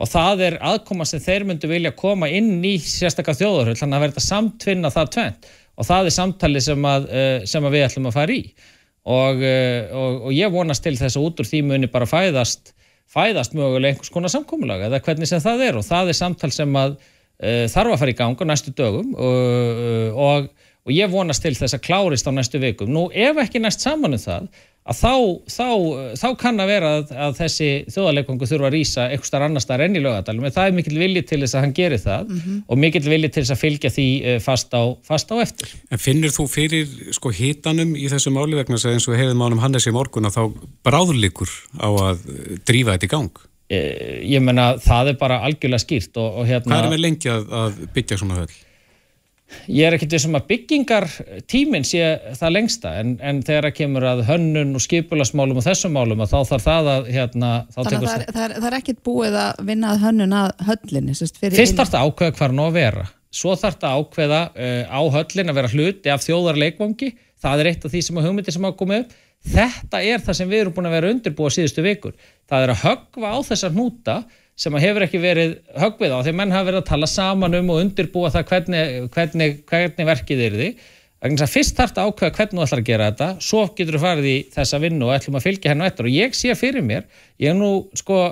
Og 0.00 0.08
það 0.08 0.44
er 0.48 0.58
aðkoma 0.64 1.06
sem 1.06 1.20
þeir 1.22 1.46
myndu 1.48 1.68
vilja 1.70 1.94
koma 1.96 2.30
inn 2.32 2.62
í 2.64 2.76
sérstaklega 2.80 3.42
þjóðarhöll 3.42 3.78
þannig 3.78 3.98
að 3.98 4.06
verða 4.06 4.26
samtvinna 4.26 4.92
það 4.92 5.10
tvent 5.16 5.50
og 5.72 5.88
það 5.88 6.08
er 6.08 6.14
samtali 6.16 6.62
sem, 6.62 6.86
að, 6.88 7.08
e, 7.08 7.24
sem 7.48 7.64
að 7.64 7.76
við 7.76 7.88
ætlum 7.88 8.08
að 8.08 8.16
fara 8.16 8.36
í. 8.36 8.44
Og, 9.02 9.42
e, 9.42 9.56
og, 9.98 10.28
og 10.28 10.36
ég 10.36 10.52
vonast 10.54 10.84
til 10.84 10.94
þess 10.98 11.18
að 11.18 11.26
út 11.26 11.42
úr 11.42 11.48
því 11.48 11.62
muni 11.68 11.90
bara 11.90 12.08
fæðast 12.08 12.74
fæðast 13.12 13.56
mögulega 13.56 13.92
einhvers 13.92 14.12
konar 14.12 14.32
samkómulag 14.32 14.86
eða 14.86 15.00
hvernig 15.04 15.28
sem 15.28 15.42
það 15.42 15.66
er. 15.66 15.78
Og 15.80 15.86
það 15.86 16.12
er 16.12 16.18
samtal 16.18 16.52
sem 16.54 16.78
að 16.78 16.96
þarf 17.42 17.94
að 17.94 18.02
fara 18.02 18.12
í 18.12 18.18
gang 18.18 18.38
á 18.38 18.44
næstu 18.46 18.74
dögum 18.78 19.14
og, 19.18 20.18
og, 20.26 20.50
og 20.86 20.92
ég 20.94 21.10
vonast 21.10 21.42
til 21.42 21.54
þess 21.58 21.78
að 21.78 21.86
klárist 21.86 22.28
á 22.28 22.32
næstu 22.34 22.60
vikum. 22.62 22.92
Nú 22.92 23.08
ef 23.10 23.40
ekki 23.42 23.62
næst 23.62 23.82
saman 23.82 24.14
um 24.14 24.22
það, 24.22 24.46
að 24.82 24.98
þá, 24.98 25.12
þá, 25.54 25.66
þá 26.18 26.26
kann 26.40 26.62
að 26.62 26.70
vera 26.72 26.88
að, 26.98 27.12
að 27.26 27.36
þessi 27.38 27.68
þjóðarleikongu 27.94 28.48
þurfa 28.50 28.66
að 28.66 28.74
rýsa 28.74 29.04
eitthvað 29.06 29.28
starf 29.28 29.46
annar 29.46 29.62
starf 29.62 29.86
enn 29.86 29.98
í 29.98 30.02
lögadalum, 30.02 30.46
en 30.48 30.54
það 30.56 30.70
er 30.70 30.74
mikill 30.78 30.98
vilji 30.98 31.22
til 31.28 31.38
þess 31.44 31.54
að 31.54 31.64
hann 31.66 31.76
gerir 31.76 32.02
það 32.02 32.24
mm 32.24 32.40
-hmm. 32.40 32.56
og 32.66 32.80
mikill 32.82 33.04
vilji 33.06 33.30
til 33.30 33.44
þess 33.44 33.54
að 33.54 33.62
fylgja 33.62 33.92
því 33.94 34.08
fast 34.42 34.74
á, 34.74 34.82
fast 35.06 35.30
á 35.30 35.36
eftir. 35.44 35.76
En 35.90 36.02
finnir 36.02 36.34
þú 36.34 36.48
fyrir 36.50 37.14
sko 37.14 37.30
hitanum 37.30 37.94
í 37.94 38.10
þessu 38.10 38.34
máli 38.34 38.58
vegna 38.58 38.78
eins 38.78 39.08
og 39.08 39.18
hefðum 39.18 39.46
ánum 39.46 39.62
Hannes 39.62 39.86
í 39.86 39.94
morgun 39.94 40.26
að 40.26 40.38
þá 40.38 40.44
bráðurleikur 40.82 41.54
á 41.78 41.88
að 42.10 42.26
drífa 42.66 42.98
þetta 42.98 43.06
í 43.06 43.14
gang? 43.14 43.46
Eh, 43.72 44.20
ég 44.28 44.42
menna 44.44 44.74
það 44.82 45.14
er 45.14 45.16
bara 45.20 45.40
algjörlega 45.46 45.80
skýrt 45.80 46.18
og, 46.20 46.42
og 46.42 46.48
hérna 46.50 46.74
Hvað 46.74 46.84
er 46.84 46.92
með 46.92 47.02
lengi 47.06 47.30
að, 47.32 47.48
að 47.56 47.80
byggja 47.94 48.18
svona 48.20 48.42
höll? 48.42 48.52
Ég 49.68 49.86
er 49.86 49.94
ekkert 49.96 50.14
þessum 50.14 50.36
að 50.38 50.46
byggingar 50.48 51.06
tíminn 51.50 51.84
sé 51.86 52.00
það 52.38 52.54
lengsta 52.56 52.92
en, 53.00 53.14
en 53.20 53.40
þegar 53.44 53.68
það 53.68 53.74
kemur 53.78 54.06
að 54.08 54.22
hönnun 54.28 54.76
og 54.78 54.84
skipulasmálum 54.84 55.60
og 55.60 55.66
þessum 55.66 55.92
málum 55.96 56.22
að 56.24 56.32
þá 56.32 56.38
þarf 56.50 56.66
það 56.66 56.90
að 56.92 57.10
hérna, 57.16 57.50
þá 57.68 57.78
Þannig 57.78 57.98
að 57.98 58.06
það 58.06 58.14
er, 58.14 58.24
það, 58.28 58.44
er, 58.44 58.54
það 58.56 58.68
er 58.70 58.78
ekkert 58.78 59.02
búið 59.08 59.38
að 59.42 59.64
vinna 59.70 59.90
að 59.92 60.06
hönnun 60.06 60.36
að 60.40 60.64
höllinni 60.68 61.16
Fyrst 61.18 61.42
inn- 61.42 61.80
þarf 61.80 61.92
það 61.92 61.98
að 62.00 62.12
ákveða 62.12 62.36
hvar 62.40 62.56
á 62.56 62.64
að 62.64 62.78
vera. 62.78 63.04
Svo 63.32 63.56
þarf 63.60 63.78
það 63.80 63.90
að 63.92 64.02
ákveða 64.02 64.40
uh, 64.52 64.82
á 64.88 65.00
höllin 65.16 65.52
að 65.52 65.60
vera 65.60 65.72
hluti 65.72 66.12
af 66.12 66.24
þjóðarleikvangi. 66.26 67.12
Það 67.42 67.62
er 67.62 67.70
eitt 67.72 67.86
af 67.86 67.92
því 67.92 68.02
sem 68.08 68.18
að 68.20 68.28
hugmyndir 68.28 68.56
sem 68.56 68.66
hafa 68.68 68.80
komið 68.80 69.04
upp. 69.04 69.14
Þetta 69.42 70.00
er 70.06 70.22
það 70.22 70.38
sem 70.38 70.50
við 70.50 70.62
erum 70.62 70.76
búin 70.76 70.88
að 70.88 70.96
vera 70.96 71.10
undirbúa 71.10 71.50
síðustu 71.50 71.82
vikur. 71.84 72.14
Það 72.50 72.64
er 72.64 72.72
að 72.74 72.82
höggva 72.84 73.34
á 73.34 73.38
þessa 73.48 73.70
hnúta 73.72 74.16
sem 74.62 74.76
hefur 74.78 75.06
ekki 75.06 75.20
verið 75.22 75.54
höggvið 75.80 76.14
á 76.14 76.18
því 76.22 76.34
menn 76.38 76.54
hafa 76.54 76.68
verið 76.68 76.82
að 76.82 76.90
tala 76.92 77.08
saman 77.10 77.58
um 77.58 77.72
og 77.72 77.80
undirbúa 77.82 78.30
það 78.34 78.48
hvernig, 78.52 79.08
hvernig, 79.16 79.56
hvernig 79.66 80.08
verkið 80.12 80.44
er 80.46 80.58
því. 80.60 80.70
Þannig 81.22 81.44
að 81.44 81.52
fyrst 81.54 81.76
þarf 81.78 81.94
það 81.96 82.04
að 82.04 82.12
ákveða 82.12 82.36
hvernig 82.36 82.58
þú 82.58 82.64
ætlar 82.66 82.80
að 82.82 82.88
gera 82.88 83.10
þetta, 83.10 83.28
svo 83.46 83.60
getur 83.78 83.96
þú 83.96 84.00
farið 84.02 84.30
í 84.30 84.38
þessa 84.54 84.80
vinnu 84.82 85.06
og 85.06 85.12
ætlum 85.16 85.38
að 85.38 85.44
fylgja 85.46 85.70
hennu 85.70 85.86
eftir 85.86 86.08
og 86.08 86.16
ég 86.16 86.34
sé 86.34 86.56
fyrir 86.58 86.86
mér, 86.86 87.04
ég 87.42 87.52
er 87.52 87.58
nú 87.58 87.70
sko 87.98 88.24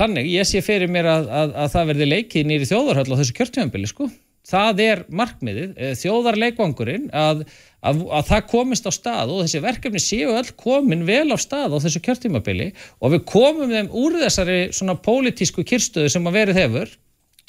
Þannig, 0.00 0.28
ég 0.32 0.48
sé 0.48 0.62
fyrir 0.64 0.88
mér 0.88 1.06
að, 1.10 1.26
að, 1.28 1.50
að 1.62 1.72
það 1.74 1.88
verði 1.90 2.06
leikið 2.08 2.46
nýri 2.48 2.68
þjóðarhöll 2.70 3.12
á 3.12 3.18
þessu 3.20 3.34
kjörtjöfambili, 3.36 3.88
sko. 3.90 4.06
Það 4.48 4.80
er 4.82 5.02
markmiðið, 5.14 5.74
eh, 5.76 5.92
þjóðarleikvangurinn, 6.00 7.04
að, 7.14 7.44
að, 7.86 8.00
að 8.10 8.24
það 8.30 8.48
komist 8.50 8.88
á 8.88 8.92
stað 8.94 9.30
og 9.30 9.44
þessi 9.44 9.60
verkefni 9.62 10.02
séu 10.02 10.32
öll 10.34 10.50
komin 10.58 11.04
vel 11.06 11.30
á 11.30 11.38
stað 11.38 11.76
á 11.78 11.82
þessu 11.84 12.02
kjörtjöfambili 12.02 12.72
og 12.98 13.14
við 13.14 13.22
komum 13.30 13.70
þeim 13.70 13.92
úr 14.02 14.18
þessari 14.24 14.58
svona 14.74 14.98
pólitísku 14.98 15.62
kyrstöðu 15.62 16.10
sem 16.10 16.26
að 16.26 16.38
verið 16.40 16.58
hefur 16.58 16.96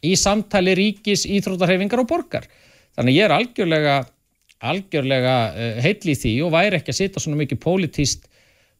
í 0.03 0.13
samtali 0.19 0.75
ríkis, 0.77 1.23
íþrótarhefingar 1.25 2.03
og 2.03 2.11
borgar. 2.11 2.45
Þannig 2.93 3.17
ég 3.17 3.25
er 3.25 3.33
algjörlega, 3.33 3.95
algjörlega 4.61 5.35
uh, 5.49 5.81
heill 5.81 6.13
í 6.13 6.17
því 6.19 6.35
og 6.45 6.53
væri 6.53 6.77
ekki 6.77 6.93
að 6.93 6.99
sitja 6.99 7.23
svona 7.23 7.41
mikið 7.41 7.61
pólitíst 7.63 8.29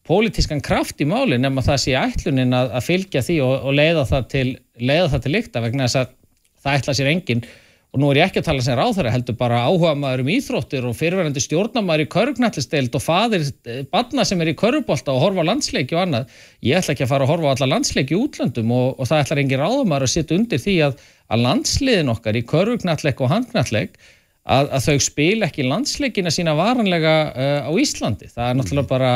pólitískan 0.07 0.61
kraft 0.63 1.01
í 1.01 1.07
máli 1.07 1.39
nema 1.39 1.63
það 1.63 1.81
sé 1.85 1.93
ætlunin 1.97 2.53
að, 2.55 2.73
að 2.77 2.87
fylgja 2.89 3.23
því 3.23 3.37
og, 3.45 3.53
og 3.69 3.77
leiða 3.77 4.05
það 4.09 4.25
til, 4.33 4.47
leiða 4.83 5.11
það 5.13 5.25
til 5.25 5.33
lykta 5.37 5.63
vegna 5.63 5.87
þess 5.87 6.01
að 6.01 6.15
það 6.63 6.79
ætla 6.79 6.95
sér 6.97 7.11
engin 7.13 7.45
og 7.93 8.01
nú 8.01 8.09
er 8.09 8.19
ég 8.23 8.31
ekki 8.31 8.41
að 8.41 8.47
tala 8.47 8.63
sem 8.65 8.77
ráðherra 8.77 9.11
heldur 9.13 9.35
bara 9.37 9.59
áhuga 9.67 9.91
maður 9.97 10.23
um 10.23 10.31
íþróttir 10.33 10.87
og 10.89 10.95
fyrirverandi 10.97 11.43
stjórnamaður 11.43 12.03
í 12.03 12.07
körgnættisteild 12.15 12.95
og 12.97 13.03
fadir 13.05 13.45
eh, 13.69 13.83
barna 13.93 14.25
sem 14.25 14.41
er 14.41 14.49
í 14.49 14.55
körubólta 14.57 15.13
og 15.13 15.21
horfa 15.21 15.45
á 15.45 15.49
landsleiki 15.51 15.93
og 15.93 16.01
annað. 16.07 16.33
Ég 16.65 16.79
ætla 16.79 16.95
ekki 16.95 17.05
að 17.05 17.11
fara 17.13 17.27
að 17.27 17.33
horfa 17.35 17.51
á 17.51 17.53
alla 17.53 17.69
landsleiki 17.75 18.17
í 18.17 18.19
útlöndum 18.23 18.73
og, 18.73 18.87
og 18.97 19.11
það 19.11 19.23
ætlar 19.25 19.43
engin 19.43 19.61
ráðamaður 19.61 20.07
að 20.07 20.13
sitja 20.15 20.39
undir 20.39 20.63
því 20.65 20.75
að, 20.87 20.97
að 21.29 21.45
landsliðin 21.45 22.11
okkar 22.15 22.41
í 22.41 22.43
körgnættleik 22.49 23.21
og 23.21 23.31
handgnættleik 23.35 23.95
að, 24.01 24.73
að 24.73 24.89
þau 24.89 25.05
spila 25.11 25.51
ekki 25.51 25.69
landsleikina 25.69 26.33
sína 26.33 26.57
varanlega 26.57 27.15
uh, 27.29 27.69
á 27.69 27.71
Íslandi. 27.77 28.33
Það 28.33 28.49
er 28.49 28.59
náttúrulega 28.59 28.89
bara 28.89 29.13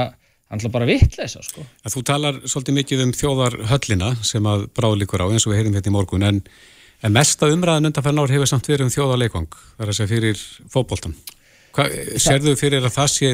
hann 0.48 0.62
ætla 0.62 0.72
bara 0.72 0.88
vittleisa 0.88 1.42
sko. 1.44 1.66
Að 1.84 1.98
Þú 1.98 2.04
talar 2.08 2.40
svolítið 2.46 2.78
mikið 2.78 3.04
um 3.04 3.14
þjóðarhöllina 3.18 4.14
sem 4.26 4.48
að 4.48 4.70
bráðlíkur 4.78 5.26
á 5.26 5.28
eins 5.28 5.48
og 5.48 5.54
við 5.54 5.64
heyrum 5.64 5.76
þetta 5.76 5.92
í 5.92 5.96
morgun 5.98 6.28
en, 6.28 6.42
en 7.08 7.16
mesta 7.16 7.50
umræðan 7.52 7.90
undanfæðan 7.90 8.22
ár 8.24 8.36
hefur 8.36 8.52
samt 8.52 8.70
verið 8.70 8.88
um 8.88 8.94
þjóðarleikvang 8.94 9.58
þar 9.78 9.92
að 9.92 9.98
segja 9.98 10.12
fyrir 10.12 10.46
fótboltan. 10.72 11.16
Hva, 11.78 11.86
serðu 12.18 12.56
fyrir 12.58 12.86
að 12.88 12.96
það 12.96 13.10
sé 13.14 13.28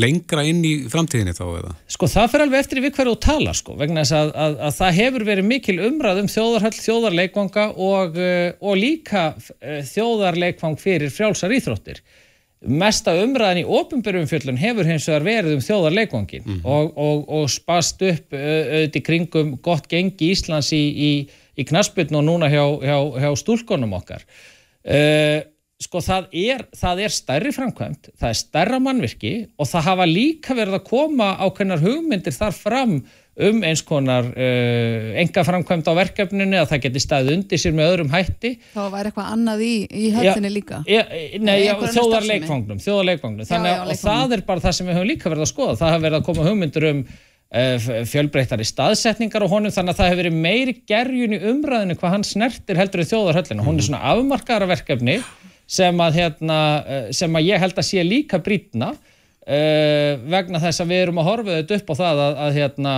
lengra 0.00 0.44
inn 0.48 0.62
í 0.64 0.72
framtíðinni 0.88 1.34
þá 1.36 1.42
eða? 1.44 1.72
Sko 1.92 2.08
það 2.08 2.30
fyrir 2.32 2.44
alveg 2.46 2.64
eftir 2.64 2.80
við 2.80 2.94
hverju 2.96 3.12
þú 3.12 3.20
talar 3.26 3.58
sko 3.58 3.76
vegna 3.76 4.04
þess 4.04 4.16
að, 4.16 4.32
að, 4.44 4.56
að 4.68 4.76
það 4.78 4.98
hefur 5.00 5.26
verið 5.28 5.48
mikil 5.50 5.76
umræð 5.90 6.22
um 6.22 6.30
þjóðarhöll, 6.32 6.78
þjóðarleikvanga 6.78 7.66
og, 7.90 8.16
uh, 8.16 8.48
og 8.64 8.80
líka 8.80 9.24
uh, 9.36 9.80
þjóðarleikvang 9.92 10.80
fyrir 10.80 11.12
frjálsar 11.12 11.52
íþróttir 11.58 12.00
mesta 12.62 13.14
umræðan 13.18 13.62
í 13.62 13.66
ofinbyrjum 13.66 14.28
fjöllun 14.30 14.60
hefur 14.60 14.86
hins 14.86 15.08
vegar 15.10 15.24
verið 15.26 15.56
um 15.56 15.62
þjóðarleikvangin 15.66 16.44
mm 16.44 16.52
-hmm. 16.52 16.64
og, 16.64 16.92
og, 16.96 17.24
og 17.28 17.50
spast 17.50 18.02
upp 18.06 18.32
auðvitað 18.32 18.98
í 19.00 19.04
kringum 19.06 19.56
gott 19.62 19.88
gengi 19.90 20.30
Íslands 20.30 20.70
í, 20.72 20.82
í, 20.94 21.12
í 21.58 21.66
knasputn 21.68 22.20
og 22.20 22.26
núna 22.28 22.50
hjá, 22.52 22.64
hjá, 22.82 22.98
hjá 23.24 23.30
stúlkonum 23.40 23.96
okkar. 23.98 24.24
Uh, 24.82 25.40
sko 25.82 26.02
það 26.02 26.28
er, 26.38 26.62
það 26.78 27.02
er 27.06 27.14
stærri 27.14 27.52
framkvæmt, 27.54 28.12
það 28.18 28.28
er 28.28 28.38
stærra 28.38 28.78
mannvirki 28.82 29.32
og 29.58 29.68
það 29.70 29.88
hafa 29.88 30.06
líka 30.06 30.56
verið 30.58 30.78
að 30.78 30.86
koma 30.86 31.32
ákveðnar 31.42 31.82
hugmyndir 31.82 32.34
þar 32.36 32.54
fram 32.56 33.00
um 33.32 33.62
eins 33.64 33.80
konar 33.88 34.26
uh, 34.28 35.06
enga 35.22 35.44
framkvæmt 35.48 35.88
á 35.88 35.92
verkefninu 35.96 36.58
að 36.60 36.68
það 36.74 36.82
geti 36.86 37.02
staðið 37.02 37.36
undir 37.38 37.62
sér 37.62 37.76
með 37.76 37.92
öðrum 37.94 38.12
hætti. 38.12 38.52
Þá 38.74 38.82
væri 38.92 39.10
eitthvað 39.10 39.30
annað 39.32 39.64
í, 39.64 39.72
í 39.88 40.10
höllinni 40.12 40.52
líka. 40.52 40.82
nei, 41.40 41.54
einhverja 41.62 41.94
þjóðarleikfangnum, 41.96 42.82
þjóðarleikfangnum. 42.84 43.46
Já, 43.46 43.52
Þannig 43.54 43.80
að 43.80 44.02
það 44.02 44.36
er 44.36 44.44
bara 44.50 44.64
það 44.66 44.76
sem 44.78 44.90
við 44.90 44.98
höfum 44.98 45.10
líka 45.14 45.32
verið 45.32 45.46
að 45.46 45.52
skoða. 45.54 45.78
Það 45.80 45.94
hefur 45.94 46.06
verið 46.06 46.18
að 46.18 46.26
koma 46.28 46.48
hugmyndur 46.50 46.88
um 46.90 47.04
uh, 47.52 47.86
fjölbreyttari 48.08 48.66
staðsetningar 48.66 49.44
á 49.44 49.52
honum 49.52 49.74
þannig 49.74 49.94
að 49.94 50.00
það 50.00 50.10
hefur 50.10 50.20
verið 50.22 50.42
meiri 50.46 50.74
gerjun 50.88 51.36
í 51.36 51.40
umræðinu 51.52 51.96
hvað 52.00 52.14
hann 52.16 52.26
snertir 52.26 52.80
heldur 52.80 53.04
í 53.04 53.08
þjóðarhöllinu. 53.12 53.66
Hún 53.66 53.80
er 53.80 53.88
svona 53.88 54.04
afmarkaðara 54.12 54.70
verkefni 54.72 55.18
sem 55.72 56.04
að, 56.04 56.20
hérna, 56.20 56.60
uh, 56.82 57.08
sem 57.14 57.38
að 57.38 57.48
ég 57.48 57.62
held 57.62 57.78
að 57.78 57.88
sé 57.88 58.04
líka 58.06 58.40
brýtna 58.42 58.92
uh, 58.92 60.12
vegna 60.32 60.62
þess 60.62 60.84
að 60.84 60.94
við 60.94 61.04
erum 61.06 61.22
að 61.22 61.28
horfa 61.30 61.58
þetta 61.60 61.80
upp 61.80 61.92
á 61.92 61.94
það 62.02 62.24
að, 62.26 62.40
að 62.46 62.58
hérna 62.60 62.96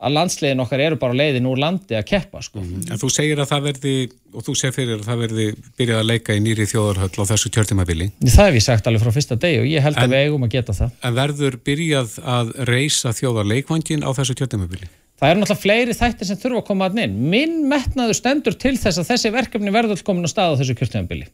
að 0.00 0.14
landsliðin 0.16 0.62
okkar 0.64 0.80
eru 0.80 0.96
bara 1.00 1.12
á 1.12 1.20
leiðin 1.20 1.48
úr 1.50 1.58
landi 1.60 1.96
að 1.98 2.06
keppa 2.08 2.40
sko. 2.44 2.62
En 2.64 3.00
þú 3.00 3.10
segir 3.12 3.40
að 3.42 3.50
það 3.50 3.66
verði, 3.68 3.94
og 4.32 4.46
þú 4.46 4.54
segir 4.56 4.76
fyrir 4.78 4.94
að 4.96 5.08
það 5.10 5.18
verði 5.26 5.46
byrjað 5.76 6.00
að 6.00 6.08
leika 6.08 6.36
í 6.36 6.40
nýri 6.44 6.66
þjóðarhöll 6.70 7.20
á 7.20 7.24
þessu 7.30 7.52
kjörtimabili. 7.52 8.06
Það 8.24 8.48
hef 8.48 8.56
ég 8.56 8.64
sagt 8.64 8.88
alveg 8.88 9.04
frá 9.04 9.12
fyrsta 9.18 9.36
degi 9.42 9.58
og 9.60 9.68
ég 9.68 9.84
held 9.84 9.98
En- 10.00 10.06
að 10.06 10.14
við 10.14 10.24
eigum 10.24 10.46
að 10.48 10.54
geta 10.56 10.76
það. 10.78 10.94
En 11.04 11.18
verður 11.20 11.58
byrjað 11.68 12.16
að 12.36 12.54
reysa 12.72 13.12
þjóðarleikvangin 13.20 14.06
á 14.06 14.10
þessu 14.16 14.38
kjörtimabili? 14.40 14.88
Það 15.20 15.34
eru 15.34 15.40
náttúrulega 15.42 15.60
fleiri 15.60 15.94
þættir 15.98 16.28
sem 16.30 16.38
þurfa 16.40 16.60
að 16.62 16.66
koma 16.70 16.86
að 16.88 17.02
inn. 17.02 17.16
Minn 17.28 17.58
metnaður 17.68 18.16
stendur 18.16 18.56
til 18.56 18.72
þess 18.80 19.02
að 19.02 19.10
þessi 19.10 19.32
verkefni 19.34 19.74
verður 19.74 20.00
komin 20.06 20.24
á 20.24 20.30
stað 20.32 20.56
á 20.56 20.58
þessu 20.62 20.76
kjörtjöfambili. 20.80 21.26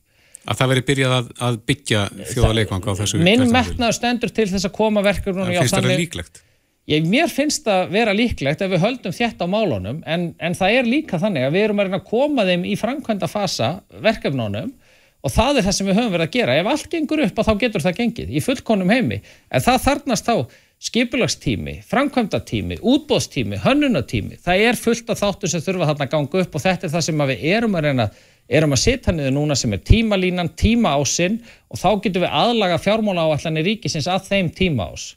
Að 0.46 0.58
það 0.58 0.70
verði 0.72 0.84
byrjað 0.90 1.14
að, 1.14 1.28
að 1.46 1.60
byggja 1.70 2.00
þjóðarleikvang 2.32 2.82
á 2.82 2.92
þessu 2.98 3.20
Minn 3.20 3.44
kjörtímabili? 3.44 3.54
metnaður 3.54 3.96
stendur 4.00 4.34
til 4.34 4.48
þess 4.50 4.66
að 4.66 4.74
koma 4.74 5.02
finnst 5.06 5.74
það 5.78 5.88
líklegt. 6.02 6.42
Ég, 6.86 7.02
mér 7.10 7.26
finnst 7.26 7.64
það 7.66 7.88
vera 7.90 8.12
líklegt 8.14 8.60
ef 8.62 8.70
við 8.70 8.84
höldum 8.84 9.14
þétt 9.14 9.40
á 9.42 9.46
málunum 9.50 10.04
en, 10.06 10.28
en 10.38 10.54
það 10.54 10.76
er 10.76 10.86
líka 10.86 11.18
þannig 11.18 11.42
að 11.48 11.56
við 11.56 11.64
erum 11.66 11.80
að 11.82 11.88
reyna 11.88 11.98
að 11.98 12.10
koma 12.12 12.44
þeim 12.46 12.62
í 12.62 12.76
framkvæmda 12.78 13.28
fasa 13.30 13.70
verkefnunum 14.04 14.68
og 15.26 15.34
það 15.34 15.58
er 15.58 15.66
það 15.66 15.76
sem 15.80 15.90
við 15.90 15.98
höfum 15.98 16.14
verið 16.14 16.28
að 16.28 16.36
gera. 16.36 16.54
Ef 16.60 16.70
allt 16.70 16.92
gengur 16.92 17.24
upp 17.24 17.42
að 17.42 17.48
þá 17.48 17.58
getur 17.64 17.84
það 17.88 17.98
gengið 17.98 18.30
í 18.30 18.44
fullkonum 18.44 18.94
heimi 18.94 19.18
en 19.18 19.66
það 19.66 19.82
þarnast 19.88 20.30
þá 20.30 20.62
skipulagstími, 20.86 21.76
framkvæmdatími, 21.90 22.78
útbóðstími, 22.84 23.58
hönnunatími. 23.64 24.38
Það 24.46 24.64
er 24.68 24.78
fullt 24.78 25.10
af 25.10 25.22
þáttur 25.24 25.50
sem 25.50 25.66
þurfa 25.66 25.90
þarna 25.90 26.06
að 26.06 26.14
ganga 26.14 26.42
upp 26.44 26.54
og 26.54 26.66
þetta 26.68 26.86
er 26.86 26.94
það 26.94 27.06
sem 27.08 27.22
að 27.24 27.32
við 27.32 27.46
erum 27.56 27.78
að 27.80 27.86
reyna 27.88 28.10
erum 28.46 28.76
að 28.76 28.84
setja 28.84 29.14
niður 29.16 29.38
núna 29.40 29.58
sem 29.58 29.74
er 29.74 29.82
tímalínan, 29.82 30.54
tíma 30.54 30.94
ásinn 31.00 31.40
og 31.66 31.80
þá 31.80 31.88
getum 32.04 32.28
við 32.28 32.42
aðlaga 32.44 32.78
fjármála 32.78 33.26
áallanir 33.26 33.72
ríkisins 33.72 34.06
að 34.06 34.28
þeim 34.28 34.54
tíma 34.54 34.92
ás 34.92 35.16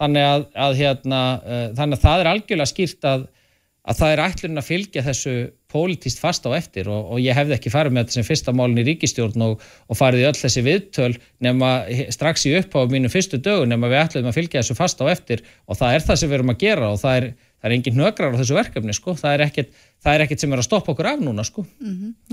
þannig 0.00 0.26
að, 0.26 0.48
að, 0.66 0.80
hérna, 0.80 1.20
uh, 1.40 1.68
þannig 1.78 1.98
að 1.98 2.04
það 2.06 2.22
er 2.22 2.30
algjörlega 2.32 2.72
skýrt 2.72 3.08
að, 3.10 3.26
að 3.90 4.00
það 4.00 4.14
er 4.14 4.22
ætlun 4.26 4.62
að 4.62 4.70
fylgja 4.70 5.06
þessu 5.06 5.34
pólitíst 5.70 6.20
fast 6.20 6.46
á 6.46 6.50
eftir 6.56 6.88
og, 6.90 7.12
og 7.14 7.20
ég 7.22 7.36
hefði 7.36 7.56
ekki 7.56 7.72
farið 7.72 7.94
með 7.94 8.06
þetta 8.06 8.16
sem 8.16 8.26
fyrsta 8.26 8.54
málun 8.56 8.80
í 8.82 8.86
ríkistjórn 8.88 9.44
og, 9.46 9.60
og 9.86 9.98
farið 9.98 10.24
í 10.24 10.26
öll 10.30 10.38
þessi 10.38 10.64
viðtöl 10.66 11.12
nema 11.46 11.70
strax 12.14 12.46
í 12.48 12.56
uppháð 12.58 12.94
mínu 12.94 13.10
fyrstu 13.12 13.38
dögun 13.42 13.70
nema 13.70 13.90
við 13.90 14.02
ætlum 14.02 14.30
að 14.30 14.40
fylgja 14.40 14.64
þessu 14.64 14.78
fast 14.78 15.02
á 15.02 15.06
eftir 15.12 15.44
og 15.66 15.78
það 15.78 15.94
er 15.96 16.06
það 16.08 16.20
sem 16.22 16.32
við 16.32 16.38
erum 16.40 16.54
að 16.54 16.64
gera 16.64 16.90
og 16.90 16.98
það 17.02 17.18
er, 17.20 17.28
það 17.60 17.68
er 17.68 17.76
engin 17.76 17.98
hnögrar 17.98 18.34
á 18.34 18.40
þessu 18.40 18.56
verkefni 18.58 18.96
sko. 18.96 19.14
það, 19.20 19.36
er 19.36 19.44
ekkit, 19.46 19.84
það 20.02 20.16
er 20.16 20.24
ekkit 20.26 20.44
sem 20.44 20.56
er 20.56 20.62
að 20.62 20.68
stoppa 20.68 20.94
okkur 20.94 21.10
af 21.12 21.22
núna 21.22 21.44
sko. 21.46 21.66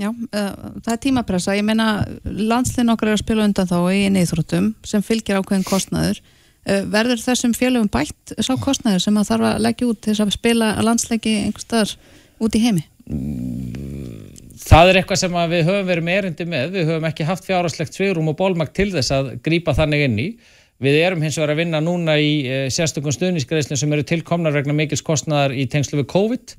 Já, 0.00 0.08
uh, 0.10 0.50
það 0.82 0.94
er 0.94 1.02
tímapressa. 1.04 1.56
Ég 1.58 1.68
meina, 1.68 1.88
landsliðin 2.24 2.94
okkar 2.94 3.12
er 3.12 3.18
að 3.18 3.22
spila 3.22 3.46
undan 3.46 3.70
þá 3.70 3.78
í 3.92 4.02
neyþróttum 4.16 4.72
sem 4.88 5.04
fylgir 5.04 5.38
ákveðin 5.38 5.68
kostnaður. 5.68 6.22
Uh, 6.68 6.82
verður 6.92 7.22
þessum 7.22 7.54
félögum 7.56 7.88
bætt 7.88 8.34
sá 8.44 8.52
kostnaður 8.60 9.06
sem 9.06 9.16
að 9.16 9.30
þarf 9.30 9.48
að 9.48 9.62
leggja 9.64 9.88
út 9.88 10.02
til 10.04 10.12
þess 10.12 10.24
að 10.26 10.34
spila 10.36 10.66
landsleiki 10.84 11.34
einhver 11.46 11.64
staðar 11.64 11.94
út 12.44 12.58
í 12.58 12.64
heimi? 12.66 12.84
það 14.68 14.90
er 14.90 15.00
eitthvað 15.00 15.20
sem 15.22 15.36
við 15.50 15.66
höfum 15.68 15.88
verið 15.88 16.06
með 16.06 16.20
erindi 16.20 16.46
með, 16.48 16.72
við 16.74 16.90
höfum 16.90 17.08
ekki 17.08 17.26
haft 17.28 17.46
fjárháslegt 17.46 17.96
svigrúm 17.96 18.30
og 18.32 18.38
bólmakt 18.38 18.74
til 18.76 18.90
þess 18.92 19.14
að 19.14 19.30
grípa 19.44 19.74
þannig 19.76 20.04
inn 20.08 20.18
í. 20.20 20.28
Við 20.84 20.98
erum 21.00 21.22
hins 21.24 21.38
vegar 21.38 21.54
að 21.54 21.60
vinna 21.62 21.80
núna 21.82 22.14
í 22.22 22.32
e, 22.46 22.58
sérstökum 22.70 23.14
stuðnisgreðslum 23.14 23.80
sem 23.80 23.94
eru 23.96 24.04
tilkomnar 24.06 24.54
vegna 24.54 24.76
mikils 24.76 25.02
kostnaðar 25.06 25.56
í 25.56 25.66
tengslu 25.70 26.02
við 26.02 26.10
COVID 26.12 26.54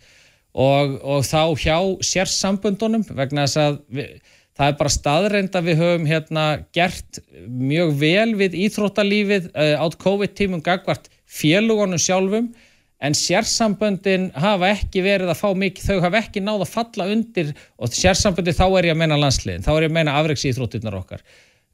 og, 0.60 0.98
og 1.00 1.24
þá 1.28 1.44
hjá 1.62 1.78
sérsambundunum 2.04 3.06
vegna 3.14 3.46
þess 3.46 3.62
að 3.64 3.80
við, 3.96 4.18
það 4.60 4.72
er 4.72 4.80
bara 4.80 4.92
staðreind 4.92 5.54
að 5.56 5.70
við 5.70 5.84
höfum 5.84 6.08
hérna 6.10 6.46
gert 6.76 7.22
mjög 7.48 7.94
vel 8.02 8.34
við 8.40 8.58
íþróttalífið 8.66 9.52
uh, 9.54 9.76
átt 9.86 10.00
COVID-tímum 10.04 10.64
gagvart 10.66 11.08
félugunum 11.30 12.02
sjálfum 12.02 12.50
en 13.00 13.16
sérsamböndin 13.16 14.28
hafa 14.36 14.74
ekki 14.74 15.04
verið 15.06 15.32
að 15.32 15.40
fá 15.40 15.50
mikið, 15.56 15.86
þau 15.88 16.02
hafa 16.04 16.20
ekki 16.20 16.42
náð 16.44 16.66
að 16.66 16.74
falla 16.74 17.08
undir 17.14 17.54
og 17.80 17.94
sérsamböndi 17.96 18.56
þá 18.58 18.66
er 18.68 18.90
ég 18.90 18.98
að 18.98 19.00
meina 19.04 19.20
landsliðin, 19.22 19.64
þá 19.64 19.72
er 19.76 19.86
ég 19.86 19.94
að 19.94 19.96
meina 19.96 20.16
afreiksýþróttirnar 20.20 20.98
okkar. 21.00 21.24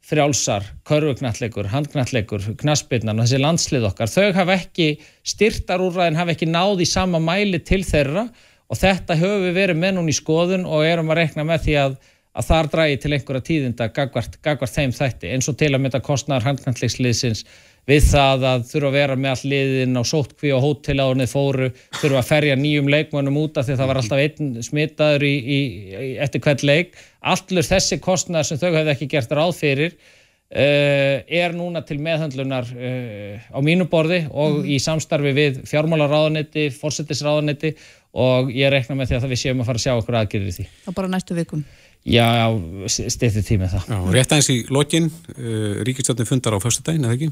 Frjálsar, 0.06 0.68
körfuknallegur, 0.86 1.72
handknallegur, 1.72 2.44
knaspirnan 2.62 3.18
og 3.18 3.26
þessi 3.26 3.40
landslið 3.42 3.88
okkar, 3.90 4.12
þau 4.14 4.36
hafa 4.38 4.60
ekki 4.60 4.92
styrtarúræðin, 5.26 6.20
hafa 6.20 6.36
ekki 6.36 6.50
náð 6.52 6.84
í 6.86 6.88
sama 6.92 7.18
mæli 7.18 7.58
til 7.66 7.82
þeirra 7.88 8.28
og 8.70 8.78
þetta 8.78 9.18
höfum 9.18 9.48
við 9.48 9.58
verið 9.58 9.82
með 9.82 9.98
núna 9.98 10.14
í 10.14 10.20
skoðun 10.20 10.68
og 10.70 10.86
erum 10.86 11.10
að 11.10 11.24
rekna 11.24 11.48
með 11.50 11.66
því 11.66 11.80
að, 11.82 11.98
að 12.36 12.50
þar 12.50 12.72
drægi 12.74 12.98
til 13.04 13.14
einhverja 13.16 13.48
tíðinda 13.50 13.88
gagvart, 13.96 14.36
gagvart 14.44 14.76
þeim 14.76 14.92
þætti 14.96 15.32
eins 15.32 15.48
og 15.52 15.58
til 15.60 15.72
að 15.72 15.82
mynda 15.86 16.02
kostnar 16.04 16.44
handknallegsliðsins 16.44 17.46
við 17.90 18.08
það 18.10 18.46
að 18.50 18.66
þurfa 18.72 18.90
að 18.90 18.98
vera 18.98 19.16
með 19.20 19.32
all 19.32 19.52
liðin 19.52 20.00
á 20.02 20.04
sótkví 20.10 20.52
og 20.56 20.64
hóteláðunni 20.64 21.28
fóru, 21.30 21.70
þurfa 22.00 22.22
að 22.22 22.30
ferja 22.32 22.58
nýjum 22.60 22.90
leikmönum 22.92 23.40
út 23.44 23.60
af 23.62 23.68
því 23.68 23.78
það 23.80 23.92
var 23.92 24.02
alltaf 24.02 24.24
einn 24.24 24.66
smitaður 24.66 25.26
í, 25.28 25.34
í, 25.38 25.60
í, 25.94 26.12
eftir 26.26 26.44
hvert 26.46 26.66
leik. 26.66 26.96
Allur 27.26 27.68
þessi 27.68 28.00
kostnæðar 28.02 28.50
sem 28.50 28.62
þau 28.62 28.72
hefði 28.72 28.96
ekki 28.96 29.10
gert 29.14 29.36
ráð 29.38 29.54
fyrir 29.60 29.94
uh, 29.94 31.22
er 31.22 31.54
núna 31.58 31.86
til 31.86 32.00
meðhandlunar 32.02 32.74
uh, 32.74 33.54
á 33.54 33.60
mínu 33.62 33.86
borði 33.92 34.24
og 34.32 34.64
mm. 34.64 34.74
í 34.74 34.82
samstarfi 34.82 35.36
við 35.38 35.62
fjármálaráðanetti, 35.70 36.72
fórsettisráðanetti 36.82 37.76
og 38.16 38.50
ég 38.56 38.72
rekna 38.74 38.98
með 38.98 39.12
því 39.12 39.22
að 39.22 39.32
við 39.34 39.44
séum 39.44 39.62
að 39.62 39.70
fara 39.70 39.82
að 39.82 39.86
sjá 39.86 39.94
okkur 40.00 40.22
aðgerðir 40.24 40.58
því. 40.58 40.70
Það 40.88 41.02
bara 41.04 41.12
næstu 41.12 41.38
vikum. 41.38 41.66
Já, 42.06 42.54
styrtið 42.86 43.46
tímið 43.48 43.72
það. 43.74 43.86
Já, 43.90 44.00
rétt 44.14 44.34
aðeins 44.36 44.50
í 44.54 44.58
lokin, 44.70 45.08
uh, 45.10 45.80
Ríkistjórnum 45.88 46.28
fundar 46.30 46.54
á 46.54 46.62
förstu 46.62 46.86
daginn, 46.86 47.08
eða 47.08 47.18
ekki? 47.18 47.32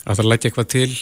Það 0.00 0.06
þarf 0.06 0.22
að 0.22 0.30
leggja 0.32 0.48
eitthvað 0.48 0.70
til 0.72 0.92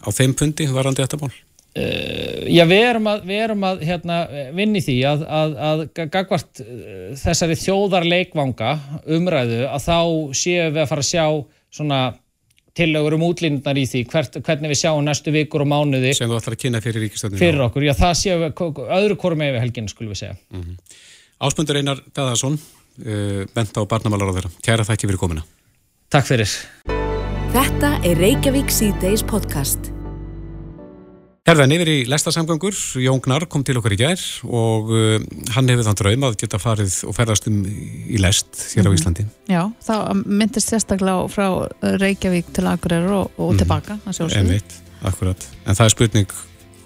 á 0.00 0.08
þeim 0.16 0.36
pundi 0.40 0.68
varandi 0.72 1.04
þetta 1.04 1.20
mál? 1.20 1.34
Uh, 1.74 2.46
já, 2.54 2.62
við 2.70 2.84
erum 2.86 3.08
að, 3.10 3.22
við 3.28 3.44
erum 3.44 3.64
að 3.68 3.84
hérna, 3.84 4.18
vinni 4.56 4.80
því 4.84 4.96
að, 5.10 5.24
að, 5.26 5.54
að 5.68 5.84
gagvart 6.14 6.64
uh, 6.64 7.06
þessari 7.20 7.56
þjóðarleikvanga 7.60 8.74
umræðu 9.16 9.64
að 9.68 9.88
þá 9.88 9.98
séum 10.38 10.76
við 10.76 10.84
að 10.84 10.92
fara 10.92 11.04
að 11.04 11.10
sjá 11.10 11.26
svona 11.74 12.02
tillögur 12.78 13.16
um 13.18 13.24
útlýndar 13.28 13.78
í 13.78 13.84
því 13.90 14.04
hvert, 14.10 14.38
hvernig 14.46 14.72
við 14.72 14.80
sjáum 14.80 15.04
næstu 15.06 15.34
vikur 15.34 15.62
og 15.62 15.70
mánuði 15.70 16.14
sem 16.16 16.30
þú 16.30 16.38
ætlar 16.40 16.56
að 16.56 16.62
kynna 16.64 16.80
fyrir 16.82 17.04
ríkistöndinu 17.06 17.42
fyrir 17.42 17.66
okkur, 17.68 17.86
já 17.86 17.94
það 17.98 18.14
séum 18.18 18.44
við 18.44 18.80
öðru 18.98 19.18
korum 19.20 19.42
með 19.42 19.58
helginu 19.62 19.92
skulum 19.92 20.14
við 20.14 20.22
segja 20.24 20.34
mm 20.34 20.62
-hmm. 20.62 20.96
Áspundur 21.42 21.80
Einar 21.80 21.98
Dæðarsson 22.14 22.54
uh, 22.58 23.42
bent 23.54 23.74
á 23.74 23.82
barnamálar 23.88 24.30
á 24.30 24.34
þeirra, 24.36 24.52
kæra 24.62 24.86
þætti 24.86 25.10
fyrir 25.10 25.20
komina 25.20 25.42
Takk 26.12 26.28
fyrir 26.30 26.50
Þetta 27.54 27.90
er 28.02 28.18
Reykjavík 28.18 28.70
C-Days 28.74 29.22
podcast. 29.30 29.92
Herðan 31.46 31.74
yfir 31.76 31.90
í 31.92 31.96
lestasamgangur, 32.08 32.74
Jón 32.98 33.20
Gnar 33.22 33.44
kom 33.52 33.62
til 33.66 33.76
okkar 33.78 33.94
í 33.94 33.98
gær 34.00 34.22
og 34.48 34.90
uh, 34.90 35.18
hann 35.54 35.68
hefur 35.70 35.86
þann 35.86 35.98
draum 36.00 36.26
að 36.30 36.38
geta 36.40 36.58
farið 36.62 36.96
og 37.06 37.14
ferðast 37.14 37.50
um 37.50 37.60
í 37.68 38.18
lest 38.22 38.62
hér 38.72 38.88
á 38.88 38.90
mhm. 38.90 38.96
Íslandi. 38.98 39.26
Já, 39.50 39.60
það 39.86 40.24
myndist 40.24 40.72
sérstaklega 40.72 41.28
frá 41.30 41.46
Reykjavík 42.02 42.50
til 42.56 42.66
Akureyri 42.70 43.12
og, 43.20 43.38
og 43.38 43.52
mm. 43.52 43.62
tilbaka. 43.62 43.98
Emitt, 44.40 44.80
akkurat. 45.04 45.46
En 45.66 45.78
það 45.78 45.86
er 45.86 45.94
spurning 45.94 46.36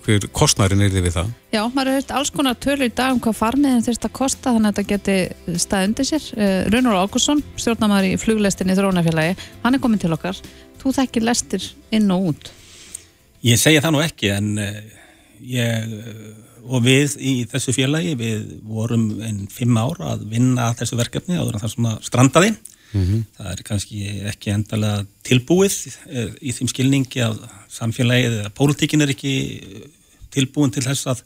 hver 0.08 0.26
kostnærin 0.32 0.82
er 0.84 0.92
þið 0.92 1.04
við 1.04 1.16
það? 1.18 1.32
Já, 1.52 1.60
maður 1.74 1.98
hefur 1.98 2.14
alls 2.16 2.30
konar 2.32 2.56
törlu 2.64 2.88
í 2.88 2.92
dag 2.96 3.14
um 3.14 3.20
hvað 3.24 3.36
farmiðin 3.36 3.84
þurft 3.84 4.06
að 4.08 4.14
kosta 4.16 4.54
þannig 4.54 4.70
að 4.70 4.78
þetta 4.78 4.92
geti 4.92 5.58
stað 5.64 5.88
undir 5.88 6.08
sér. 6.08 6.28
Uh, 6.36 6.60
Rúnur 6.72 6.96
Ágússon, 6.96 7.42
stjórnamaður 7.60 8.08
í 8.08 8.20
fluglestinni 8.22 8.76
Þrónafélagi, 8.78 9.36
hann 9.64 9.76
er 9.76 9.82
komin 9.84 10.00
til 10.00 10.14
okkar. 10.16 10.38
Þú 10.80 10.94
þekkir 10.96 11.26
lestir 11.28 11.68
inn 11.94 12.08
og 12.14 12.30
út? 12.32 12.52
Ég 13.44 13.60
segja 13.60 13.84
það 13.84 13.94
nú 13.94 14.02
ekki 14.06 14.32
en 14.32 14.48
uh, 14.64 14.80
ég 15.44 15.92
og 16.68 16.82
við 16.84 17.14
í 17.20 17.34
þessu 17.48 17.72
félagi 17.76 18.16
við 18.18 18.48
vorum 18.68 19.10
einn 19.24 19.44
fimm 19.52 19.76
ár 19.80 20.00
að 20.04 20.26
vinna 20.32 20.72
þessu 20.76 20.98
verkefni 20.98 21.38
áður 21.38 21.56
en 21.56 21.64
það 21.64 21.74
svona 21.76 21.94
strandaði 22.04 22.56
Mm 22.92 23.04
-hmm. 23.04 23.24
Það 23.36 23.50
er 23.52 23.62
kannski 23.62 23.98
ekki 24.30 24.50
endalega 24.50 25.06
tilbúið 25.22 25.74
eh, 26.08 26.30
í 26.40 26.52
þeim 26.56 26.68
skilningi 26.72 27.20
að 27.20 27.42
samfélagið 27.68 28.38
eða 28.40 28.54
pólitíkin 28.56 29.04
er 29.04 29.12
ekki 29.12 29.32
tilbúin 30.38 30.72
til 30.74 30.86
þess 30.86 31.10
að 31.12 31.22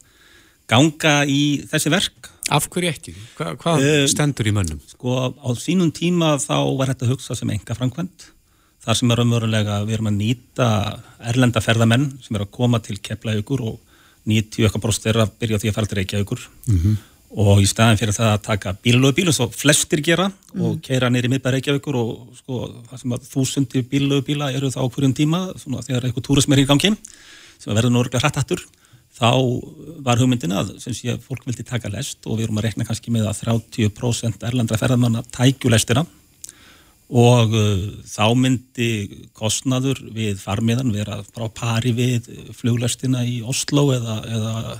ganga 0.69 1.15
í 1.29 1.63
þessi 1.69 1.93
verk. 1.93 2.29
Af 2.51 2.67
hverju 2.71 2.91
ekki? 2.91 3.15
Hva, 3.37 3.53
hvað 3.59 3.87
uh, 3.87 4.03
stendur 4.11 4.49
í 4.49 4.53
mönnum? 4.55 4.81
Sko 4.91 5.31
á 5.31 5.49
sínum 5.59 5.93
tíma 5.95 6.35
þá 6.43 6.57
var 6.79 6.91
þetta 6.91 7.13
hugsað 7.13 7.39
sem 7.39 7.55
enga 7.55 7.77
framkvæmt. 7.77 8.29
Það 8.83 8.99
sem 8.99 9.15
er 9.15 9.23
umverulega 9.23 9.79
við 9.87 9.95
erum 9.95 10.11
að 10.11 10.19
nýta 10.19 10.69
erlenda 11.31 11.63
ferðamenn 11.63 12.09
sem 12.23 12.35
er 12.35 12.43
að 12.43 12.55
koma 12.57 12.81
til 12.83 12.97
keflaugur 12.99 13.63
og 13.71 13.79
90 14.29 14.67
okkar 14.67 14.83
bróst 14.83 15.07
er 15.07 15.19
að 15.23 15.33
byrja 15.39 15.59
því 15.61 15.71
að 15.71 15.77
fara 15.77 15.89
til 15.89 15.99
reykjaugur 15.99 16.43
mm 16.43 16.77
-hmm. 16.77 16.95
og 17.43 17.61
í 17.61 17.67
staðin 17.67 17.99
fyrir 17.99 18.15
það 18.15 18.29
að 18.33 18.41
taka 18.41 18.75
bílögu 18.83 19.15
bílu 19.15 19.31
svo 19.33 19.49
flestir 19.51 20.01
gera 20.01 20.31
mm. 20.31 20.61
og 20.61 20.81
keira 20.81 21.09
neyri 21.09 21.27
miðbæri 21.27 21.59
reykjaugur 21.59 21.95
og 21.95 22.29
sko 22.37 22.83
það 22.89 23.01
sem 23.01 23.11
að 23.11 23.27
þúsundir 23.33 23.83
bílögu 23.91 24.21
bíla 24.21 24.51
eru 24.51 24.67
þá 24.67 24.81
hverjum 24.89 25.13
tíma 25.13 25.53
svona 25.57 25.83
þegar 25.83 26.05
eitthvað 26.05 26.27
túrism 26.27 26.53
er 26.53 26.59
í 26.59 26.65
gangi 26.65 26.95
sem 27.59 27.75
verður 27.75 27.91
nú 27.91 27.99
orðlega 27.99 28.19
hrætt 28.19 28.37
aftur 28.37 28.59
þá 29.13 29.29
var 30.05 30.21
hugmyndin 30.21 30.55
að 30.57 30.73
sem 30.83 30.95
sé 30.97 31.15
fólk 31.21 31.45
vildi 31.47 31.65
taka 31.67 31.91
lest 31.93 32.25
og 32.25 32.39
við 32.39 32.47
erum 32.47 32.59
að 32.61 32.67
rekna 32.69 32.87
kannski 32.87 33.13
með 33.13 33.29
að 33.29 33.43
30% 33.45 34.45
erlandra 34.49 34.79
ferðarmanna 34.81 35.23
tækju 35.35 35.71
lestina. 35.73 36.05
Og 37.13 37.51
uh, 37.53 37.87
þá 38.09 38.25
myndi 38.39 38.89
kostnaður 39.37 39.99
við 40.15 40.39
farmiðan 40.41 40.93
vera 40.95 41.19
frá 41.27 41.45
pari 41.53 41.91
við 41.93 42.29
fluglestina 42.57 43.21
í 43.27 43.41
Oslo 43.45 43.91
eða, 43.93 44.21
eða, 44.25 44.77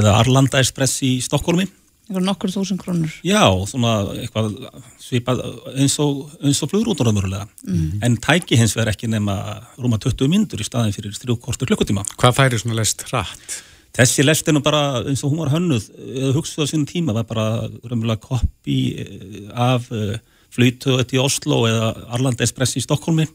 eða 0.00 0.16
Arlanda 0.18 0.60
Express 0.60 0.98
í 1.06 1.14
Stokkólmi 1.24 1.70
Eitthvað 2.10 2.26
nokkur 2.26 2.50
þúsund 2.50 2.80
krónur. 2.82 3.10
Já, 3.22 3.44
svona 3.70 3.92
eitthvað 4.18 4.56
svipað 4.98 5.44
eins 5.78 5.94
og, 6.02 6.24
og 6.42 6.70
flugrútur 6.72 7.06
umverulega 7.06 7.44
mm. 7.62 8.00
en 8.02 8.16
tæki 8.18 8.58
hins 8.58 8.74
verð 8.74 8.90
ekki 8.96 9.06
nema 9.12 9.36
rúma 9.78 10.00
20 10.02 10.26
myndur 10.32 10.58
í 10.58 10.66
staðin 10.66 10.96
fyrir 10.96 11.14
þrjúkortur 11.14 11.70
klukkutíma. 11.70 12.02
Hvað 12.18 12.34
færi 12.40 12.58
svona 12.58 12.80
lest 12.80 13.06
rætt? 13.12 13.60
Þessi 13.96 14.24
lest 14.24 14.48
er 14.48 14.54
nú 14.54 14.62
bara 14.62 15.02
eins 15.02 15.22
og 15.24 15.32
hún 15.32 15.42
var 15.42 15.52
hönnuð 15.54 15.88
eða 15.98 16.34
hugstuð 16.36 16.66
á 16.66 16.70
sínum 16.70 16.86
tíma 16.88 17.14
var 17.16 17.26
bara 17.26 17.46
raunverulega 17.66 18.22
koppi 18.22 18.78
eh, 19.02 19.48
af 19.50 19.88
uh, 19.90 20.14
flutuðet 20.54 21.14
í 21.16 21.22
Oslo 21.22 21.64
eða 21.66 21.92
Arlanda 22.14 22.46
Express 22.46 22.78
í 22.78 22.84
Stokkólmi 22.84 23.26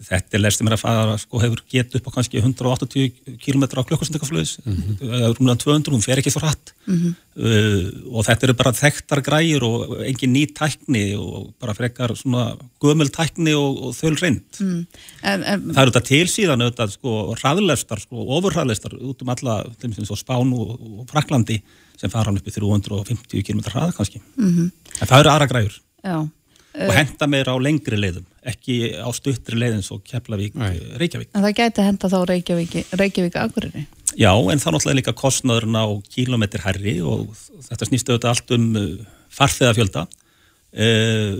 þetta 0.00 0.36
er 0.36 0.42
lestum 0.42 0.68
er 0.68 0.74
að 0.76 0.82
fara, 0.82 1.16
sko, 1.20 1.40
hefur 1.42 1.60
gett 1.70 1.94
upp 1.98 2.06
á 2.08 2.14
kannski 2.14 2.40
180 2.40 3.36
km 3.42 3.64
á 3.76 3.84
klukkusendikaflöðis 3.88 4.56
mm 4.64 4.76
-hmm. 4.76 5.34
rúmlega 5.36 5.60
200, 5.64 5.92
hún 5.92 6.04
fer 6.04 6.20
ekki 6.20 6.32
svo 6.32 6.40
hratt 6.40 6.72
mm 6.86 6.96
-hmm. 6.96 7.12
uh, 7.36 8.16
og 8.16 8.24
þetta 8.24 8.46
eru 8.46 8.54
bara 8.54 8.72
þekktar 8.72 9.20
græur 9.22 9.64
og 9.64 10.00
engin 10.06 10.32
ný 10.32 10.46
tækni 10.54 11.14
og 11.16 11.52
bara 11.60 11.74
frekar 11.74 12.16
svona 12.16 12.56
gömul 12.80 13.10
tækni 13.10 13.54
og, 13.54 13.82
og 13.84 13.94
þöl 13.94 14.16
reynd 14.20 14.60
mm. 14.60 14.86
það 15.22 15.82
eru 15.82 15.92
þetta 15.92 16.10
tilsíðan 16.12 16.62
auðvitað 16.64 16.90
sko 16.96 17.36
hraðlestar, 17.36 18.00
sko 18.00 18.16
ofurhraðlestar 18.38 18.94
út 18.94 19.22
um 19.22 19.28
alla, 19.28 19.64
þeim 19.80 19.94
sem 19.94 20.04
svo 20.04 20.16
Spán 20.16 20.52
og, 20.52 20.80
og 20.80 21.06
Fraklandi 21.10 21.62
sem 21.96 22.10
fara 22.10 22.30
hann 22.30 22.38
upp 22.38 22.48
í 22.48 22.52
350 22.52 23.42
km 23.42 23.60
hrað 23.68 23.96
kannski 23.96 24.20
-hmm. 24.38 24.70
en 25.00 25.08
það 25.08 25.20
eru 25.20 25.30
aðra 25.30 25.46
græur 25.46 25.80
Já 26.04 26.28
og 26.70 26.92
henda 26.94 27.26
meira 27.26 27.54
á 27.54 27.58
lengri 27.58 27.98
leiðum 27.98 28.26
ekki 28.46 28.76
á 28.96 29.08
stuttri 29.12 29.58
leiðin 29.58 29.84
svo 29.84 30.00
Keflavík, 30.04 30.56
Nei. 30.58 30.78
Reykjavík. 31.00 31.30
En 31.34 31.44
það 31.44 31.56
gæti 31.58 31.84
henda 31.84 32.10
þá 32.12 32.18
Reykjavík, 32.30 32.76
Reykjavík 32.96 33.36
Akureyri? 33.40 33.84
Já, 34.16 34.32
en 34.32 34.62
það 34.62 34.76
náttúrulega 34.76 34.98
líka 34.98 35.16
kostnaðurinn 35.18 35.76
á 35.76 35.86
kílometri 36.10 36.62
herri 36.64 36.96
og 37.04 37.30
þetta 37.68 37.88
snýstu 37.88 38.14
auðvitað 38.14 38.32
allt 38.32 38.54
um 38.56 38.66
uh, 38.80 38.88
farþeðafjölda 39.36 40.06
uh, 40.08 41.38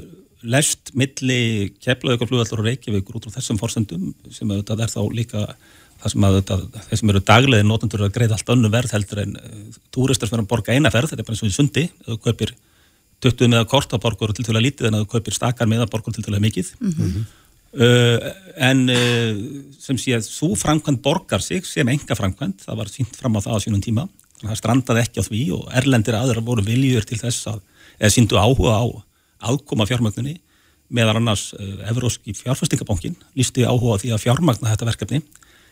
lest 0.55 0.95
milli 0.97 1.41
Keflavík 1.81 2.25
og 2.25 2.31
flugallur 2.31 2.63
og 2.63 2.69
Reykjavík 2.69 3.13
út 3.17 3.29
á 3.33 3.35
þessum 3.39 3.61
fórsendum 3.61 4.13
sem 4.29 4.49
auðvitað 4.53 4.85
er 4.85 4.93
þá 4.93 5.01
líka 5.17 5.47
það 6.01 6.15
sem 6.15 6.27
að 6.29 6.41
þeir 6.47 7.01
sem 7.01 7.13
eru 7.13 7.23
daglegið 7.29 7.69
nótundur 7.69 8.07
að 8.07 8.15
greiða 8.15 8.37
allt 8.39 8.53
önnu 8.55 8.71
verð 8.73 8.95
heldur 8.97 9.25
en 9.25 9.39
uh, 9.41 9.79
túristar 9.93 10.29
sem 10.29 10.39
er 10.39 10.45
að 10.45 10.53
borga 10.53 10.77
eina 10.77 10.93
ferð, 10.93 11.15
þetta 11.15 11.25
er 11.25 11.31
bara 11.31 11.39
eins 11.39 11.47
og 11.49 11.53
í 11.53 11.57
sundi, 11.57 11.89
ef 11.89 12.13
þú 12.13 12.21
kaupir 13.21 13.37
20 13.37 13.53
meða 13.53 13.69
kortaborgur 13.69 14.33
til 14.33 14.45
til 14.45 14.57
að 14.57 14.65
lítið 14.65 14.89
en 14.89 14.97
að 14.99 15.05
þú 15.05 15.11
kaupir 15.15 15.37
stakar 15.37 15.69
meðaborgur 15.69 16.15
til 16.15 16.25
til 16.25 16.35
að 16.35 16.41
mikið. 16.41 16.73
Mm 16.81 16.93
-hmm. 16.93 17.25
uh, 17.85 18.19
en 18.57 18.89
uh, 18.89 19.63
sem 19.79 19.97
sé 19.97 20.17
að 20.17 20.25
svo 20.25 20.55
framkvæmt 20.55 21.03
borgar 21.03 21.41
sig 21.41 21.67
sem 21.67 21.89
enga 21.89 22.15
framkvæmt, 22.15 22.65
það 22.67 22.77
var 22.77 22.87
sínt 22.89 23.17
fram 23.17 23.37
á 23.37 23.41
það 23.41 23.57
á 23.57 23.59
sínum 23.61 23.83
tíma, 23.83 24.09
það 24.43 24.57
strandaði 24.57 25.01
ekki 25.01 25.21
á 25.21 25.29
því 25.29 25.53
og 25.53 25.69
erlendir 25.73 26.15
aðra 26.15 26.41
voru 26.41 26.63
viljur 26.63 27.05
til 27.05 27.19
þess 27.19 27.47
að, 27.47 27.61
eða 28.01 28.11
síndu 28.11 28.37
áhuga 28.37 28.73
á 28.81 28.87
aðkoma 29.41 29.87
fjármögnunni 29.87 30.41
meðan 30.89 31.17
annars 31.17 31.55
uh, 31.55 31.89
Evróski 31.91 32.33
fjárfæstingabankin 32.35 33.17
lísti 33.37 33.65
áhuga 33.65 34.01
því 34.01 34.13
að 34.13 34.23
fjármagna 34.25 34.71
þetta 34.71 34.87
verkefni. 34.87 35.23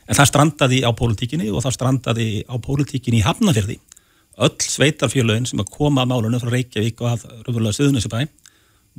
En 0.08 0.16
það 0.16 0.26
strandaði 0.26 0.78
á 0.88 0.90
pólitíkinni 0.92 1.50
og 1.50 1.62
það 1.62 1.74
strandaði 1.74 2.44
á 2.48 2.56
pólitíkinni 2.56 3.18
í 3.18 3.24
Hafnafjörði 3.26 3.78
öll 4.46 4.54
sveitarfélögin 4.62 5.48
sem 5.50 5.62
að 5.62 5.72
koma 5.74 6.04
að 6.04 6.12
málunum 6.12 6.42
frá 6.42 6.52
Reykjavík 6.54 7.02
og 7.02 7.10
að 7.12 7.26
Röfurlega 7.46 7.76
Suðunisabæ 7.78 8.20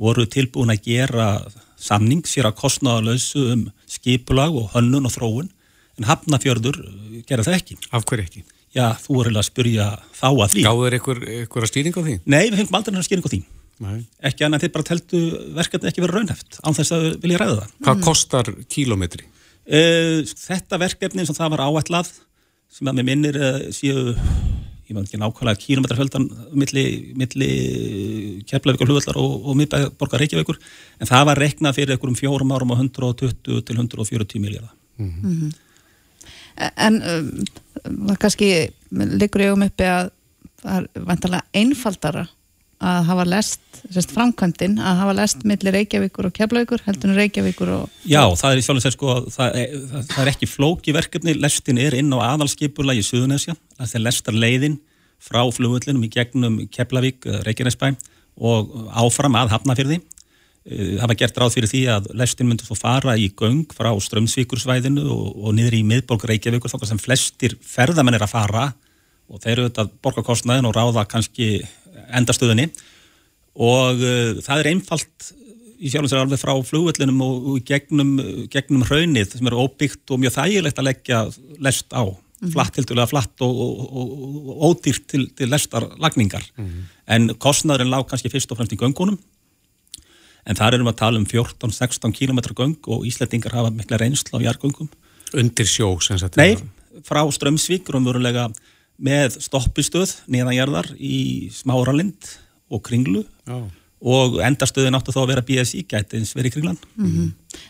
voru 0.00 0.26
tilbúin 0.28 0.72
að 0.72 0.84
gera 0.88 1.26
samning 1.80 2.24
sér 2.28 2.48
að 2.50 2.58
kostnaðalösu 2.60 3.44
um 3.54 3.66
skipulag 3.88 4.56
og 4.56 4.70
hönnun 4.74 5.08
og 5.08 5.14
þróun 5.14 5.50
en 6.00 6.08
Hafnafjörður 6.08 6.80
uh, 6.80 7.20
gera 7.28 7.44
það 7.44 7.58
ekki. 7.58 7.78
Af 7.92 8.06
hverju 8.08 8.26
ekki? 8.26 8.44
Já, 8.76 8.86
þú 9.02 9.16
eiginlega 9.18 9.42
að 9.42 9.48
spyrja 9.48 9.86
þá 10.14 10.28
að 10.30 10.52
því. 10.52 10.64
Gáður 10.68 10.96
ykkur, 11.00 11.22
ykkur 11.40 11.66
að 11.66 11.72
stýring 11.72 11.96
á 11.96 12.02
því? 12.06 12.14
Nei, 12.24 12.44
við 12.46 12.60
fengum 12.60 12.78
aldrei 12.78 13.00
að 13.00 13.08
skýringa 13.08 13.28
á 13.28 13.32
því. 13.32 13.40
Nei. 13.80 13.98
Ekki 14.28 14.46
annað 14.46 14.64
þið 14.64 14.72
bara 14.76 14.88
teltu 14.90 15.20
verkefni 15.56 15.90
ekki 15.90 16.02
verið 16.04 16.18
raunhæft 16.18 16.58
án 16.60 16.76
þess 16.76 16.94
að 16.94 17.06
vilja 17.22 17.40
ræða 17.40 17.58
það. 17.58 17.76
Hvað 17.86 18.02
kostar 18.06 18.50
kílómetri? 18.72 19.28
Uh, 19.70 20.20
þetta 20.28 20.80
verkefni 20.80 21.26
sem 21.26 21.36
það 21.36 21.54
var 21.56 21.64
áætlað 21.68 22.12
sem 22.70 22.90
að 22.90 23.00
mér 23.00 23.08
minnir 23.08 23.40
uh, 23.40 23.62
séu 23.74 24.14
ég 24.90 24.96
maður 24.96 25.06
ekki 25.08 25.20
nákvæmlega 25.20 25.62
kílometrafjöldan 25.64 26.26
milli, 26.58 26.84
milli 27.18 27.50
Keflavík 28.50 28.82
og 28.82 28.90
Hlugvallar 28.90 29.20
og, 29.22 29.34
og 29.46 29.58
miðborgar 29.58 30.22
Reykjavíkur 30.24 30.58
en 31.00 31.10
það 31.10 31.26
var 31.30 31.40
reknað 31.40 31.76
fyrir 31.78 31.94
einhverjum 31.94 32.18
fjórum 32.18 32.54
árum 32.56 32.74
á 32.74 32.76
120 32.80 33.62
til 33.68 33.76
140 33.78 34.42
miljardar. 34.42 34.74
En 36.76 36.98
um, 37.00 37.30
kannski 38.20 38.50
liggur 38.90 39.46
ég 39.46 39.54
um 39.54 39.64
uppi 39.64 39.86
að 39.86 40.10
það 40.60 40.76
er 40.80 41.06
vantarlega 41.08 41.62
einfaldara 41.62 42.26
að 42.80 43.00
hafa 43.10 43.24
lest, 43.28 43.60
sérst 43.92 44.12
framkvæmdin 44.14 44.78
að 44.80 45.00
hafa 45.02 45.14
lest 45.18 45.42
millir 45.48 45.74
Reykjavíkur 45.76 46.30
og 46.30 46.34
Keflavíkur 46.36 46.84
heldur 46.86 47.12
en 47.12 47.18
Reykjavíkur 47.18 47.72
og... 47.74 47.98
Já, 48.08 48.22
það 48.40 48.54
er 48.54 48.60
í 48.60 48.64
sjálf 48.64 48.80
og 48.80 48.84
sér 48.86 48.94
sko, 48.94 49.16
það 49.34 49.58
það, 49.90 50.20
er 50.22 50.30
ekki 50.32 50.48
flóki 50.48 50.94
verkefni, 50.96 51.36
lestin 51.36 51.80
er 51.82 51.98
inn 51.98 52.14
á 52.16 52.18
aðalskipula 52.30 52.96
í 52.96 53.04
Suðunesja, 53.04 53.56
það 53.76 53.98
er 53.98 54.04
lestar 54.06 54.38
leiðin 54.46 54.78
frá 55.20 55.42
flugullinum 55.52 56.06
í 56.08 56.12
gegnum 56.14 56.56
Keflavík, 56.72 57.28
Reykjanesbæ 57.44 57.92
og 58.40 58.72
áfram 58.96 59.36
að 59.36 59.52
Hafnafjörði. 59.52 60.00
Það 60.70 61.08
var 61.08 61.18
gert 61.20 61.38
ráð 61.40 61.54
fyrir 61.56 61.70
því 61.70 61.80
að 61.92 62.06
lestin 62.20 62.48
myndi 62.48 62.64
svo 62.64 62.76
fara 62.78 63.16
í 63.18 63.30
göng 63.36 63.64
frá 63.76 63.90
Strömsvíkursvæðinu 64.04 65.04
og, 65.08 65.26
og 65.40 65.56
niður 65.56 65.76
í 65.76 65.86
miðborg 65.88 66.24
Reykjavíkur 66.30 66.72
þókar 66.72 66.90
sem 66.92 67.00
flestir 67.00 67.56
ferðamenn 67.64 68.16
er 68.16 68.24
að 68.24 68.32
fara 68.32 68.66
og 69.30 69.42
þeir 69.42 69.52
eru 69.54 69.66
auðvitað 69.68 69.92
borgarkostnaðin 70.04 70.68
og 70.68 70.74
ráða 70.76 71.06
kannski 71.10 71.50
endastöðunni. 72.18 72.70
Og 73.60 74.00
uh, 74.02 74.40
það 74.44 74.62
er 74.62 74.70
einfalt 74.72 75.30
í 75.80 75.90
sjálfum 75.90 76.10
sér 76.12 76.22
alveg 76.22 76.40
frá 76.42 76.52
flugvöllinum 76.66 77.22
og, 77.24 77.46
og 77.52 77.68
gegnum, 77.68 78.16
gegnum 78.52 78.84
hraunið 78.84 79.36
sem 79.38 79.48
eru 79.48 79.64
óbyggt 79.64 80.12
og 80.12 80.20
mjög 80.20 80.36
þægilegt 80.36 80.80
að 80.80 80.88
leggja 80.90 81.20
lest 81.64 81.94
á, 81.96 82.04
flatt 82.52 82.74
tildulega 82.76 83.08
flatt 83.08 83.44
og, 83.44 83.62
og, 83.64 84.10
og 84.52 84.64
ódýrt 84.70 85.06
til, 85.08 85.26
til 85.36 85.48
lestarlagningar 85.52 86.44
en 87.08 87.32
kostnaðurinn 87.40 87.92
lág 87.92 88.06
kannski 88.10 88.32
fyrst 88.32 88.52
og 88.52 88.60
fremst 88.60 88.76
í 88.76 88.80
göngunum. 88.80 89.16
En 90.48 90.56
þar 90.56 90.76
erum 90.76 90.88
við 90.88 90.94
að 90.94 91.00
tala 91.00 91.20
um 91.20 91.26
14-16 91.28 92.14
km 92.16 92.40
göng 92.56 92.76
og 92.92 93.06
Íslandingar 93.08 93.56
hafa 93.56 93.72
mikla 93.72 94.00
reynsla 94.00 94.40
á 94.40 94.44
jargöngum 94.48 94.88
Undir 95.36 95.68
sjó, 95.68 95.92
sem 96.02 96.18
sagt. 96.18 96.36
Nei, 96.40 96.56
frá 97.06 97.22
Strömsvík 97.30 97.88
raunverulega 97.92 98.48
með 99.00 99.40
stoppistöð 99.42 100.14
neðanjarðar 100.30 100.94
í 100.96 101.50
Smáralind 101.54 102.32
og 102.70 102.82
Kringlu. 102.86 103.26
Já. 103.48 103.60
og 104.00 104.38
endastöðin 104.40 104.96
áttu 104.96 105.12
þá 105.12 105.18
að 105.20 105.26
vera 105.28 105.42
BSI 105.44 105.82
gæti 105.84 106.16
eins 106.16 106.30
verið 106.32 106.54
Kringlan. 106.54 106.76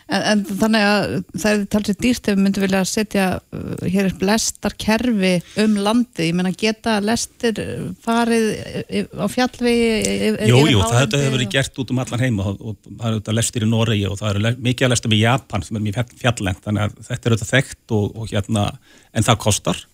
en, 0.07 0.21
en 0.31 0.43
þannig 0.47 0.85
að 0.87 1.15
það 1.33 1.49
er 1.51 1.65
talsið 1.73 1.97
dýrt 2.05 2.29
ef 2.29 2.37
við 2.37 2.43
myndum 2.45 2.63
vilja 2.63 2.83
setja 2.87 3.25
uh, 3.41 3.83
hér 3.83 4.07
upp 4.13 4.23
lestarkerfi 4.29 5.33
um 5.59 5.75
landi 5.83 6.29
ég 6.29 6.37
menna 6.37 6.53
geta 6.55 7.01
lestir 7.03 7.59
farið 8.05 8.47
uh, 8.55 9.11
á 9.19 9.27
fjallvegi 9.33 10.31
Jú, 10.47 10.63
jú, 10.71 10.79
það 10.85 10.97
þetta 11.01 11.21
hefur 11.25 11.35
verið 11.35 11.53
gert 11.57 11.83
út 11.83 11.91
um 11.91 12.01
allan 12.05 12.23
heima 12.23 12.47
og, 12.53 12.63
og 12.63 12.79
það 12.87 13.07
eru 13.09 13.19
þetta 13.19 13.37
lestir 13.41 13.67
í 13.67 13.71
Noregi 13.73 14.07
og 14.07 14.19
það 14.21 14.31
eru 14.31 14.55
mikið 14.69 14.87
að 14.87 14.95
lestum 14.95 15.19
í 15.19 15.23
Japan 15.25 15.67
sem 15.67 15.81
er 15.81 15.87
mjög 15.89 16.17
fjallend 16.23 16.63
þannig 16.63 16.87
að 16.87 16.99
þetta 17.09 17.21
er 17.21 17.35
auðvitað 17.35 17.55
þekkt 17.57 17.97
og, 17.99 18.11
og 18.15 18.31
hérna, 18.31 18.69
en 19.11 19.27
það 19.27 19.43
kostar 19.49 19.87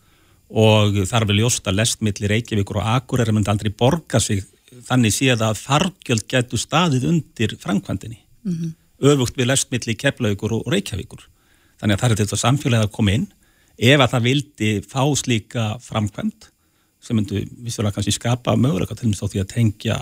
og 0.48 1.02
það 1.10 1.28
vel 1.30 1.40
ljóst 1.42 1.68
að 1.68 1.82
lestmilli 1.82 2.30
Reykjavíkur 2.32 2.80
og 2.80 2.92
Akureyri 2.96 3.36
myndi 3.36 3.52
aldrei 3.52 3.72
borga 3.74 4.22
sig 4.24 4.46
þannig 4.88 5.16
séð 5.16 5.44
að 5.44 5.60
fargjöld 5.60 6.28
getur 6.30 6.62
staðið 6.62 7.08
undir 7.12 7.56
framkvæmdini 7.60 8.22
öfugt 8.98 9.38
við 9.38 9.52
lestmilli 9.52 9.96
Keflavíkur 10.00 10.56
og 10.58 10.70
Reykjavíkur. 10.72 11.26
Þannig 11.78 11.98
að 11.98 12.02
það 12.02 12.14
er 12.14 12.22
þetta 12.22 12.40
samfélagi 12.42 12.88
að 12.88 12.94
koma 12.96 13.14
inn. 13.18 13.28
Ef 13.78 14.02
að 14.02 14.14
það 14.14 14.28
vildi 14.28 14.70
fá 14.90 15.04
slíka 15.20 15.66
framkvæmd 15.86 16.48
sem 17.06 17.18
myndi 17.18 17.44
vissulega 17.64 17.94
kannski 17.96 18.16
skapa 18.16 18.56
möguleika 18.58 18.98
til 18.98 19.08
dæmis 19.08 19.22
á 19.22 19.30
því 19.30 19.44
að 19.44 19.52
tengja 19.52 19.98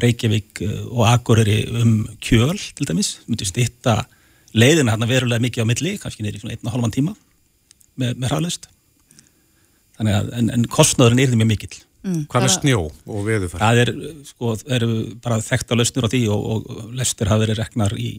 Reykjavík 0.00 0.62
eh, 0.64 0.80
og 0.88 1.04
Akureyri 1.10 1.58
um 1.82 2.06
kjöl 2.22 2.56
til 2.56 2.88
dæmis, 2.88 3.18
myndi 3.28 3.44
stitta 3.44 4.00
leiðina 4.56 4.94
hérna 4.94 5.08
verulega 5.10 5.44
mikið 5.44 5.66
á 5.66 5.70
milli 5.70 5.92
kannski 6.00 6.24
neyri 6.24 6.40
svona 6.40 6.56
einn 6.56 6.64
og 6.64 6.74
halvan 6.74 6.94
tíma 6.94 7.12
með, 8.00 8.16
með 8.16 8.30
hraðlist 8.30 8.70
að 10.08 10.28
en, 10.38 10.50
en 10.56 10.64
kostnaðurinn 10.72 11.20
er 11.20 11.32
því 11.32 11.40
mjög 11.42 11.50
mikill 11.52 11.78
Hvað 12.00 12.44
með 12.46 12.52
snjó 12.54 12.78
og 12.88 13.24
veðufar? 13.26 13.60
það 13.60 13.78
er, 13.82 13.90
sko, 14.24 14.54
það 14.56 14.76
eru 14.78 14.92
bara 15.20 15.36
þekkt 15.44 15.68
á 15.68 15.74
lausnur 15.76 16.06
á 16.08 16.12
því 16.14 16.20
og, 16.32 16.46
og 16.54 16.94
lestir 16.96 17.28
hafa 17.28 17.42
verið 17.44 17.58
reknar 17.60 17.92
í 18.00 18.12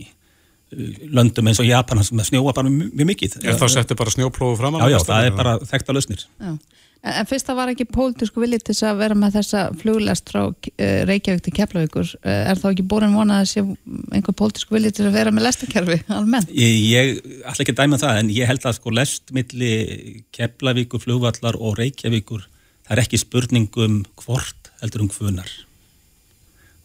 löndum 1.12 1.50
eins 1.50 1.60
og 1.60 1.66
Japan 1.68 2.04
sem 2.06 2.22
snjóa 2.24 2.54
bara 2.56 2.70
mjög, 2.70 3.08
mikið 3.10 3.40
Er 3.42 3.58
þá 3.60 3.66
settu 3.74 3.98
bara 4.00 4.14
snjóplófu 4.14 4.60
fram 4.60 4.78
Já, 4.80 4.86
já, 4.94 5.00
það 5.04 5.26
er 5.26 5.34
bara 5.36 5.56
þekkt 5.66 5.90
á 5.90 5.94
lausnir 5.98 6.22
Já. 6.22 6.54
En, 7.02 7.26
fyrst 7.26 7.48
það 7.50 7.58
var 7.58 7.72
ekki 7.72 7.88
pólitísku 7.90 8.44
viljið 8.44 8.64
til 8.66 8.76
þess 8.76 8.86
að 8.92 9.00
vera 9.02 9.16
með 9.18 9.38
þessa 9.40 9.62
fluglest 9.82 10.28
frá 10.30 10.42
uh, 10.44 11.00
Reykjavík 11.10 11.42
til 11.48 11.54
Keflavíkur. 11.58 12.12
Uh, 12.22 12.36
er 12.52 12.62
þá 12.62 12.68
ekki 12.72 12.86
borin 12.94 13.16
vonað 13.18 13.42
að 13.42 13.50
sé 13.50 13.64
einhver 14.14 14.38
pólitísku 14.38 14.78
viljið 14.78 15.00
til 15.00 15.08
að 15.10 15.18
vera 15.18 15.34
með 15.34 15.48
lestarkerfi 15.48 15.98
almennt? 16.14 16.54
Ég, 16.54 17.18
ætla 17.42 17.66
ekki 17.66 17.74
að 17.74 17.82
dæma 17.82 18.02
það 18.04 18.22
en 18.22 18.32
ég 18.36 18.52
held 18.52 18.70
að 18.70 18.78
sko 18.78 18.94
lest 18.94 19.34
milli 19.34 19.74
Keflavíkur, 20.36 21.02
flugvallar 21.02 21.58
og 21.58 21.80
Reykjavíkur 21.82 22.46
það 22.86 22.94
er 22.94 23.04
ekki 23.06 23.22
spurningum 23.24 24.02
hvort 24.22 24.72
heldur 24.84 25.06
um 25.06 25.12
hvunar 25.14 25.50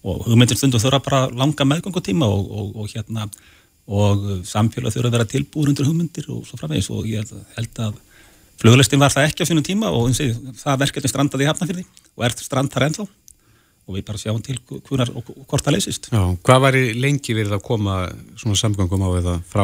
og 0.07 0.27
hugmyndir 0.29 0.59
stundum 0.59 0.81
þurfa 0.81 1.03
bara 1.03 1.21
langa 1.35 1.67
meðgöngutíma 1.67 2.29
og, 2.31 2.45
og, 2.47 2.69
og 2.79 2.93
hérna 2.93 3.27
og 3.87 4.27
samfélag 4.47 4.95
þurfa 4.95 5.11
að 5.11 5.17
vera 5.17 5.29
tilbúr 5.31 5.71
undir 5.71 5.87
hugmyndir 5.87 6.27
og 6.35 6.45
svo 6.47 6.59
framvegis. 6.59 6.91
Og 6.95 7.07
ég 7.11 7.27
held 7.57 7.81
að 7.83 7.99
fluglistin 8.61 9.03
var 9.03 9.12
það 9.14 9.29
ekki 9.31 9.45
á 9.45 9.49
sínum 9.49 9.66
tíma 9.66 9.92
og 9.92 10.09
og 10.09 10.59
það 10.61 10.83
verkefni 10.85 11.12
strandaði 11.12 11.47
í 11.47 11.49
Hafnafyrði 11.51 11.87
og 12.16 12.27
er 12.27 12.37
strand 12.40 12.73
þar 12.73 12.88
ennþá. 12.88 13.07
Og 13.87 13.95
við 13.95 14.03
bara 14.09 14.19
sjáum 14.19 14.40
til 14.42 14.57
hvunar 14.66 15.12
og 15.14 15.29
hvort 15.47 15.62
það 15.62 15.77
leysist. 15.77 16.09
Já, 16.11 16.23
hvað 16.42 16.62
væri 16.64 16.81
lengi 16.99 17.37
verið 17.38 17.55
að 17.55 17.62
koma 17.69 18.01
svona 18.35 18.59
samgöngum 18.59 19.05
á 19.07 19.11
það 19.14 19.45
frá 19.47 19.62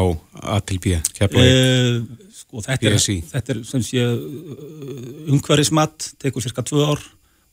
A 0.55 0.61
til 0.63 0.79
B, 0.79 1.01
Keflavík? 1.17 1.57
Uh, 1.57 2.29
sko, 2.37 2.63
þetta, 2.63 2.93
er, 2.93 3.01
þetta 3.33 3.57
er 3.57 3.65
sem 3.67 3.83
sé 3.83 4.05
umhverfismat, 5.27 6.13
tekur 6.23 6.45
cirka 6.45 6.63
tvö 6.63 6.87
ár 6.93 7.03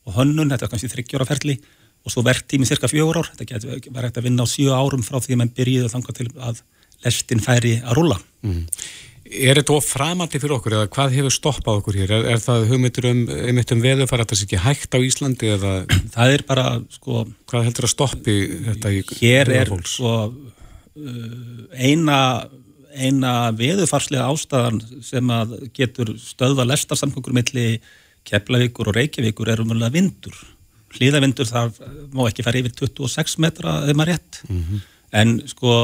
og 0.06 0.14
hönnun, 0.14 0.52
þetta 0.54 0.68
er 0.68 0.72
kannski 0.76 0.92
þryggjóra 0.94 1.26
ferli 1.26 1.58
og 2.06 2.14
svo 2.14 2.22
verktími 2.24 2.68
cirka 2.70 2.88
fjögur 2.90 3.18
ár. 3.18 3.32
Þetta 3.34 3.50
getur 3.50 3.74
verið 3.90 4.06
hægt 4.06 4.22
að 4.22 4.28
vinna 4.28 4.46
á 4.46 4.52
sjö 4.54 4.70
árum 4.70 5.02
frá 5.02 5.18
því 5.18 5.34
að 5.34 5.42
menn 5.42 5.54
byrjuðu 5.58 5.90
þangað 5.90 6.20
til 6.20 6.30
að 6.38 6.62
lestin 7.04 7.42
færi 7.42 7.78
að 7.82 7.98
rúlla 7.98 8.20
Er 9.30 9.60
þetta 9.60 9.76
of 9.76 9.86
framandi 9.86 10.40
fyrir 10.42 10.56
okkur 10.56 10.74
eða 10.74 10.90
hvað 10.90 11.12
hefur 11.14 11.34
stoppað 11.34 11.80
okkur 11.80 11.98
hér? 12.00 12.14
Er, 12.16 12.24
er 12.34 12.40
það 12.42 12.64
hugmyndur 12.72 13.06
um, 13.12 13.20
um 13.30 13.84
veðufar 13.84 14.24
að 14.24 14.32
það 14.32 14.40
sé 14.40 14.46
ekki 14.48 14.62
hægt 14.64 14.96
á 14.96 14.98
Íslandi 15.06 15.52
eða 15.54 15.74
það 16.16 16.34
er 16.34 16.44
bara, 16.48 16.64
sko, 16.96 17.26
hvað 17.50 17.68
heldur 17.68 17.86
að 17.86 17.92
stoppi 17.94 18.36
þetta 18.66 18.94
í 18.96 19.04
hér 19.20 19.52
er 19.54 19.70
fólks? 19.70 19.94
sko 19.98 20.14
uh, 20.26 21.62
eina 21.78 22.18
eina 22.90 23.32
veðufarslega 23.54 24.26
ástæðan 24.32 24.80
sem 25.06 25.30
að 25.30 25.56
getur 25.76 26.14
stöðva 26.18 26.66
lestarsamgöngur 26.66 27.34
milli 27.36 27.66
Keflavíkur 28.26 28.90
og 28.90 28.96
Reykjavíkur 28.98 29.48
er 29.52 29.62
umverulega 29.62 29.94
vindur 29.94 30.34
hlýðavindur 30.96 31.48
þar 31.48 31.70
má 32.10 32.24
ekki 32.26 32.44
fara 32.44 32.60
yfir 32.60 32.74
26 32.82 33.38
metra 33.42 33.76
ef 33.86 33.94
maður 33.94 34.16
rétt 34.16 34.40
en 35.20 35.36
sko 35.50 35.74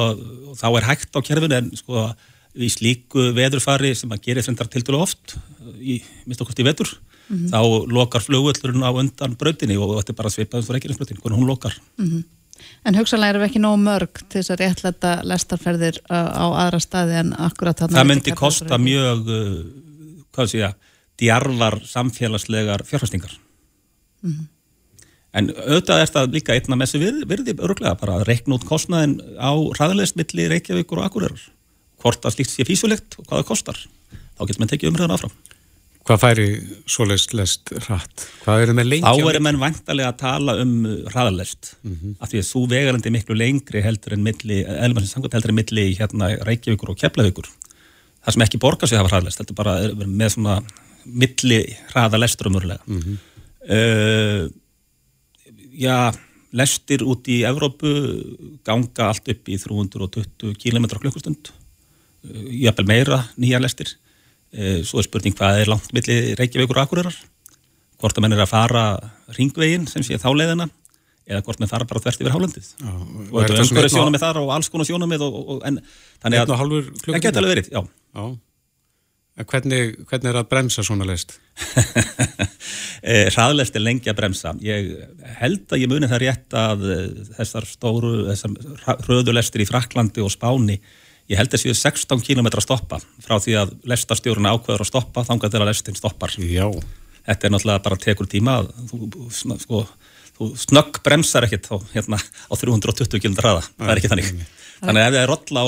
þá 0.59 0.67
er 0.73 0.89
hægt 0.91 1.15
á 1.15 1.21
kerfinu 1.23 1.59
en 1.61 1.71
sko 1.79 2.09
í 2.57 2.71
slíku 2.73 3.31
veðurfari 3.37 3.93
sem 3.99 4.13
að 4.15 4.23
gerir 4.29 4.47
þrendar 4.47 4.71
til 4.73 4.83
dælu 4.87 5.03
oft 5.05 5.37
í, 5.77 6.01
minnst 6.25 6.43
okkur 6.43 6.65
í 6.65 6.67
vetur 6.67 6.97
þá 7.27 7.61
lokar 7.91 8.23
flugvöllurinn 8.23 8.87
á 8.87 8.91
undan 8.95 9.37
brautinni 9.39 9.77
og 9.81 9.97
þetta 9.99 10.13
er 10.13 10.19
bara 10.21 10.33
svipað 10.33 10.67
og 10.69 10.77
reykjarinsbrautin, 10.77 11.21
hvernig 11.23 11.41
hún 11.41 11.49
lokar. 11.51 11.75
En 12.87 12.97
hugsalega 12.97 13.35
erum 13.35 13.43
við 13.43 13.51
ekki 13.51 13.63
nógu 13.63 13.81
mörg 13.83 14.21
til 14.31 14.41
þess 14.41 14.53
að 14.55 14.61
réttlæta 14.63 15.15
lestarferðir 15.27 15.99
uh, 16.07 16.31
á 16.33 16.47
aðra 16.65 16.81
staði 16.81 17.19
en 17.21 17.33
akkurat 17.35 17.83
þarna 17.83 17.99
það 17.99 18.11
myndi 18.13 18.37
kosta 18.39 18.79
mjög 18.81 19.27
uh, 19.27 19.57
hvað 20.37 20.53
sé 20.53 20.63
ég, 20.63 20.77
djarvar 21.21 21.81
samfélagslegar 21.89 22.87
fjárfæstingar 22.89 23.35
en 25.37 25.51
auðvitað 25.53 26.03
er 26.03 26.13
það 26.15 26.33
líka 26.39 26.57
einna 26.57 26.79
messi 26.81 27.01
virði, 27.01 27.27
virði 27.29 27.57
örglega 27.59 27.99
bara 28.01 28.21
að 28.21 28.27
reikna 28.31 28.57
út 28.57 28.67
kostnaðin 28.69 29.19
á 29.37 29.53
hraðilegst 29.77 30.17
milli 30.17 30.49
Reykjavíkur 30.53 31.03
og 31.03 31.11
Akureyrar 31.11 31.45
hvort 32.07 32.25
að 32.25 32.39
slíkt 32.39 32.55
sé 32.55 32.67
físulegt 32.69 33.19
og 33.19 33.27
hvað 33.27 33.43
það 33.43 33.51
kostar 33.51 33.83
þá 33.83 34.47
getur 34.47 34.63
menn 34.63 34.73
tekið 34.73 34.95
umröðan 34.95 35.19
áfram 35.19 35.37
Hvað 36.07 36.21
færi 36.23 36.43
svoleiðst 36.87 37.33
lest 37.35 37.71
hratt? 37.89 38.29
Hvað 38.45 38.61
eru 38.63 38.75
með 38.79 38.85
lengi? 38.93 39.03
þá 39.03 39.31
eru 39.33 39.41
menn 39.43 39.57
vantarlega 39.59 40.13
að 40.13 40.21
tala 40.21 40.55
um 40.63 40.75
hraðalest 41.11 41.73
af 42.23 42.31
því 42.31 42.43
að 42.45 42.47
svo 42.47 42.63
vegarandi 42.71 43.11
miklu 43.11 43.35
lengri 43.35 43.83
heldur 43.83 44.15
en 44.15 44.23
milli, 44.23 44.61
elmarsins 44.63 45.17
samkvæmt 45.17 45.35
heldur 45.35 45.51
en 45.51 45.59
milli 45.59 45.89
hérna 45.99 46.31
Reykjavíkur 46.47 46.95
og 46.95 47.01
Keflavíkur 47.01 47.51
það 48.27 48.35
sem 48.35 48.45
ekki 48.47 48.61
borgar 48.63 48.91
sig 48.91 48.99
að 48.99 49.05
hafa 49.05 49.15
hraðlest, 49.15 49.41
þetta 49.41 49.55
er 49.55 49.61
bara 49.61 49.75
er 49.87 50.07
með 50.11 50.33
svona 50.35 50.57
milli 51.07 51.61
hraða 51.93 52.19
lestur 52.19 52.51
umverulega. 52.51 52.83
Mm 52.87 53.03
-hmm. 53.03 54.51
já, 55.79 56.13
lestir 56.53 57.03
út 57.07 57.29
í 57.29 57.45
Evrópu 57.47 57.93
ganga 58.65 59.13
allt 59.13 59.29
upp 59.29 59.49
í 59.49 59.59
320 59.59 60.55
km 60.59 60.87
klukkustund, 60.99 61.53
jafnvel 62.63 62.89
meira 62.89 63.23
nýja 63.41 63.61
lestir. 63.63 63.95
Uh, 64.57 64.81
svo 64.87 65.03
er 65.03 65.09
spurning 65.09 65.37
hvað 65.37 65.63
er 65.63 65.71
langt 65.71 65.93
milli 65.97 66.35
Reykjavíkur 66.39 66.79
og 66.79 66.87
Akureyrar, 66.87 67.21
hvort 68.01 68.19
að 68.19 68.25
menn 68.25 68.37
er 68.37 68.45
að 68.45 68.53
fara 68.53 68.89
ringveginn 69.37 69.89
sem 69.91 70.05
sé 70.07 70.21
þá 70.23 70.31
leiðina 70.33 70.69
eða 71.27 71.43
hvort 71.43 71.63
með 71.63 71.73
fara 71.73 71.87
bara 71.91 72.03
þvert 72.03 72.21
yfir 72.23 72.35
hálendið 72.35 72.67
Já, 72.71 72.91
og 72.91 73.37
þetta 73.37 73.55
er 73.55 73.63
umhverju 73.65 73.93
sjónamið 73.93 74.23
þar 74.23 74.41
og 74.43 74.51
alls 74.55 74.69
konar 74.71 74.89
sjónamið 74.89 75.25
og, 75.27 75.39
og, 75.43 75.63
en 75.67 75.81
þannig 76.23 76.43
að 76.43 76.53
það 76.53 77.25
geta 77.25 77.43
alveg 77.43 77.55
verið, 77.55 77.71
já 77.73 77.81
Já. 77.83 78.27
Hvernig, 79.37 79.99
hvernig 80.09 80.31
er 80.31 80.39
að 80.41 80.47
bremsa 80.49 80.85
svona 80.87 81.09
lest? 81.09 81.37
Eh, 83.07 83.29
hraðlest 83.31 83.77
er 83.77 83.83
lengi 83.85 84.09
að 84.11 84.17
bremsa 84.19 84.51
ég 84.65 84.87
held 85.37 85.71
að 85.71 85.83
ég 85.83 85.91
muni 85.93 86.09
það 86.11 86.23
rétt 86.25 86.55
að 86.59 86.81
eh, 86.91 87.03
þessar 87.37 87.67
stóru 87.69 88.13
þessar 88.33 89.05
röðulestir 89.05 89.63
í 89.63 89.67
Fraklandi 89.69 90.25
og 90.25 90.33
Spáni 90.33 90.79
ég 91.31 91.41
held 91.41 91.55
að 91.55 91.63
séu 91.63 91.75
16 91.75 92.23
km 92.23 92.49
að 92.51 92.65
stoppa 92.65 93.01
frá 93.25 93.37
því 93.43 93.57
að 93.63 93.75
lestastjórun 93.91 94.49
ákveður 94.53 94.85
að 94.85 94.91
stoppa 94.93 95.25
þangað 95.27 95.55
til 95.55 95.63
að 95.63 95.71
lestin 95.71 95.99
stoppar. 95.99 96.35
Já. 96.39 96.69
þetta 97.27 97.49
er 97.49 97.55
náttúrulega 97.55 97.83
bara 97.83 97.99
tekur 97.99 98.31
tíma 98.31 98.61
þú, 98.91 99.09
sko, 99.59 99.83
þú 100.39 100.51
snögg 100.63 101.01
bremsar 101.03 101.47
ekkert 101.49 101.71
á, 101.75 101.77
hérna, 101.95 102.21
á 102.21 102.55
320 102.55 103.19
km 103.23 103.39
hraða, 103.41 103.65
það 103.79 103.93
er 103.93 104.03
ekki 104.03 104.13
þannig. 104.13 104.29
þannig 104.83 105.03
að 105.03 105.09
ef 105.09 105.17
það 105.17 105.23
er 105.23 105.33
roll 105.33 105.59
á, 105.59 105.67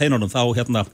teinunum 0.00 0.32
þá 0.32 0.40
hérna, 0.56 0.84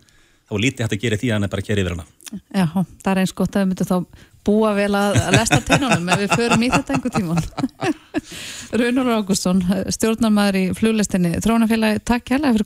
þá 0.49 0.57
er 0.57 0.65
lítið 0.65 0.85
hægt 0.87 0.97
að 0.97 1.05
gera 1.05 1.21
því 1.21 1.31
að 1.31 1.37
hann 1.37 1.47
er 1.47 1.53
bara 1.53 1.65
að 1.65 1.71
gera 1.71 1.85
yfir 1.85 1.95
hana. 1.95 2.09
Já, 2.51 2.67
það 3.05 3.13
er 3.13 3.23
eins 3.23 3.37
gott 3.39 3.55
að 3.55 3.63
við 3.63 3.71
myndum 3.71 3.91
þá 3.91 4.27
búa 4.51 4.73
vel 4.75 4.91
að 4.97 5.19
lesta 5.37 5.61
tennunum 5.67 6.11
ef 6.15 6.25
við 6.25 6.35
förum 6.35 6.65
í 6.65 6.71
þetta 6.73 6.97
einhver 6.97 7.13
tíman 7.13 7.43
Runur 8.81 9.11
Ágústsson, 9.19 9.61
stjórnarmæður 9.93 10.61
í 10.63 10.67
fluglestinni 10.79 11.37
Þrónafélagi, 11.45 12.01
takk 12.09 12.33
hérlega 12.33 12.57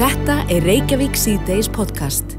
Þetta 0.00 0.46
er 0.48 0.64
Reykjavík 0.64 1.12
C-Days 1.12 1.66
podcast. 1.68 2.30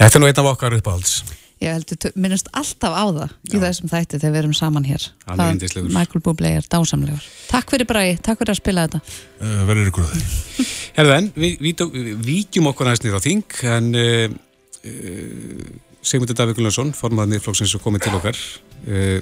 Þetta 0.00 0.16
er 0.16 0.22
nú 0.22 0.28
einn 0.30 0.38
af 0.40 0.46
okkar 0.48 0.72
uppáhalds. 0.72 1.18
Ég 1.60 1.74
heldur 1.74 2.14
minnast 2.16 2.46
alltaf 2.56 2.94
á 2.96 3.04
það 3.04 3.34
í 3.50 3.58
þessum 3.60 3.90
þætti 3.90 4.20
þegar 4.22 4.32
við 4.32 4.40
erum 4.40 4.54
saman 4.56 4.86
hér 4.88 5.04
Hann 5.26 5.42
er 5.44 5.50
yndislegur. 5.58 5.92
Michael 5.92 6.22
Bublé 6.24 6.54
er 6.56 6.68
dásamlegur 6.72 7.26
Takk 7.50 7.74
fyrir 7.74 7.84
Bræði, 7.90 8.14
takk 8.24 8.40
fyrir 8.40 8.54
að 8.54 8.60
spila 8.62 8.86
þetta 8.86 9.00
Uh, 9.44 9.58
verður 9.68 9.90
ykkur 9.90 10.08
á 10.08 10.12
því. 10.14 10.24
Herðu 10.96 11.14
en, 11.18 11.28
við, 11.44 11.84
víkjum 12.30 12.70
okkur 12.72 12.88
aðeins 12.88 13.04
niður 13.04 13.20
á 13.20 13.26
þing, 13.26 13.58
en 13.74 13.92
uh, 14.00 14.24
uh, 14.88 15.68
Sigmundur 16.00 16.40
Davík 16.40 16.56
Gunnarsson, 16.62 16.94
formaður 16.96 17.34
miðflokksins 17.34 17.76
og 17.76 17.84
komið 17.84 18.06
til 18.06 18.14
okkar, 18.22 18.40
uh, 18.88 19.20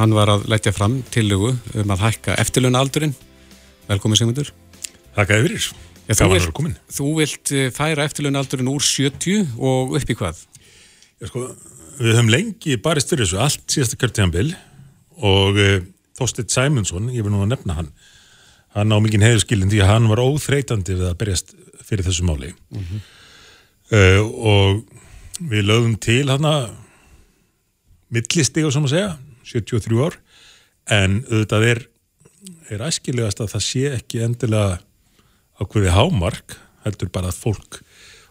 hann 0.00 0.16
var 0.16 0.32
að 0.38 0.48
leggja 0.54 0.72
fram 0.72 1.02
tillögu 1.12 1.52
um 1.52 1.94
að 1.98 2.08
hækka 2.08 2.40
eftirluna 2.40 2.80
aldurinn. 2.80 3.12
Velkomin 3.92 4.24
Sigmundur. 4.24 4.54
Þakkaði 5.16 5.46
fyrir. 5.46 5.70
Já, 6.10 6.14
þú, 6.18 6.28
vilt, 6.34 6.78
þú 6.90 7.08
vilt 7.20 7.52
uh, 7.54 7.66
færa 7.74 8.06
eftirluna 8.08 8.40
aldurinn 8.42 8.70
úr 8.72 8.82
70 8.82 9.52
og 9.62 9.94
upp 9.98 10.10
í 10.10 10.16
hvað? 10.18 10.40
Ég, 11.20 11.30
sko, 11.30 11.44
við 12.00 12.16
höfum 12.16 12.32
lengi 12.32 12.78
barist 12.82 13.12
fyrir 13.12 13.28
þessu 13.28 13.38
allt 13.44 13.66
síðasta 13.70 13.98
kjörtíðanbil 14.00 14.48
og 15.30 15.60
uh, 15.60 15.76
Þorstedt 16.18 16.52
Sæmundsson, 16.52 17.12
ég 17.14 17.24
vil 17.24 17.32
nú 17.32 17.44
að 17.44 17.52
nefna 17.54 17.78
hann, 17.78 17.92
hann 18.74 18.92
á 18.92 18.98
mikinn 19.00 19.22
heiðurskilin 19.24 19.70
því 19.70 19.84
að 19.84 19.92
hann 19.92 20.10
var 20.10 20.24
óþreytandi 20.24 20.98
við 20.98 21.06
að 21.08 21.16
berjast 21.22 21.54
fyrir 21.86 22.06
þessu 22.08 22.26
máli. 22.26 22.50
uh, 23.94 24.20
og 24.26 24.82
við 25.40 25.66
lögum 25.70 25.94
til 26.02 26.26
hann 26.28 26.44
að 26.44 26.68
millistig 28.10 28.66
og 28.66 28.74
sem 28.74 28.86
að 28.88 28.96
segja, 28.96 29.10
73 29.46 30.02
ár, 30.02 30.18
en 30.90 31.20
auðvitað 31.30 31.66
er, 31.70 31.84
er 32.74 32.86
æskilegast 32.90 33.40
að 33.42 33.52
það 33.54 33.68
sé 33.70 33.90
ekki 33.94 34.24
endilega 34.26 34.80
ákveði 35.60 35.92
hámark, 35.94 36.56
heldur 36.86 37.10
bara 37.12 37.30
að 37.30 37.40
fólk 37.44 37.80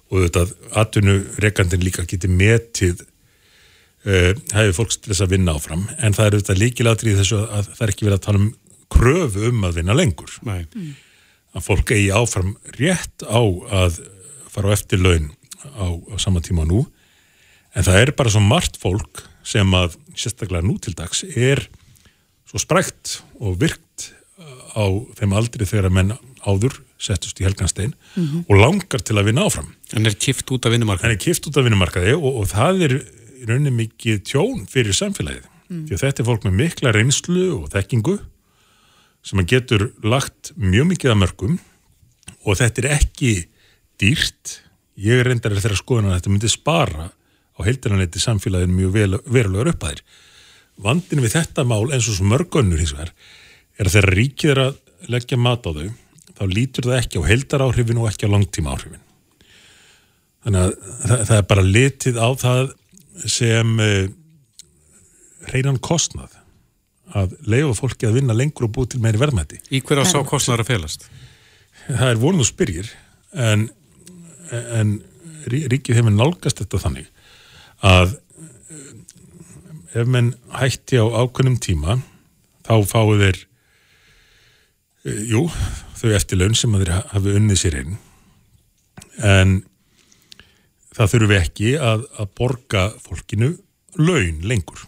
og 0.09 0.17
auðvitað 0.17 0.53
atvinnu 0.81 1.15
rekandin 1.43 1.83
líka 1.85 2.05
geti 2.09 2.29
metið 2.31 3.03
uh, 3.03 4.33
hefur 4.55 4.77
fólks 4.81 4.97
til 4.97 5.11
þess 5.11 5.25
að 5.27 5.35
vinna 5.35 5.55
áfram. 5.57 5.85
En 6.01 6.15
það 6.17 6.25
er 6.25 6.37
auðvitað 6.37 6.61
líkilatri 6.63 7.13
í 7.13 7.19
þessu 7.19 7.43
að 7.45 7.69
það 7.75 7.85
er 7.85 7.93
ekki 7.93 8.07
verið 8.07 8.17
að 8.17 8.25
tala 8.25 8.41
um 8.41 8.49
kröfu 8.89 9.51
um 9.51 9.67
að 9.67 9.81
vinna 9.81 9.97
lengur. 9.97 10.39
Nei. 10.47 10.63
að 11.49 11.65
fólk 11.65 11.91
eigi 11.95 12.09
áfram 12.13 12.53
rétt 12.77 13.25
á 13.25 13.41
að 13.41 14.01
fara 14.53 14.69
á 14.69 14.75
eftir 14.75 15.01
laun 15.01 15.31
á, 15.65 15.85
á 15.89 16.15
sama 16.21 16.41
tíma 16.45 16.65
nú. 16.69 16.83
En 17.77 17.85
það 17.85 18.01
er 18.01 18.11
bara 18.17 18.33
svo 18.33 18.41
margt 18.41 18.77
fólk 18.81 19.23
sem 19.45 19.73
að 19.77 19.97
sérstaklega 20.17 20.65
nú 20.65 20.77
til 20.81 20.93
dags 20.97 21.23
er 21.25 21.63
svo 22.49 22.61
sprækt 22.61 23.19
og 23.41 23.57
virkt 23.61 24.11
á 24.73 24.85
þeim 25.17 25.33
aldri 25.37 25.67
þegar 25.69 25.89
að 25.89 25.97
menn 25.97 26.13
áður 26.47 26.79
settust 26.99 27.39
í 27.39 27.45
helganstein 27.47 27.93
og 28.47 28.55
langar 28.59 29.03
til 29.05 29.17
að 29.19 29.29
vinna 29.29 29.45
áfram. 29.47 29.69
Hann 29.93 30.09
er 30.09 30.17
kift 30.19 30.51
út 30.51 30.65
af 30.65 30.73
vinnumarka. 30.73 31.07
hann 31.07 31.15
er 31.15 31.21
kift 31.21 31.47
út 31.47 31.57
af 31.57 31.65
vinnumarkaði 31.65 32.15
og, 32.17 32.41
og 32.41 32.49
það 32.51 32.83
er 32.87 32.95
í 32.97 33.45
rauninni 33.47 33.71
mikið 33.85 34.23
tjón 34.27 34.65
fyrir 34.67 34.95
samfélagið. 34.95 35.47
Því 35.69 35.95
að 35.95 36.01
þetta 36.01 36.23
er 36.23 36.27
fólk 36.27 36.45
með 36.47 36.57
mikla 36.59 36.91
reynslu 36.95 37.45
og 37.59 37.69
þekkingu 37.71 38.17
sem 39.29 39.41
að 39.41 39.51
getur 39.53 39.85
lagt 40.03 40.51
mjög 40.57 40.89
mikið 40.93 41.13
að 41.13 41.19
mörgum 41.21 41.59
og 42.43 42.57
þetta 42.57 42.81
er 42.83 42.89
ekki 42.97 43.33
dýrt. 44.01 44.59
Ég 44.99 45.21
er 45.21 45.29
reyndar 45.29 45.55
þeirra 45.55 45.77
skoðan 45.79 46.09
að 46.09 46.17
þetta 46.17 46.33
myndi 46.33 46.51
spara 46.51 47.09
á 47.09 47.59
heildinanetti 47.63 48.19
samfélaginu 48.23 48.75
mjög 48.75 48.95
vel, 48.95 49.19
verulegar 49.27 49.71
upphæðir. 49.73 50.03
Vandin 50.79 51.23
við 51.23 51.35
þetta 51.35 51.65
mál 51.67 51.85
eins 51.91 52.07
og 52.07 52.17
svo 52.17 52.27
mörgönnur 52.27 52.79
hins 52.79 52.95
vegar 52.95 53.13
er 53.79 53.87
að 53.87 53.95
þeirra 53.95 54.15
ríkið 54.15 54.53
er 54.53 54.61
að 54.65 54.77
leggja 55.11 55.39
mat 55.39 55.67
á 55.67 55.71
þau 55.71 55.89
þá 56.39 56.43
lítur 56.55 56.87
það 56.89 56.99
ekki 57.03 57.19
á 57.21 57.29
heildaráhrifin 57.29 57.99
og 58.01 58.09
ekki 58.11 58.29
á 58.29 58.33
langtíma 58.33 58.73
áhrifin 58.75 59.05
Þannig 60.39 60.61
að 60.63 60.75
það, 61.03 61.23
það 61.27 61.35
er 61.41 61.47
bara 61.49 61.63
litið 61.67 62.19
á 62.23 62.29
það 62.39 62.69
sem 63.29 63.73
uh, 63.83 64.05
reynan 65.51 65.79
kostnað 65.83 66.37
að 67.19 67.33
leifa 67.49 67.73
fólki 67.75 68.07
að 68.07 68.19
vinna 68.21 68.35
lengur 68.37 68.67
og 68.69 68.71
búið 68.77 68.91
til 68.93 69.01
meiri 69.03 69.19
verðmætti. 69.19 69.57
Í 69.73 69.81
hverja 69.83 70.05
sá 70.07 70.19
kostnar 70.29 70.61
að 70.63 70.69
felast? 70.69 71.07
Það 71.89 72.11
er 72.13 72.19
vonuð 72.21 72.47
spyrjir 72.51 72.91
en, 73.33 73.65
en 74.53 74.93
rí- 75.49 75.65
ríkið 75.73 75.97
hefur 75.99 76.13
nálgast 76.15 76.61
þetta 76.61 76.81
þannig 76.85 77.09
að 77.89 78.13
eh, 78.13 79.99
ef 80.03 80.11
menn 80.13 80.31
hætti 80.59 81.01
á 81.01 81.05
ákveðnum 81.25 81.57
tíma 81.65 81.97
þá 82.69 82.73
fáu 82.87 83.17
þeir 83.19 83.41
uh, 85.03 85.23
jú, 85.33 85.43
þau 85.99 86.13
eftir 86.15 86.39
laun 86.39 86.55
sem 86.57 86.75
að 86.75 86.85
þeir 86.85 86.93
hafi 87.13 87.35
unnið 87.39 87.59
sér 87.61 87.81
einn 87.81 87.97
en 89.19 89.57
það 90.95 91.11
þurfi 91.13 91.37
ekki 91.39 91.73
að, 91.79 92.05
að 92.19 92.31
borga 92.37 92.85
fólkinu 93.03 93.51
laun 93.99 94.41
lengur. 94.47 94.85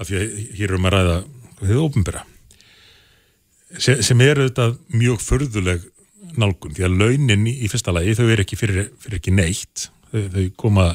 Af 0.00 0.08
því 0.08 0.20
að 0.20 0.38
hér 0.58 0.72
erum 0.72 0.88
að 0.88 0.94
ræða 0.96 1.16
þið 1.60 1.82
ópenbera 1.84 2.24
sem, 3.78 4.02
sem 4.04 4.20
er 4.24 4.40
auðvitað 4.40 4.76
mjög 4.94 5.22
förðuleg 5.22 5.88
nálgun 6.40 6.74
því 6.74 6.86
að 6.86 6.98
launin 7.00 7.46
í, 7.50 7.54
fyrsta 7.70 7.94
lagi 7.94 8.16
þau 8.18 8.26
eru 8.26 8.44
ekki 8.44 8.58
fyrir, 8.58 8.90
fyrir 9.02 9.20
ekki 9.20 9.34
neitt. 9.34 9.88
Þau, 10.10 10.20
þau 10.34 10.44
koma 10.60 10.88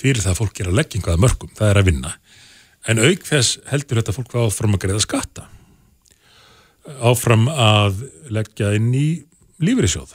fyrir 0.00 0.22
það 0.22 0.34
að 0.34 0.40
fólk 0.40 0.60
er 0.60 0.70
að 0.70 0.78
leggja 0.80 1.00
einhverja 1.00 1.22
mörgum, 1.24 1.52
það 1.56 1.72
er 1.72 1.80
að 1.80 1.88
vinna. 1.90 2.12
En 2.88 3.02
auk 3.04 3.26
þess 3.28 3.58
heldur 3.68 4.00
þetta 4.00 4.16
fólk 4.16 4.36
áfram 4.40 4.76
að 4.76 4.86
greiða 4.86 5.02
skatta 5.04 5.48
áfram 7.10 7.48
að 7.50 8.04
leggja 8.32 8.72
inn 8.78 8.90
í 8.96 9.06
lífeyrissjóð 9.60 10.14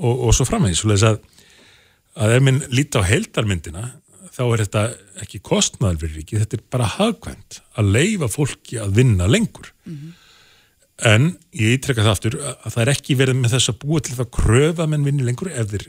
og, 0.00 0.14
og 0.14 0.34
svo 0.34 0.46
framvegis 0.48 0.82
svo 0.82 0.94
að, 0.94 1.20
að 2.20 2.36
ef 2.36 2.46
minn 2.46 2.62
líti 2.72 3.00
á 3.00 3.04
heildarmyndina 3.06 3.84
þá 4.30 4.42
er 4.46 4.62
þetta 4.64 4.82
ekki 5.24 5.42
kostnaður 5.44 6.00
fyrir 6.04 6.20
ríkið, 6.20 6.42
þetta 6.44 6.56
er 6.58 6.64
bara 6.72 6.88
hagkvæmt 6.94 7.60
að 7.80 7.92
leifa 7.96 8.28
fólki 8.30 8.78
að 8.80 8.94
vinna 9.00 9.28
lengur. 9.28 9.72
En 11.10 11.30
ég 11.56 11.78
ítrekka 11.78 12.04
það 12.04 12.14
aftur 12.14 12.36
að 12.44 12.70
það 12.70 12.82
er 12.82 12.92
ekki 12.94 13.16
verið 13.16 13.38
með 13.40 13.54
þess 13.56 13.72
að 13.72 13.78
búa 13.82 14.00
til 14.04 14.14
það 14.16 14.26
að 14.26 14.32
kröfa 14.38 14.86
menn 14.86 15.06
vinni 15.06 15.26
lengur 15.26 15.50
ef 15.50 15.70
þeir 15.72 15.86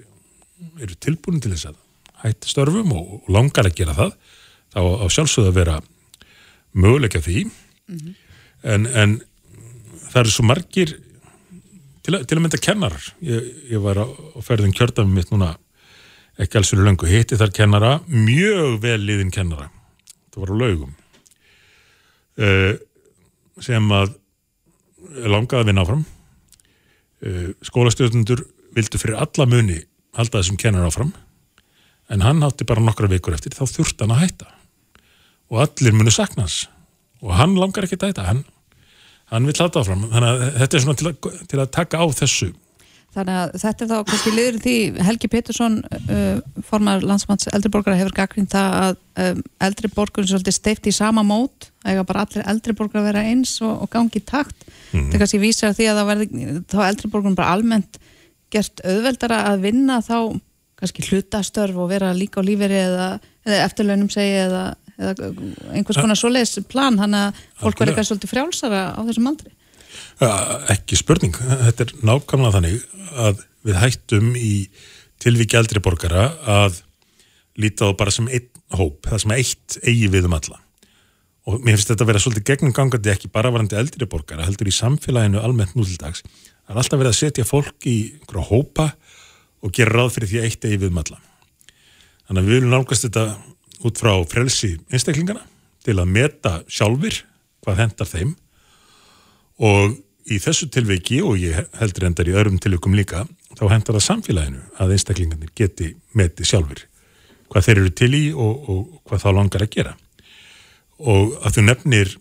eru 0.81 0.97
tilbúin 1.03 1.41
til 1.43 1.51
þess 1.53 1.71
að 1.71 1.79
hætta 2.23 2.51
störfum 2.51 2.93
og, 2.95 3.15
og 3.17 3.31
langar 3.33 3.67
að 3.67 3.77
gera 3.79 3.97
það. 3.97 4.13
Þá 4.71 4.81
á 4.81 5.05
sjálfsögðu 5.11 5.51
að 5.51 5.59
vera 5.59 5.77
möguleika 6.71 7.21
því. 7.23 7.45
En, 8.63 8.87
en 8.87 9.19
það 10.11 10.21
eru 10.25 10.33
svo 10.35 10.45
margir 10.47 10.93
til, 12.03 12.15
að- 12.17 12.25
til 12.27 12.37
að 12.37 12.43
mynda 12.45 12.59
kennarar. 12.61 13.09
Ég, 13.23 13.51
ég 13.71 13.81
var 13.83 14.01
á, 14.03 14.05
á 14.07 14.39
ferðin 14.45 14.75
kjördami 14.75 15.13
mitt 15.19 15.31
núna 15.33 15.53
ekki 16.41 16.57
alls 16.57 16.71
fyrir 16.73 16.87
löngu 16.87 17.09
hitti 17.09 17.37
þar 17.37 17.51
kennara 17.55 17.91
mjög 18.09 18.79
vel 18.83 18.99
liðin 19.05 19.31
kennara. 19.33 19.69
Það 20.31 20.41
var 20.45 20.53
á 20.53 20.61
laugum. 20.61 20.95
Uh, 22.41 22.73
sem 23.61 23.91
að 23.93 24.13
langaði 25.27 25.59
að 25.61 25.67
vinna 25.69 25.83
áfram. 25.85 26.05
Uh, 27.21 27.51
skólastjórnundur 27.67 28.45
vildu 28.73 28.97
fyrir 29.01 29.19
alla 29.21 29.45
muni 29.51 29.81
halda 30.17 30.39
þessum 30.39 30.57
kennar 30.61 30.87
áfram. 30.87 31.11
En 32.11 32.23
hann 32.25 32.41
átti 32.43 32.65
bara 32.67 32.81
nokkra 32.83 33.07
vikur 33.11 33.35
eftir 33.35 33.53
þá 33.55 33.65
þurfti 33.69 34.03
hann 34.07 34.15
að 34.15 34.23
hætta. 34.25 34.47
Og 35.51 35.61
allir 35.67 35.93
munu 35.95 36.11
sakna 36.15 36.47
hans. 36.47 36.63
Og 37.21 37.35
hann 37.37 37.53
langar 37.59 37.85
ekki 37.85 37.99
að 37.99 38.09
hætta 38.13 38.25
hann, 38.31 38.41
hann 39.31 39.47
vil 39.47 39.55
halda 39.57 39.81
áfram. 39.81 40.03
Þannig 40.11 40.29
að 40.31 40.43
þetta 40.59 40.77
er 40.77 40.83
svona 40.85 40.99
til 40.99 41.09
að, 41.11 41.31
til 41.51 41.61
að 41.61 41.71
taka 41.77 42.03
á 42.03 42.05
þessu. 42.19 42.51
Þannig 43.11 43.37
að 43.41 43.55
þetta 43.59 43.83
er 43.83 43.89
þá 43.89 43.97
kannski 44.07 44.31
liður 44.31 44.57
því 44.63 44.75
Helgi 45.03 45.29
Pétursson 45.31 45.73
uh, 45.83 46.37
formar 46.63 47.03
landsmanns 47.03 47.49
eldriborgara 47.51 47.99
hefur 47.99 48.15
gaggrind 48.15 48.51
það 48.53 48.75
að 48.77 48.93
um, 49.25 49.41
eldriborgun 49.67 50.29
svolítið 50.29 50.55
steift 50.55 50.87
í 50.87 50.93
sama 50.95 51.23
mót 51.27 51.67
eða 51.83 52.05
bara 52.07 52.23
allir 52.23 52.47
eldriborgara 52.47 53.03
vera 53.09 53.25
eins 53.27 53.57
og, 53.59 53.83
og 53.83 53.91
gangi 53.91 54.23
takt. 54.23 54.55
Mhm. 54.93 55.09
þetta 55.09 55.23
kannski 55.25 55.41
vísar 55.43 55.75
því 55.75 55.89
að 55.91 55.99
það 55.99 56.09
verði 56.11 56.55
þá 56.71 56.79
eldriborgun 56.85 57.35
bara 57.35 57.57
almennt 57.57 57.99
gert 58.51 58.79
auðveldara 58.83 59.43
að 59.51 59.67
vinna 59.67 59.99
þá 60.03 60.39
kannski 60.79 61.05
hlutastörf 61.09 61.77
og 61.77 61.91
vera 61.91 62.13
líka 62.15 62.41
á 62.41 62.47
líferi 62.47 62.79
eða, 62.79 63.09
eða 63.45 63.59
eftirlaunum 63.67 64.09
segi 64.11 64.39
eða, 64.47 64.63
eða 64.97 65.31
einhvers 65.71 65.99
konar 65.99 66.19
svoleiðis 66.19 66.61
plan 66.71 66.99
hann 67.01 67.17
að 67.17 67.41
fólk 67.61 67.73
Algjörlega. 67.73 67.97
kannski 67.99 68.13
svolítið 68.13 68.33
frjálsara 68.33 68.83
á 68.95 69.01
þessum 69.07 69.31
aldri 69.31 69.53
Ja, 70.21 70.31
ekki 70.71 70.97
spurning, 70.99 71.35
þetta 71.35 71.85
er 71.87 71.93
nákvæmlega 72.05 72.55
þannig 72.57 72.83
að 73.25 73.43
við 73.67 73.77
hættum 73.81 74.33
í 74.37 74.53
tilvíki 75.21 75.57
eldri 75.59 75.81
borgara 75.83 76.27
að 76.49 76.81
líta 77.61 77.89
á 77.89 77.97
bara 77.97 78.13
sem 78.13 78.29
einn 78.31 78.47
hóp, 78.77 79.01
það 79.07 79.23
sem 79.23 79.33
eitt 79.35 79.77
eigi 79.81 80.09
við 80.13 80.29
um 80.29 80.37
alla. 80.37 80.59
Og 81.49 81.57
mér 81.65 81.75
finnst 81.75 81.89
þetta 81.91 82.05
að 82.05 82.11
vera 82.11 82.21
svolítið 82.23 82.47
gegnum 82.47 82.75
gangandi 82.77 83.11
ekki 83.11 83.31
bara 83.33 83.51
varandi 83.51 83.77
eldri 83.79 84.07
borgara, 84.09 84.45
heldur 84.45 84.69
í 84.69 84.75
samfélaginu 84.75 85.41
almennt 85.41 85.73
nú 85.75 85.85
til 85.87 85.97
dags. 85.99 86.21
Það 86.21 86.75
er 86.75 86.81
alltaf 86.83 87.01
verið 87.01 87.11
að 87.11 87.19
setja 87.19 87.47
fólk 87.47 87.87
í 87.89 87.97
einhverja 88.21 88.47
hópa 88.47 88.87
og 89.61 89.73
gera 89.75 89.97
ráð 89.97 90.13
fyrir 90.15 90.31
því 90.31 90.43
eitt 90.45 90.69
eigi 90.69 90.79
við 90.79 90.93
um 90.93 91.01
alla. 91.01 91.19
Þannig 92.29 92.41
að 92.41 92.47
við 92.47 92.55
viljum 92.55 92.75
nálgast 92.75 93.07
þetta 93.09 93.25
út 93.87 93.99
frá 94.01 94.13
frelsi 94.29 94.75
einstaklingana 94.91 95.43
til 95.85 95.97
að 95.97 96.13
meta 96.13 96.53
sjálfur 96.69 97.23
hvað 97.65 97.81
hendar 97.81 98.09
þeim. 98.09 98.35
Og 99.61 99.97
í 100.31 100.37
þessu 100.41 100.69
tilveiki 100.73 101.21
og 101.25 101.39
ég 101.41 101.67
heldur 101.79 102.07
endar 102.09 102.29
í 102.29 102.35
öðrum 102.37 102.59
tilveikum 102.61 102.95
líka 102.97 103.25
þá 103.57 103.65
hendar 103.73 103.97
það 103.97 104.07
samfélaginu 104.07 104.63
að 104.81 104.95
einstaklingarnir 104.95 105.53
geti 105.57 105.93
metið 106.17 106.49
sjálfur 106.51 106.85
hvað 107.51 107.67
þeir 107.67 107.81
eru 107.81 107.93
til 107.99 108.11
í 108.15 108.23
og, 108.31 108.69
og 108.71 108.81
hvað 109.09 109.23
þá 109.25 109.29
langar 109.35 109.65
að 109.65 109.73
gera. 109.73 109.93
Og 111.01 111.33
að 111.41 111.57
þú 111.57 111.63
nefnir 111.67 112.13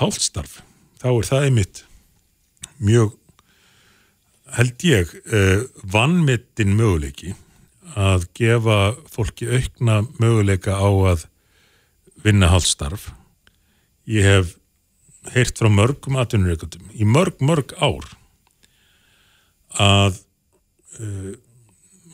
hálfstarf 0.00 0.60
þá 1.02 1.08
er 1.10 1.28
það 1.28 1.46
einmitt 1.48 1.82
mjög 2.80 3.16
held 4.56 4.84
ég 4.86 5.12
uh, 5.30 5.62
vannmettin 5.92 6.74
möguleiki 6.78 7.34
að 7.98 8.26
gefa 8.36 8.78
fólki 9.10 9.48
aukna 9.50 10.00
möguleika 10.20 10.76
á 10.78 10.90
að 11.12 11.26
vinna 12.24 12.50
hálfstarf 12.52 13.10
ég 14.10 14.26
hef 14.26 14.56
heyrt 15.34 15.58
frá 15.60 15.68
mörgum 15.72 16.18
atvinnureikundum 16.20 16.90
í 16.96 17.06
mörg, 17.08 17.40
mörg 17.44 17.74
ár 17.80 18.06
að 19.80 20.20
uh, 21.00 21.32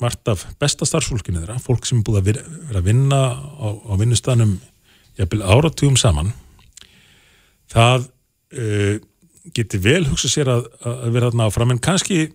margt 0.00 0.28
af 0.28 0.44
besta 0.60 0.84
starfsfólkinu 0.84 1.40
þeirra, 1.40 1.60
fólk 1.62 1.86
sem 1.88 2.02
er 2.02 2.06
búið 2.06 2.20
að 2.20 2.26
vera, 2.30 2.42
vera 2.68 2.82
að 2.82 2.88
vinna 2.90 3.20
á, 3.32 3.68
á 3.72 3.92
vinnustanum 3.96 4.56
jafnvel 5.16 5.44
áratugum 5.46 5.96
saman 6.00 6.34
það 7.72 8.08
uh, 8.56 8.98
geti 9.56 9.80
vel 9.80 10.02
hugsa 10.10 10.28
sér 10.30 10.50
að, 10.52 10.68
að 10.82 11.08
vera 11.14 11.30
þarna 11.30 11.48
áfram 11.48 11.72
en 11.74 11.82
kannski 11.82 12.26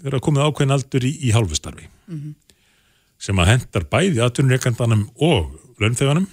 vera 0.00 0.20
komið 0.22 0.46
ákveðin 0.48 0.76
aldur 0.76 1.06
í, 1.06 1.14
í 1.28 1.32
hálfustarfi 1.34 1.88
sem 3.20 3.40
að 3.40 3.52
hendar 3.54 3.86
bæði 3.90 4.22
atvinnureikandanum 4.24 5.06
og 5.20 5.50
launþeganum. 5.82 6.28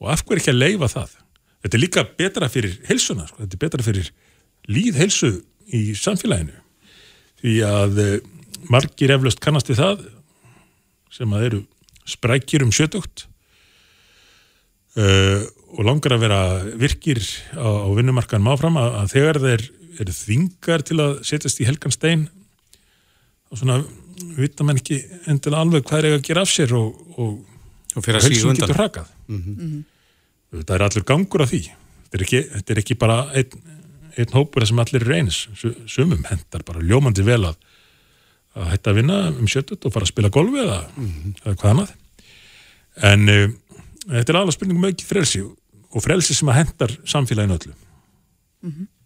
Og 0.00 0.12
af 0.12 0.24
hverju 0.24 0.42
ekki 0.42 0.52
að 0.52 0.60
leifa 0.60 0.90
það? 0.92 1.16
Þetta 1.60 1.76
er 1.76 1.82
líka 1.82 2.04
betra 2.18 2.48
fyrir 2.52 2.76
helsuna 2.88 3.26
sko. 3.28 3.42
þetta 3.42 3.56
er 3.56 3.64
betra 3.64 3.84
fyrir 3.84 4.12
líð 4.70 5.00
helsu 5.00 5.32
í 5.76 5.82
samfélaginu. 5.96 6.56
Því 7.40 7.56
að 7.64 8.00
uh, 8.04 8.14
margir 8.72 9.12
eflaust 9.14 9.40
kannast 9.44 9.68
við 9.70 9.80
það 9.80 10.06
sem 11.10 11.36
að 11.36 11.46
eru 11.48 11.60
sprækjur 12.08 12.64
um 12.66 12.72
sjötugt 12.74 13.26
uh, 14.98 15.44
og 15.76 15.84
langar 15.86 16.16
að 16.16 16.24
vera 16.24 16.40
virkir 16.80 17.20
á, 17.54 17.68
á 17.86 17.88
vinnumarkaðum 17.96 18.50
áfram 18.52 18.80
að, 18.80 18.96
að 19.02 19.12
þegar 19.14 19.40
þeir 19.44 19.66
eru 20.00 20.16
þvingar 20.16 20.84
til 20.86 20.98
að 21.02 21.16
setjast 21.28 21.60
í 21.60 21.66
helgan 21.68 21.94
stein 21.94 22.28
og 23.50 23.60
svona 23.60 23.80
vita 24.36 24.64
menn 24.66 24.80
ekki 24.80 24.98
endilega 25.30 25.62
alveg 25.64 25.84
hvað 25.88 25.98
er 26.02 26.08
eiga 26.10 26.18
að 26.20 26.26
gera 26.28 26.42
af 26.46 26.52
sér 26.52 26.74
og, 26.78 27.00
og, 27.18 27.38
Og 27.96 28.04
undan. 28.06 28.56
getur 28.60 28.78
hrakað. 28.78 29.08
Þetta 30.50 30.74
er 30.76 30.84
allur 30.86 31.04
gangur 31.06 31.42
af 31.44 31.50
því. 31.52 31.60
Þetta 32.10 32.18
er 32.18 32.24
ekki, 32.26 32.40
þetta 32.56 32.74
er 32.74 32.80
ekki 32.82 32.96
bara 32.98 33.16
einn, 33.38 33.58
einn 34.18 34.34
hópur 34.34 34.66
sem 34.66 34.78
allir 34.82 35.02
eru 35.04 35.14
eins. 35.16 35.40
Su- 35.58 35.74
sumum 35.90 36.22
hendar 36.28 36.64
bara 36.66 36.82
ljómandi 36.82 37.24
vel 37.26 37.42
að 37.50 37.58
að 38.58 38.66
hætta 38.72 38.90
að 38.90 38.96
vinna 38.98 39.16
um 39.30 39.46
sjötut 39.46 39.84
og 39.86 39.92
fara 39.94 40.02
að 40.02 40.10
spila 40.10 40.28
golfi 40.34 40.58
eða, 40.58 40.78
eða 41.44 41.52
hvað 41.60 41.68
annað. 41.70 41.92
En 43.06 43.28
uh, 43.30 43.44
þetta 44.10 44.32
er 44.32 44.38
alveg 44.40 44.56
spurning 44.56 44.80
um 44.80 44.88
aukið 44.88 45.06
frelsi 45.06 45.42
og 45.46 46.02
frelsi 46.02 46.34
sem 46.34 46.50
að 46.50 46.58
hendar 46.58 46.96
samfélaginu 47.12 47.54
öllu. 47.60 47.76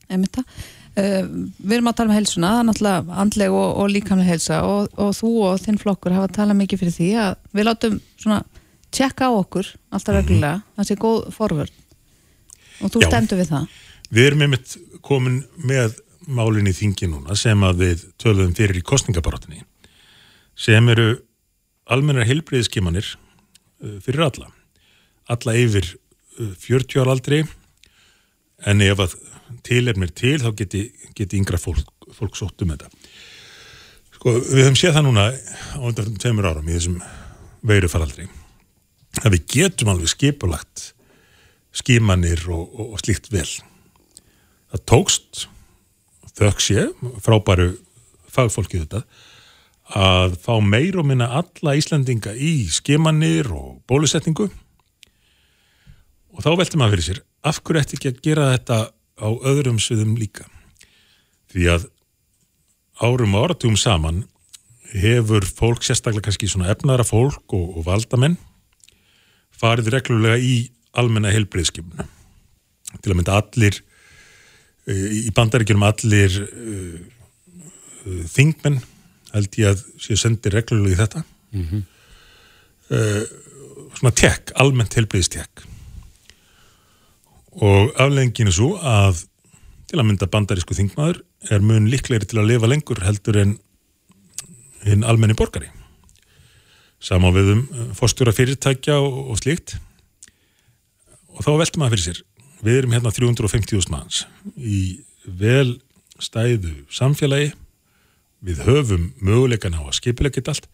Einmitt 0.09 0.39
það. 0.41 0.49
Uh, 0.49 0.73
við 0.95 1.73
erum 1.75 1.89
að 1.91 1.97
tala 1.99 2.13
um 2.13 2.17
er 2.17 2.67
náttúrulega 2.69 3.17
andleg 3.19 3.55
og, 3.55 3.71
og 3.83 3.89
líkamlega 3.91 4.31
heilsa 4.31 4.61
og, 4.63 4.93
og 4.95 5.11
þú 5.17 5.31
og 5.49 5.63
þinn 5.65 5.81
flokkur 5.81 6.15
hafa 6.15 6.31
talað 6.37 6.61
mikið 6.61 6.85
fyrir 6.85 6.95
því 6.95 7.09
að 7.19 7.33
við 7.51 7.67
látum 7.67 7.97
svona 8.15 8.45
tjekka 8.95 9.27
á 9.27 9.33
okkur 9.35 9.73
alltaf 9.91 10.15
reglulega, 10.15 10.63
það 10.77 10.89
sé 10.89 10.99
góð 11.03 11.19
forvörn 11.35 11.75
og 12.85 12.95
þú 12.95 13.03
Já. 13.03 13.09
stendur 13.09 13.41
við 13.41 13.51
það. 13.51 13.67
Við 14.15 14.29
erum 14.29 14.47
einmitt 14.47 14.77
komin 15.03 15.43
með 15.59 15.99
málinn 16.31 16.71
í 16.71 16.77
þingi 16.77 17.11
núna 17.11 17.37
sem 17.39 17.67
að 17.67 17.83
við 17.83 18.07
töluðum 18.23 18.55
fyrir 18.57 18.79
í 18.79 18.87
kostningabarátunni 18.87 19.65
sem 20.55 20.89
eru 20.95 21.19
almennar 21.91 22.29
heilbreyðskimanir 22.29 23.11
uh, 23.83 23.99
fyrir 24.05 24.29
alla. 24.29 24.49
Alla 25.27 25.57
yfir 25.59 25.91
uh, 26.39 26.55
40 26.63 27.03
ára 27.03 27.17
aldri 27.17 27.43
en 28.65 28.85
ef 28.85 29.03
að 29.03 29.19
til 29.67 29.85
mér 29.99 30.13
til 30.17 30.39
þá 30.43 30.51
geti, 30.59 30.87
geti 31.17 31.41
yngra 31.41 31.61
fólk, 31.61 31.89
fólk 32.17 32.39
sótt 32.39 32.65
um 32.65 32.73
þetta. 32.75 32.91
Sko, 34.17 34.39
við 34.41 34.65
höfum 34.65 34.79
séð 34.81 34.97
það 34.97 35.07
núna 35.09 35.29
á 35.33 35.81
undan 35.83 36.17
tveimur 36.21 36.49
árum 36.51 36.69
í 36.69 36.77
þessum 36.77 36.99
veirufaraldri 37.65 38.29
að 39.23 39.37
við 39.37 39.47
getum 39.55 39.93
alveg 39.93 40.11
skipulagt 40.11 40.91
skimanir 41.75 42.43
og, 42.51 42.65
og, 42.75 42.95
og 42.95 43.03
slíkt 43.03 43.31
vel. 43.35 43.49
Það 44.75 44.85
tókst 44.91 45.47
þökk 46.35 46.63
sé, 46.63 46.89
frábæru 47.23 47.75
fagfólki 48.35 48.81
þetta, 48.83 49.05
að 49.95 50.39
fá 50.43 50.57
meir 50.65 50.97
og 50.99 51.07
minna 51.07 51.29
alla 51.39 51.75
Íslandinga 51.79 52.33
í 52.35 52.67
skimanir 52.73 53.51
og 53.53 53.83
bólusetningu 53.89 54.49
og 56.35 56.43
þá 56.43 56.51
veltum 56.59 56.81
maður 56.83 56.97
fyrir 56.97 57.07
sér 57.11 57.21
af 57.45 57.61
hverju 57.61 57.83
ætti 57.83 57.99
ekki 57.99 58.11
að 58.11 58.23
gera 58.25 58.47
þetta 58.55 58.79
á 59.19 59.29
öðrum 59.31 59.79
sviðum 59.83 60.17
líka. 60.19 60.47
Því 61.53 61.69
að 61.75 61.89
árum 63.03 63.35
og 63.37 63.49
áratugum 63.49 63.79
saman 63.79 64.25
hefur 64.95 65.47
fólk 65.47 65.83
sérstaklega 65.87 66.29
kannski 66.29 66.49
svona 66.51 66.71
efnaðara 66.75 67.07
fólk 67.07 67.55
og, 67.57 67.79
og 67.79 67.87
valdamenn 67.89 68.37
farið 69.55 69.91
reglulega 69.95 70.39
í 70.39 70.55
almenna 70.95 71.33
heilbreyðskipuna 71.35 72.07
til 73.03 73.11
að 73.11 73.19
mynda 73.19 73.39
allir 73.41 73.81
eh, 74.87 75.27
í 75.27 75.31
bandaríkjunum 75.35 75.87
allir 75.87 76.37
uh, 76.45 76.99
uh, 78.07 78.21
þingmenn 78.31 78.79
held 79.35 79.59
ég 79.59 79.73
að 79.73 79.83
séu 80.03 80.19
sendir 80.21 80.55
reglulega 80.55 80.95
í 80.95 81.01
þetta. 81.01 81.25
Uh, 82.85 83.23
svona 83.99 84.15
tek, 84.15 84.53
almennt 84.61 84.95
heilbreyðstek 84.95 85.65
og 87.63 87.95
afleggingin 88.01 88.51
er 88.51 88.57
svo 88.57 88.75
að 88.81 89.23
til 89.91 90.01
að 90.01 90.09
mynda 90.09 90.29
bandarísku 90.31 90.75
þingmaður 90.75 91.21
er 91.55 91.63
mun 91.63 91.89
líklegri 91.93 92.27
til 92.27 92.41
að 92.41 92.51
lifa 92.51 92.71
lengur 92.71 93.03
heldur 93.05 93.39
en 93.39 93.57
hinn 94.85 95.05
almenni 95.07 95.37
borgari. 95.39 95.71
Sama 97.05 97.31
við 97.35 97.53
um 97.53 97.65
fórstjóra 97.97 98.33
fyrirtækja 98.35 98.97
og, 98.99 99.19
og 99.31 99.41
slíkt. 99.41 99.77
Og 101.37 101.45
þá 101.45 101.51
veltum 101.61 101.85
maður 101.85 101.99
fyrir 101.99 102.07
sér. 102.09 102.23
Við 102.65 102.79
erum 102.81 102.95
hérna 102.97 103.13
350.000 103.13 103.93
manns. 103.93 104.25
Í 104.57 105.05
vel 105.25 105.77
stæðu 106.23 106.87
samfélagi 106.93 107.53
við 108.45 108.65
höfum 108.65 109.11
möguleikan 109.25 109.77
á 109.77 109.85
að 109.85 109.99
skipilega 110.01 110.41
geta 110.41 110.55
allt. 110.55 110.71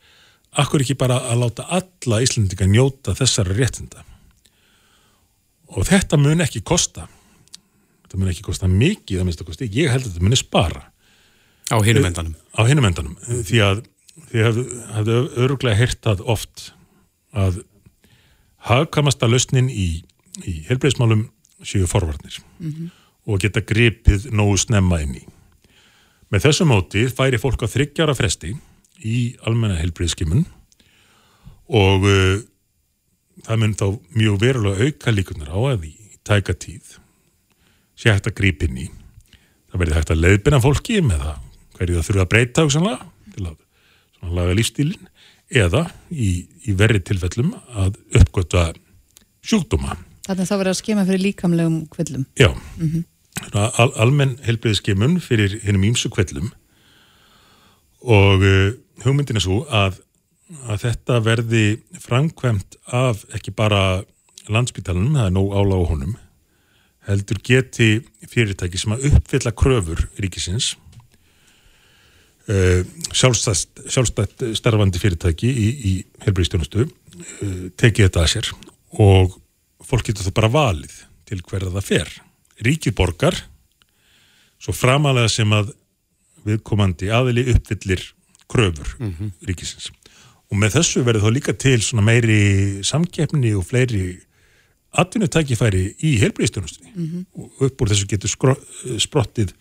Akkur 0.58 0.82
ekki 0.82 0.98
bara 0.98 1.20
að 1.30 1.44
láta 1.44 1.66
alla 1.70 2.22
Íslandinga 2.24 2.66
njóta 2.70 3.14
þessara 3.18 3.54
réttinda 3.54 4.06
og 5.70 5.86
þetta 5.88 6.18
mun 6.20 6.44
ekki 6.44 6.62
kosta. 6.66 7.06
Þetta 8.04 8.20
mun 8.20 8.32
ekki 8.32 8.44
kosta 8.46 8.68
mikið 8.70 9.22
að 9.22 9.44
kosti, 9.46 9.70
ég 9.70 9.90
held 9.92 10.04
að 10.04 10.12
þetta 10.12 10.26
muni 10.26 10.38
spara. 10.38 10.86
Á 11.70 11.78
hinum 11.86 12.08
endanum. 12.08 12.34
á 12.34 12.60
hinum 12.66 12.86
endanum. 12.88 13.16
Því 13.46 13.60
að 13.62 13.82
þið 14.30 14.46
hafðu, 14.94 15.18
öruglega 15.38 15.78
heyrt 15.78 16.00
það 16.02 16.24
oft 16.26 16.70
að 17.30 17.60
hagkamasta 18.66 19.28
lausnin 19.30 19.70
í, 19.70 20.02
í 20.42 20.54
helbreyðsmálum 20.68 21.28
séu 21.62 21.86
forvarnir. 21.86 22.40
Og 23.30 23.38
geta 23.42 23.62
gripið 23.62 24.30
nógu 24.34 24.58
snemma 24.58 25.00
inn 25.04 25.20
í. 25.20 25.24
Með 26.30 26.48
þessu 26.48 26.66
móti 26.66 27.06
færi 27.10 27.38
fólk 27.38 27.62
á 27.62 27.68
þryggjara 27.70 28.14
fresti 28.18 28.54
í 29.06 29.36
almenna 29.46 29.78
helbreyðskimun 29.78 30.44
og 31.70 32.06
uh, 32.06 32.42
það 33.46 33.62
mun 33.62 33.76
þá 33.80 33.86
mjög 34.16 34.40
verulega 34.42 34.88
auka 34.88 35.14
líkunar 35.14 35.52
á 35.52 35.58
að 35.72 35.86
í 35.90 35.94
tæka 36.26 36.54
tíð 36.54 36.98
sé 38.00 38.12
hægt 38.12 38.28
að 38.30 38.36
grípa 38.40 38.66
inn 38.66 38.82
í. 38.86 38.88
Það 39.70 39.82
verði 39.82 39.96
hægt 39.98 40.12
að 40.14 40.22
leiðbina 40.24 40.60
fólki 40.64 41.00
með 41.04 41.24
það 41.24 41.46
hverju 41.76 41.96
það 41.96 42.06
þurfa 42.08 42.24
að 42.24 42.30
breyta 42.34 42.66
hugsanlega 42.66 43.08
til 43.34 43.46
að 43.46 43.56
svona 44.18 44.36
laga 44.38 44.56
lífstílin 44.58 45.08
eða 45.50 45.82
í, 46.10 46.30
í 46.68 46.76
verri 46.78 47.00
tilfellum 47.02 47.54
að 47.74 47.98
uppgöta 48.20 48.70
sjúkdóma. 49.46 49.96
Þannig 50.26 50.44
að 50.44 50.50
það 50.50 50.60
verður 50.60 50.72
að 50.74 50.80
skema 50.80 51.06
fyrir 51.08 51.24
líkamlegum 51.24 51.78
kvillum. 51.90 52.26
Já, 52.38 52.50
svona 53.40 53.66
al, 53.82 53.90
almenn 54.04 54.36
helbriðskimun 54.44 55.18
fyrir 55.24 55.56
hennum 55.64 55.88
ímsu 55.90 56.10
kvellum 56.12 56.52
og 58.00 58.44
uh, 58.44 58.70
hugmyndin 59.04 59.40
er 59.40 59.44
svo 59.44 59.64
að, 59.66 59.98
að 60.70 60.84
þetta 60.84 61.20
verði 61.24 61.64
framkvæmt 62.02 62.78
af 62.96 63.22
ekki 63.36 63.52
bara 63.54 64.02
landsbytalanum, 64.50 65.14
það 65.14 65.28
er 65.28 65.34
nóg 65.34 65.52
áláð 65.54 65.82
á 65.86 65.90
honum, 65.90 66.14
heldur 67.06 67.40
geti 67.46 67.90
fyrirtæki 68.30 68.80
sem 68.80 68.94
að 68.94 69.06
uppfylla 69.10 69.52
kröfur 69.56 70.02
ríkisins 70.20 70.74
uh, 72.50 72.82
sjálfstætt, 73.14 73.84
sjálfstætt 73.88 74.44
starfandi 74.58 75.00
fyrirtæki 75.02 75.50
í, 75.50 75.68
í 75.90 75.92
helbriðstjónustu 76.26 76.86
uh, 76.86 77.62
tekið 77.80 78.08
þetta 78.08 78.24
að 78.24 78.32
sér 78.34 78.50
og 79.00 79.38
fólk 79.86 80.10
getur 80.10 80.28
það 80.28 80.36
bara 80.40 80.52
valið 80.54 80.96
til 81.30 81.40
hverða 81.46 81.72
það 81.78 81.86
fer. 81.86 82.10
Ríkið 82.60 82.96
borgar 82.98 83.36
svo 84.60 84.74
framalega 84.76 85.30
sem 85.32 85.52
að 85.56 85.72
viðkomandi 86.44 87.10
aðili 87.14 87.46
uppfyllir 87.54 88.02
kröfur 88.50 88.96
ríkisins. 89.46 89.90
Og 90.50 90.58
með 90.58 90.74
þessu 90.80 91.04
verður 91.06 91.28
þá 91.28 91.34
líka 91.36 91.52
til 91.54 91.76
svona 91.84 92.02
meiri 92.08 92.40
samkeppni 92.86 93.52
og 93.54 93.66
fleiri 93.68 94.16
atvinnutækifæri 94.98 95.84
í 96.02 96.16
helbriðstjónustunni 96.18 97.20
og 97.38 97.62
upp 97.68 97.84
úr 97.84 97.92
þessu 97.92 98.08
getur 98.10 98.32
skro, 98.32 98.56
sprottið 98.98 99.52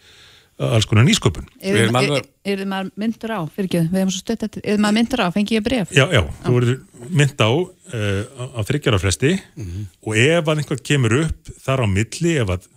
alls 0.59 0.87
konar 0.89 1.05
nýsköpun. 1.07 1.45
Við 1.61 1.77
erum 1.85 1.95
Er 1.95 2.01
alveg- 2.01 2.25
þið 2.43 2.63
maður 2.67 2.89
myndur 2.99 3.31
á, 3.31 3.39
fyrir 3.53 3.67
ekki, 3.69 3.81
við 3.93 3.99
hefum 4.01 4.11
svo 4.11 4.23
stödd 4.25 4.41
þetta, 4.43 4.63
er 4.65 4.81
maður 4.81 4.95
myndur 4.97 5.21
á, 5.23 5.27
fengi 5.31 5.55
ég 5.55 5.63
bref? 5.63 5.93
Já, 5.95 6.03
já, 6.11 6.21
þú 6.43 6.55
verður 6.57 6.81
mynd 7.21 7.39
á 7.45 7.49
uh, 7.53 8.57
á 8.57 8.61
þryggjara 8.67 8.99
fresti 8.99 9.31
og 10.03 10.17
ef 10.19 10.49
að 10.51 10.57
einhvern 10.63 10.83
kemur 10.89 11.15
upp 11.21 11.53
þar 11.63 11.85
á 11.85 11.87
milli, 11.93 12.33
ef 12.41 12.51
að 12.57 12.67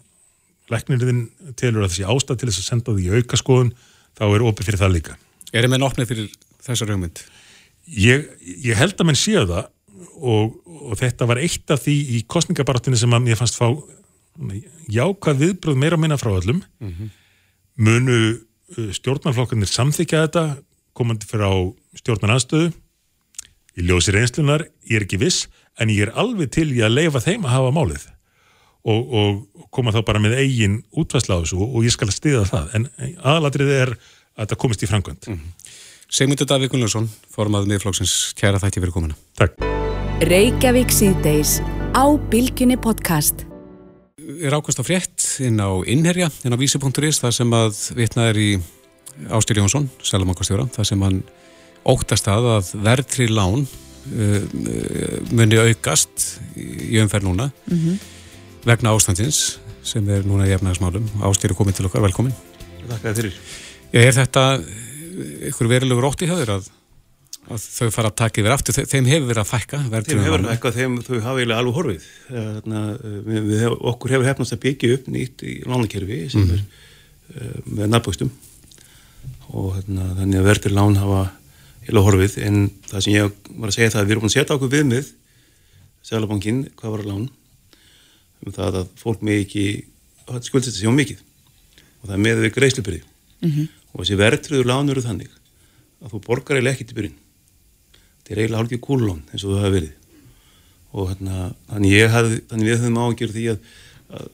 læknirinn 0.71 1.25
telur 1.59 1.83
að 1.89 1.91
þessi 1.97 2.07
ástæð 2.07 2.39
til 2.39 2.49
þess 2.53 2.63
að 2.63 2.69
senda 2.71 2.95
því 2.95 3.09
í 3.09 3.19
aukaskoðun, 3.19 3.73
þá 4.15 4.25
er 4.29 4.47
opið 4.53 4.69
fyrir 4.71 4.83
það 4.85 4.95
líka. 5.01 5.17
Erum 5.53 5.75
við 5.75 5.89
opnið 5.89 6.13
fyrir 6.13 6.31
þessar 6.69 6.93
hugmynd? 6.95 7.25
Ég, 7.87 8.29
ég 8.63 8.77
held 8.79 8.95
að 9.01 9.09
menn 9.09 9.19
séu 9.19 9.43
það 9.49 9.67
og, 10.23 10.55
og 10.67 10.95
þetta 11.01 11.27
var 11.29 11.41
eitt 11.43 11.71
af 11.75 11.83
því 11.85 11.97
í 12.17 12.21
kostningabaratinu 12.31 12.99
sem 12.99 13.13
að 13.15 13.27
mér 13.27 13.41
fannst 13.41 13.59
fá 13.59 13.69
jákvæð 14.93 15.43
viðbröð 15.43 15.81
meira 15.81 15.99
og 15.99 16.03
minna 16.03 16.19
frá 16.21 16.31
öllum. 16.33 16.63
Munu 17.77 18.19
uh, 18.79 18.93
stjórnarflokkarnir 18.97 19.69
samþykja 19.69 20.27
þetta 20.27 20.45
komandi 20.97 21.29
fyrir 21.29 21.49
á 21.49 21.55
stjórnaranstöðu 22.01 22.73
í 23.81 23.85
ljósi 23.89 24.13
reynslunar, 24.13 24.67
ég 24.85 25.01
er 25.01 25.07
ekki 25.07 25.21
viss 25.21 25.47
en 25.81 25.89
ég 25.89 26.07
er 26.07 26.17
alveg 26.21 26.51
til 26.53 26.69
í 26.73 26.83
að 26.85 26.99
leifa 26.99 27.23
þeim 27.25 27.47
að 27.47 27.55
hafa 27.57 27.73
málið 27.73 28.09
og, 28.85 29.15
og 29.15 29.69
koma 29.73 29.93
þá 29.95 30.03
bara 30.05 30.21
með 30.21 30.37
eigin 30.43 30.83
útvæsla 30.93 31.39
á 31.39 31.41
þessu 31.41 31.61
og, 31.63 31.77
og 31.79 31.87
ég 31.87 31.95
skal 31.95 32.11
stiða 32.13 32.45
það. 32.49 32.73
En 32.77 32.89
aðalatrið 33.23 33.73
er 33.77 33.95
að 33.95 34.45
þetta 34.45 34.61
komist 34.61 34.85
í 34.85 34.91
framkvæmt 34.91 35.29
Sigmundur 36.13 36.45
Davík 36.45 36.69
Gunnlaugsson, 36.69 37.07
formað 37.33 37.71
miðflokksins, 37.71 38.35
kæra 38.37 38.59
þætti 38.61 38.83
fyrir 38.83 38.93
komuna. 38.93 39.15
Takk. 39.41 39.55
Reykjavík 40.29 40.91
síðdeis 40.93 41.55
á 41.97 42.05
Bilginni 42.29 42.77
podcast. 42.77 43.47
er 44.21 44.53
ákvæmst 44.53 44.77
á 44.77 44.85
frétt 44.85 45.25
inn 45.41 45.57
á 45.57 45.73
innherja, 45.89 46.29
inn 46.45 46.53
á 46.53 46.61
vísi.is, 46.61 47.17
það 47.17 47.33
sem 47.33 47.57
að 47.57 47.81
vitnað 47.97 48.29
er 48.29 48.41
í 48.45 48.51
Ástur 49.33 49.57
Jónsson, 49.57 49.89
Sælabankastjóra, 50.05 50.69
það 50.77 50.91
sem 50.91 51.07
hann 51.07 51.23
óttast 51.89 52.29
að 52.29 52.51
að 52.59 52.75
verðtri 52.85 53.31
lán 53.33 53.65
uh, 53.65 54.45
muni 55.33 55.65
aukast 55.65 56.29
í 56.61 57.01
umferð 57.01 57.31
núna 57.31 57.49
vegna 58.69 58.93
ástandins 58.93 59.57
sem 59.81 60.05
er 60.13 60.29
núna 60.29 60.45
í 60.45 60.53
efnaðasmálum. 60.53 61.09
Ástur 61.25 61.57
er 61.57 61.57
komin 61.57 61.73
til 61.73 61.89
okkar, 61.89 62.05
velkomin. 62.05 62.37
Þér 63.01 63.17
fyrir. 63.17 63.45
Já, 63.93 64.01
er 64.05 64.17
þetta 64.21 64.49
ykkur 65.51 65.69
verulegur 65.71 66.07
ótt 66.09 66.23
í 66.25 66.29
höfður 66.31 66.53
að, 66.57 66.69
að 67.53 67.65
þau 67.65 67.91
fara 67.95 68.11
að 68.13 68.17
taka 68.23 68.43
yfir 68.43 68.55
aftur, 68.55 68.77
Þe- 68.77 68.87
þeim 68.93 69.09
hefur 69.11 69.29
verið 69.33 69.43
að 69.43 69.51
fækka 69.53 69.81
Þeim 70.13 70.23
hefur 70.27 70.45
eitthvað, 70.55 70.79
þeim, 70.79 70.97
þau 71.09 71.19
hafa 71.27 71.43
eiginlega 71.43 71.59
alveg 71.63 71.77
horfið. 71.81 72.07
Þarna, 72.31 72.83
við, 73.27 73.41
við, 73.51 73.67
okkur 73.93 74.15
hefur 74.17 74.29
hefnast 74.31 74.57
að 74.57 74.63
byggja 74.67 74.93
upp 74.97 75.11
nýtt 75.17 75.45
í 75.49 75.55
lánakerfi 75.69 76.21
sem 76.37 76.47
er 76.57 76.63
uh, 76.63 77.59
með 77.67 77.93
nafnbústum 77.97 78.33
og 79.53 79.75
þarna, 79.77 80.07
þannig 80.21 80.41
að 80.41 80.47
verður 80.49 80.77
lán 80.79 80.97
hafa 81.03 81.23
eiginlega 81.83 82.07
horfið. 82.09 82.39
En 82.47 82.63
það 82.89 83.05
sem 83.05 83.17
ég 83.19 83.35
var 83.59 83.69
að 83.73 83.77
segja 83.77 83.93
það 83.93 84.01
að 84.01 84.07
við 84.09 84.15
erum 84.17 84.25
búin 84.25 84.33
að 84.33 84.37
setja 84.39 84.57
okkur 84.57 84.73
viðmið 84.79 85.11
Sælabankin, 86.03 86.63
hvað 86.81 86.91
var 86.97 87.03
að 87.05 87.11
lán? 87.13 87.27
Um 88.43 88.55
það 88.57 88.79
að 88.81 88.89
fólk 88.99 89.21
með 89.23 89.37
ekki 89.45 89.65
skuldsetja 90.49 90.91
á 90.91 90.95
mikið. 90.97 91.21
Og 92.03 92.09
það 92.09 92.15
er 92.17 92.23
með 92.25 92.41
við 92.43 92.55
greiðslubyrði 92.57 93.03
og 93.93 94.03
þessi 94.03 94.19
verðtröður 94.21 94.71
lán 94.71 94.93
eru 94.93 95.05
þannig 95.05 95.33
að 96.03 96.15
þú 96.15 96.23
borgar 96.27 96.59
eiginlega 96.59 96.77
ekki 96.77 96.89
til 96.91 96.99
byrjun 96.99 97.19
þetta 97.93 98.35
er 98.35 98.43
eiginlega 98.43 98.61
hálfgeð 98.63 98.83
kúlulón 98.87 99.23
eins 99.31 99.45
og 99.45 99.55
það 99.55 99.63
hafa 99.63 99.75
verið 99.77 99.93
og 100.93 101.09
hérna, 101.09 101.47
þannig, 101.71 101.95
ég 101.97 102.13
hafði, 102.13 102.39
þannig 102.51 102.69
við 102.69 102.83
höfum 102.83 102.99
ágjörð 103.01 103.37
því 103.39 103.45
að, 103.53 103.71
að, 104.13 104.27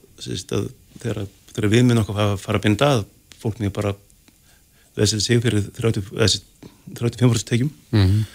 að 0.57 0.65
þegar, 0.99 1.21
þegar 1.53 1.69
við 1.71 1.85
minn 1.87 2.01
okkar 2.01 2.17
fara, 2.17 2.39
fara 2.41 2.59
að 2.59 2.65
binda 2.65 2.89
að 2.97 3.05
fólk 3.39 3.61
með 3.63 3.71
bara 3.77 3.93
þessi 4.99 5.21
sig 5.23 5.39
fyrir 5.43 5.69
30 5.77 6.09
þessi 6.19 6.41
35% 6.97 7.47
tekjum 7.47 7.71
Mhm. 7.95 8.25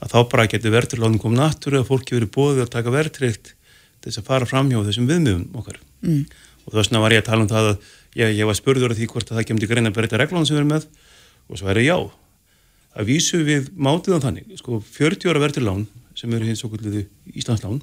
að 0.00 0.12
þá 0.12 0.18
bara 0.30 0.46
getur 0.48 0.72
verðurlánin 0.72 1.20
komið 1.20 1.42
náttúru 1.42 1.80
að 1.80 1.88
fólki 1.90 2.16
verið 2.16 2.32
bóðið 2.32 2.64
að 2.64 2.72
taka 2.72 2.94
verðtrygt 2.94 3.52
til 3.52 4.10
þess 4.10 4.20
að 4.22 4.28
fara 4.30 4.48
fram 4.48 4.70
hjá 4.70 4.80
þessum 4.86 5.08
viðmiðum 5.08 5.44
okkar 5.56 5.78
mm. 6.02 6.24
og 6.66 6.72
þess 6.72 6.90
vegna 6.90 7.02
var 7.04 7.14
ég 7.16 7.22
að 7.22 7.28
tala 7.30 7.44
um 7.44 7.50
það 7.52 7.70
að 7.70 7.78
ég, 8.16 8.32
ég 8.38 8.48
var 8.48 8.56
spurður 8.58 8.94
af 8.94 9.00
því 9.00 9.08
hvort 9.12 9.30
að 9.30 9.40
það 9.40 9.48
kemur 9.50 9.64
til 9.64 9.70
greina 9.70 9.92
að 9.92 9.98
breyta 9.98 10.20
reglunum 10.20 10.48
sem 10.48 10.56
við 10.56 10.62
erum 10.62 10.72
með 10.74 10.88
og 11.46 11.60
svo 11.60 11.70
er 11.72 11.82
ég 11.82 11.88
já 11.90 11.98
að 12.96 13.10
vísu 13.10 13.42
við 13.44 13.70
mátið 13.76 14.18
á 14.18 14.24
þannig 14.24 14.58
sko 14.60 14.80
40 14.80 15.32
ára 15.32 15.42
verðurlán 15.44 15.86
sem 16.16 16.32
eru 16.32 16.48
hins 16.48 16.64
okkur 16.66 16.84
Íslandslán 17.36 17.80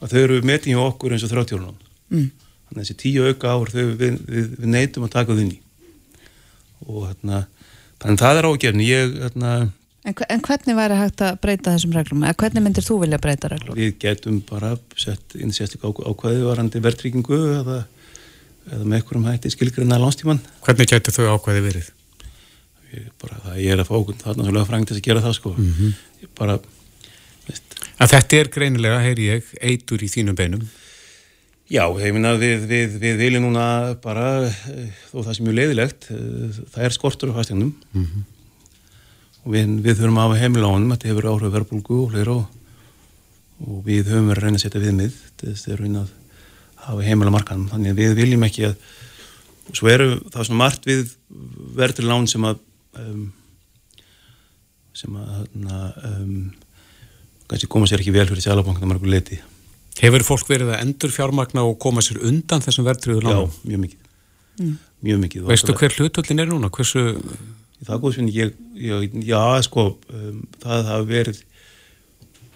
að 0.00 0.12
þau 0.12 0.20
eru 0.22 0.42
metin 0.46 0.76
hjá 0.76 0.82
okkur 0.84 1.16
eins 1.16 1.26
og 1.26 1.32
30 1.34 1.58
ára 1.58 1.70
lán 1.70 1.80
mm. 2.12 2.28
þannig 2.68 2.76
að 2.76 2.82
þessi 2.82 2.98
tíu 3.02 3.26
auka 3.26 3.56
ár 3.56 3.72
þau 3.72 3.82
við, 3.82 4.20
við, 4.28 4.52
við 4.60 4.70
neytum 4.76 5.08
að 5.08 5.16
taka 5.16 5.34
þau 5.34 5.42
inn 5.42 5.56
í 5.56 5.60
og 6.86 7.02
hérna 7.08 7.42
þannig 8.02 8.14
að 8.14 8.22
það 8.22 8.40
er 8.42 8.50
ágefni 8.52 8.88
ég 8.92 9.18
hérna 9.24 9.56
En, 10.06 10.14
en 10.30 10.38
hvernig 10.38 10.76
væri 10.78 10.96
hægt 11.00 11.22
að 11.26 11.38
breyta 11.42 11.72
þessum 11.74 11.94
reglum? 11.96 12.20
Eða 12.22 12.36
hvernig 12.38 12.62
myndir 12.62 12.84
þú 12.86 13.00
vilja 13.00 13.18
breyta 13.18 13.48
reglum? 13.50 13.74
við 13.74 13.96
getum 14.04 14.36
bara 14.46 14.76
sett 14.94 15.34
inn 15.34 15.50
sérstök 15.50 15.82
ákvæði 15.82 16.44
varandi 16.46 16.82
verðtryggingu 16.84 17.38
eða, 17.56 17.80
eða 18.70 18.84
með 18.84 18.98
einhverjum 19.00 19.28
hætti 19.30 19.52
skilgrinna 19.54 19.98
lánstíman 20.02 20.40
Hvernig 20.66 20.90
gæti 20.90 21.14
þau 21.14 21.26
ákvæði 21.36 21.62
verið? 21.66 21.90
ég, 22.96 23.06
bara, 23.20 23.36
það, 23.44 23.60
ég 23.62 23.74
er 23.76 23.82
að 23.82 23.88
fá 23.90 23.94
okkur 24.00 24.18
þarna 24.22 24.46
svo 24.46 24.54
lögfræng 24.56 24.86
til 24.88 24.94
þess 24.96 25.02
að 25.02 25.06
gera 25.10 25.22
það 25.24 25.34
sko. 25.36 25.52
Ég 26.22 26.30
bara 26.38 26.54
veist, 27.46 27.76
Að 28.00 28.12
þetta 28.14 28.38
er 28.40 28.50
greinilega, 28.54 29.00
heyri 29.04 29.26
ég, 29.32 29.50
eitur 29.60 30.02
í 30.04 30.08
þínum 30.12 30.36
beinum. 30.38 30.62
já, 31.70 31.82
ég 31.98 32.12
minna 32.14 32.34
við, 32.38 32.66
við, 32.70 32.96
við 33.02 33.16
viljum 33.24 33.46
núna 33.48 33.66
bara 34.02 34.26
eh, 34.46 34.90
þó 35.10 35.16
það 35.26 35.32
sem 35.38 35.48
er 35.50 35.56
leiðilegt 35.58 36.06
eh, 36.14 36.58
það 36.74 36.84
er 36.86 36.94
skortur 36.94 37.32
á 37.34 37.36
fastegnum 37.40 37.72
og 39.42 39.50
við, 39.54 39.72
við 39.82 39.98
þurfum 39.98 40.20
að 40.20 40.28
hafa 40.28 40.38
heimilánum 40.44 40.92
þetta 40.94 41.10
hefur 41.10 41.28
áhrif 41.32 41.50
á 41.50 41.54
verðbólgu 41.56 41.98
og 42.04 42.12
fleira 42.14 42.36
og, 42.36 42.46
og 43.66 43.80
við 43.86 44.12
höfum 44.12 44.30
verið 44.30 44.38
að 44.42 44.46
reyna 44.46 44.60
að 44.60 44.64
setja 44.66 44.84
viðmið 44.86 45.18
þess 45.42 45.66
að 45.72 45.80
reyna 45.82 46.04
að 46.86 46.92
hafa 46.92 47.08
heimila 47.08 47.34
markanum 47.34 47.66
þannig 47.72 47.94
að 47.94 48.02
við 48.02 48.14
viljum 48.20 48.46
ekki 48.46 48.68
að 48.70 48.76
svo 49.74 49.90
eru 49.90 50.12
það 50.30 50.46
svona 50.46 50.62
margt 50.62 50.86
við 50.86 51.10
verður 51.76 52.08
lán 52.12 52.30
sem 52.30 52.46
að 52.46 52.62
um, 53.02 53.26
sem 54.96 55.18
að 55.18 55.34
hérna, 55.34 55.82
um, 56.12 56.38
kannski 57.50 57.68
koma 57.70 57.90
sér 57.90 58.00
ekki 58.00 58.14
vel 58.14 58.28
fyrir 58.30 58.46
sælabankna 58.46 58.88
margur 58.88 59.10
leti 59.12 59.42
Hefur 59.96 60.24
fólk 60.26 60.48
verið 60.50 60.74
að 60.74 60.82
endur 60.84 61.12
fjármagna 61.12 61.62
og 61.64 61.78
koma 61.80 62.02
sér 62.04 62.20
undan 62.28 62.60
þessum 62.64 62.84
verðtriður 62.84 63.22
já, 63.24 63.28
lánum? 63.30 63.52
mjög 63.64 63.80
mikið. 63.86 64.72
Mjög 65.06 65.20
mikið 65.22 65.44
og 65.44 65.52
Veistu 65.52 65.76
hver 65.76 65.94
hlutullin 65.96 66.42
er 66.42 66.50
núna? 66.50 66.68
Hversu 66.72 67.04
í 67.06 67.86
það 67.86 68.02
góðsvinni, 68.02 68.34
ég, 68.36 68.52
ég, 68.80 69.16
já, 69.24 69.40
sko, 69.64 69.86
um, 70.12 70.42
það 70.60 70.90
hafi 70.90 71.08
verið, 71.10 71.40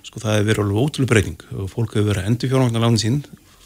sko, 0.04 0.20
það 0.20 0.36
hefur 0.36 0.50
verið 0.50 0.62
alveg 0.64 0.82
ótrúlega 0.84 1.12
breyting. 1.14 1.46
Og 1.56 1.72
fólk 1.72 1.96
hefur 1.96 2.10
verið 2.10 2.22
að 2.22 2.30
endur 2.32 2.52
fjármagnar 2.52 2.84
lánin 2.84 3.00
sín, 3.00 3.18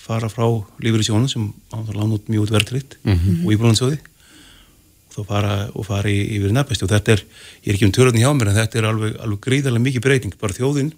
fara 0.05 0.29
frá 0.29 0.45
lífur 0.85 1.01
í 1.01 1.07
sjónu 1.07 1.31
sem 1.31 1.47
lána 1.73 2.17
út 2.17 2.29
mjög 2.29 2.49
út 2.49 2.55
verðtritt 2.55 2.99
og 3.45 3.53
íbúlansjóði 3.55 3.99
og 3.99 5.15
þá 5.15 5.21
fara, 5.29 5.55
og 5.73 5.87
fara 5.87 6.11
í, 6.11 6.19
yfir 6.37 6.53
nefnbæsti 6.53 6.85
og 6.85 6.91
þetta 6.93 7.15
er, 7.15 7.23
ég 7.65 7.71
er 7.71 7.79
ekki 7.79 7.89
um 7.89 7.95
törðin 7.95 8.21
hjá 8.21 8.31
mér 8.35 8.51
en 8.51 8.59
þetta 8.59 8.81
er 8.81 8.89
alveg, 8.91 9.15
alveg 9.23 9.41
gríðarlega 9.47 9.87
mikið 9.87 10.05
breyting, 10.05 10.35
bara 10.41 10.57
þjóðin 10.57 10.91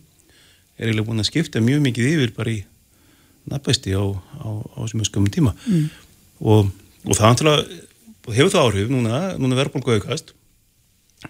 er 0.76 0.88
eiginlega 0.88 1.08
búin 1.08 1.22
að 1.22 1.28
skipta 1.30 1.62
mjög 1.64 1.84
mikið 1.84 2.08
yfir 2.14 2.32
bara 2.36 2.52
í 2.52 2.56
nefnbæsti 3.46 3.94
á, 3.94 4.04
á, 4.42 4.48
á 4.74 4.80
sem 4.90 5.00
er 5.00 5.10
skömmum 5.10 5.32
tíma. 5.32 5.52
Mm. 5.68 5.86
og, 6.40 6.72
og 7.06 7.18
það 7.18 7.28
antalega, 7.30 7.84
hefur 8.32 8.54
það 8.54 8.64
áhrif 8.64 8.90
núna, 8.90 9.20
núna 9.38 9.60
verðbólgu 9.60 10.00
aukast 10.00 10.34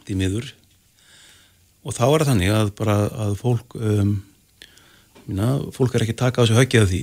því 0.07 0.16
miður. 0.18 0.49
Og 1.87 1.95
þá 1.95 2.07
er 2.07 2.24
það 2.24 2.31
þannig 2.33 2.55
að 2.55 2.72
bara 2.79 2.97
að 3.27 3.37
fólk 3.39 3.77
um, 3.79 4.16
minna, 5.27 5.53
fólk 5.74 5.95
er 5.95 6.07
ekki 6.07 6.16
taka 6.18 6.43
á 6.43 6.45
þessu 6.45 6.59
höggið 6.59 6.83
af 6.83 6.91
því 6.91 7.03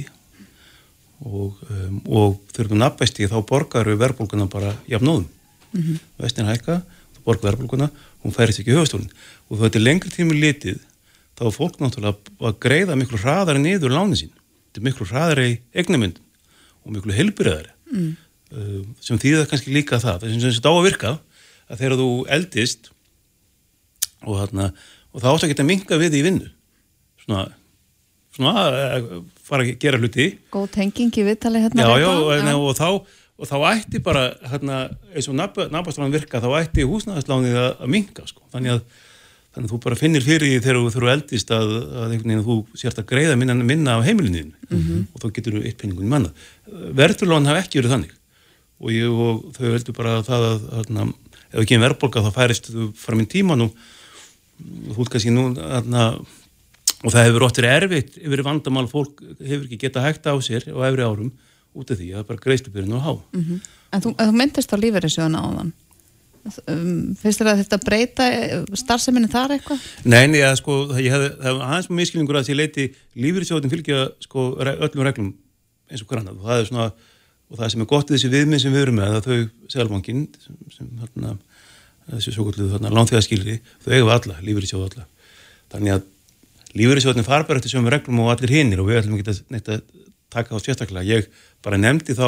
og, 1.21 1.59
um, 1.69 1.99
og 2.07 2.39
þurfum 2.55 2.81
nafnbæsti 2.81 3.29
þá 3.31 3.37
borgar 3.47 3.87
við 3.89 4.01
verðbólguna 4.01 4.49
bara 4.51 4.73
jafnóðum 4.89 5.27
mm 5.27 5.81
-hmm. 5.81 5.99
vestin 6.17 6.49
hækka, 6.49 6.81
þá 6.83 7.19
borgar 7.23 7.51
verðbólguna 7.51 7.89
hún 8.23 8.35
færist 8.35 8.59
ekki 8.59 8.73
í 8.73 8.77
höfustólinn 8.77 9.11
og 9.49 9.57
þú 9.57 9.61
veitir 9.61 9.85
lengri 9.85 10.09
tími 10.09 10.39
litið 10.39 10.79
þá 11.37 11.45
er 11.47 11.57
fólk 11.57 11.79
náttúrulega 11.79 12.17
að 12.39 12.59
greiða 12.59 12.95
miklu 12.95 13.17
hraðari 13.17 13.59
niður 13.59 13.95
lánin 13.95 14.17
sín, 14.17 14.33
þetta 14.71 14.79
er 14.79 14.87
miklu 14.87 15.05
hraðari 15.05 15.59
eignamynd 15.73 16.19
og 16.85 16.91
miklu 16.91 17.13
helbriðari 17.13 17.71
mm. 17.91 18.15
uh, 18.51 18.81
sem 18.99 19.19
þýða 19.19 19.47
kannski 19.49 19.73
líka 19.73 19.99
það, 19.99 20.19
það 20.21 20.29
sem 20.29 20.51
þetta 20.51 20.69
á 20.69 20.75
að 20.75 20.87
virka 20.87 21.19
að 21.69 21.79
þegar 21.79 21.97
þú 21.99 22.09
eldist 22.35 22.91
og, 24.23 24.37
þarna, 24.39 24.69
og 25.11 25.23
það 25.23 25.35
átt 25.35 25.45
að 25.45 25.53
geta 25.53 25.67
minga 25.67 25.99
við 26.01 26.17
í 26.19 26.23
vinnu. 26.25 26.49
Svona, 27.23 27.45
svona 28.35 28.65
fara 29.43 29.65
að 29.65 29.77
gera 29.81 29.99
hluti. 29.99 30.29
Góð 30.53 30.69
tengingi 30.77 31.25
viðtali 31.27 31.63
hérna 31.63 31.87
já, 31.87 32.03
já, 32.03 32.09
á, 32.09 32.55
og, 32.55 32.75
þá, 32.77 32.89
og 33.37 33.49
þá 33.49 33.57
ætti 33.73 34.03
bara 34.03 34.27
hérna, 34.51 34.83
eins 35.13 35.29
og 35.31 35.39
nabastráðan 35.39 36.15
virka 36.15 36.43
þá 36.43 36.51
ætti 36.61 36.87
húsnæðaslánið 36.87 37.59
að, 37.59 37.71
að 37.79 37.91
minga 37.97 38.27
sko. 38.29 38.45
þannig 38.53 38.77
að 38.77 38.85
þannig 39.53 39.69
að 39.69 39.73
þú 39.73 39.79
bara 39.83 39.97
finnir 39.97 40.25
fyrir 40.25 40.49
því 40.49 40.61
þegar 40.65 40.93
þú 40.95 41.09
eldist 41.11 41.51
að, 41.53 41.71
að, 42.01 42.13
að 42.25 42.45
þú 42.47 42.55
sérst 42.79 43.01
að 43.01 43.09
greiða 43.11 43.35
minna, 43.37 43.55
minna 43.61 43.97
af 43.99 44.05
heimilinniðin 44.07 44.53
mm 44.65 44.79
-hmm. 44.79 45.03
og 45.13 45.21
þá 45.21 45.27
getur 45.35 45.57
þú 45.57 45.65
eitt 45.67 45.77
penningun 45.77 46.09
manna. 46.09 46.31
Verðurlán 46.97 47.45
hafa 47.45 47.61
ekki 47.61 47.79
verið 47.79 47.93
þannig. 47.93 48.15
Og, 48.81 48.89
ég, 48.91 49.05
og 49.09 49.43
þau 49.53 49.69
heldur 49.69 49.95
bara 49.95 50.17
að 50.17 50.25
það 50.25 50.45
að 50.47 50.63
þarna, 50.71 51.05
ef 51.53 51.59
ekki 51.61 51.75
einn 51.75 51.85
verðbólka 51.85 52.23
þá 52.25 52.31
færist 52.33 52.71
þú 52.73 52.87
fram 52.97 53.21
í 53.21 53.29
tíman 53.29 53.61
og 53.67 53.77
þú 54.57 54.97
veist 54.97 55.13
kannski 55.13 55.33
nú 55.33 55.53
þarna, 55.53 56.03
og 57.03 57.11
það 57.13 57.27
hefur 57.27 57.47
óttir 57.47 57.67
erfitt 57.69 58.17
yfir 58.17 58.43
vandamál 58.45 58.87
fólk 58.91 59.21
hefur 59.39 59.67
ekki 59.67 59.81
getað 59.85 60.07
hægt 60.07 60.27
á 60.29 60.33
sér 60.43 60.67
á 60.71 60.79
efri 60.87 61.05
árum 61.05 61.31
út 61.73 61.89
af 61.89 61.97
því 61.99 62.09
að 62.11 62.15
það 62.15 62.23
er 62.23 62.29
bara 62.29 62.43
greiðslupyrinn 62.45 62.97
og 62.97 63.03
há 63.03 63.13
mm 63.13 63.43
-hmm. 63.43 63.63
En 63.93 64.01
þú, 64.01 64.15
þú 64.17 64.33
myndist 64.33 64.73
á 64.73 64.77
lífeyrisjóðuna 64.77 65.39
á 65.41 65.47
þann 65.53 65.73
um, 66.67 67.15
finnst 67.19 67.41
þér 67.41 67.51
að 67.51 67.61
þetta 67.61 67.79
breyta 67.83 68.25
starfseminni 68.73 69.29
þar 69.31 69.55
eitthvað? 69.55 69.79
Nei, 70.03 70.41
að, 70.41 70.57
sko, 70.59 70.77
það, 70.91 71.01
hef, 71.13 71.25
það 71.39 71.63
aðeins 71.67 71.89
með 71.89 71.99
miskilningur 71.99 72.39
að 72.39 72.47
því 72.49 72.57
leiti 72.57 72.85
lífeyrisjóðin 73.15 73.73
fylgja 73.73 74.03
sko, 74.19 74.45
öllum 74.59 75.07
reglum 75.07 75.33
eins 75.91 76.01
og 76.01 76.07
hvernig 76.07 76.33
og 76.33 76.45
það 76.47 76.59
er 76.59 76.69
svona 76.69 76.91
og 77.49 77.59
það 77.59 77.73
sem 77.73 77.83
er 77.83 77.91
gott 77.93 78.09
í 78.09 78.15
þessi 78.15 78.33
viðmið 78.33 78.63
sem 78.63 78.73
við 78.73 78.81
erum 78.81 78.99
með 78.99 79.17
að 79.17 79.27
þau, 79.27 79.49
Selbankin 79.73 80.23
sem, 80.41 80.57
sem 80.73 80.89
hérna, 81.01 81.35
þessi 82.09 82.33
svo 82.33 82.47
kvöldu 82.47 82.81
lánþjóðaskilri, 82.89 83.59
þau 83.83 83.93
eigum 83.93 84.13
alla, 84.15 84.39
lífeyrisjóð 84.41 84.87
alla 84.87 85.05
þannig 85.73 85.97
að 85.97 86.07
lífeyrisjóðin 86.77 87.27
far 87.27 87.45
bara 87.47 87.61
eftir 87.61 87.73
sömu 87.75 87.91
reglum 87.93 88.23
og 88.23 88.31
allir 88.33 88.53
hinnir 88.53 88.81
og 88.81 88.89
við 88.89 89.01
ætlum 89.01 89.19
ekki 89.19 89.29
að 89.33 89.41
neitt 89.53 89.69
að 89.69 89.83
taka 90.33 90.55
þá 90.55 90.65
sérstaklega. 90.65 91.05
Ég 91.05 91.29
bara 91.65 91.79
nefndi 91.81 92.15
þá 92.17 92.27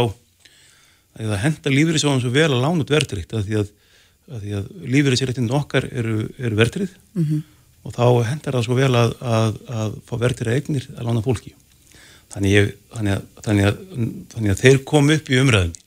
að 1.16 1.32
það 1.32 1.44
henda 1.46 1.74
lífeyrisjóðan 1.74 2.24
svo 2.24 2.34
vel 2.36 2.50
að 2.52 2.62
lána 2.62 2.86
út 2.86 2.94
verðrikt 2.94 3.34
að 3.34 3.46
því 3.48 3.60
að, 3.62 3.70
að, 4.30 4.48
að 4.60 4.72
lífeyrisjóðin 4.96 5.54
okkar 5.60 5.90
eru, 5.92 6.18
eru 6.38 6.60
verðrið 6.60 6.98
mm 7.16 7.24
-hmm. 7.24 7.46
og 7.84 7.96
þá 7.96 8.06
hendar 8.32 8.58
það 8.60 8.68
svo 8.68 8.80
vel 8.82 8.92
að, 8.92 9.16
að, 9.22 9.62
að 9.82 9.96
fá 10.06 10.16
verðrið 10.26 10.60
eignir 10.60 10.90
að 10.96 11.08
lána 11.10 11.26
fólki. 11.26 11.56
Þannig, 12.36 12.52
ég, 12.52 12.70
þannig, 12.92 13.26
þannig, 13.46 13.82
þannig 14.34 14.52
að 14.52 14.62
þeir 14.62 14.80
kom 14.84 15.10
upp 15.14 15.30
í 15.30 15.40
umræðinni 15.40 15.85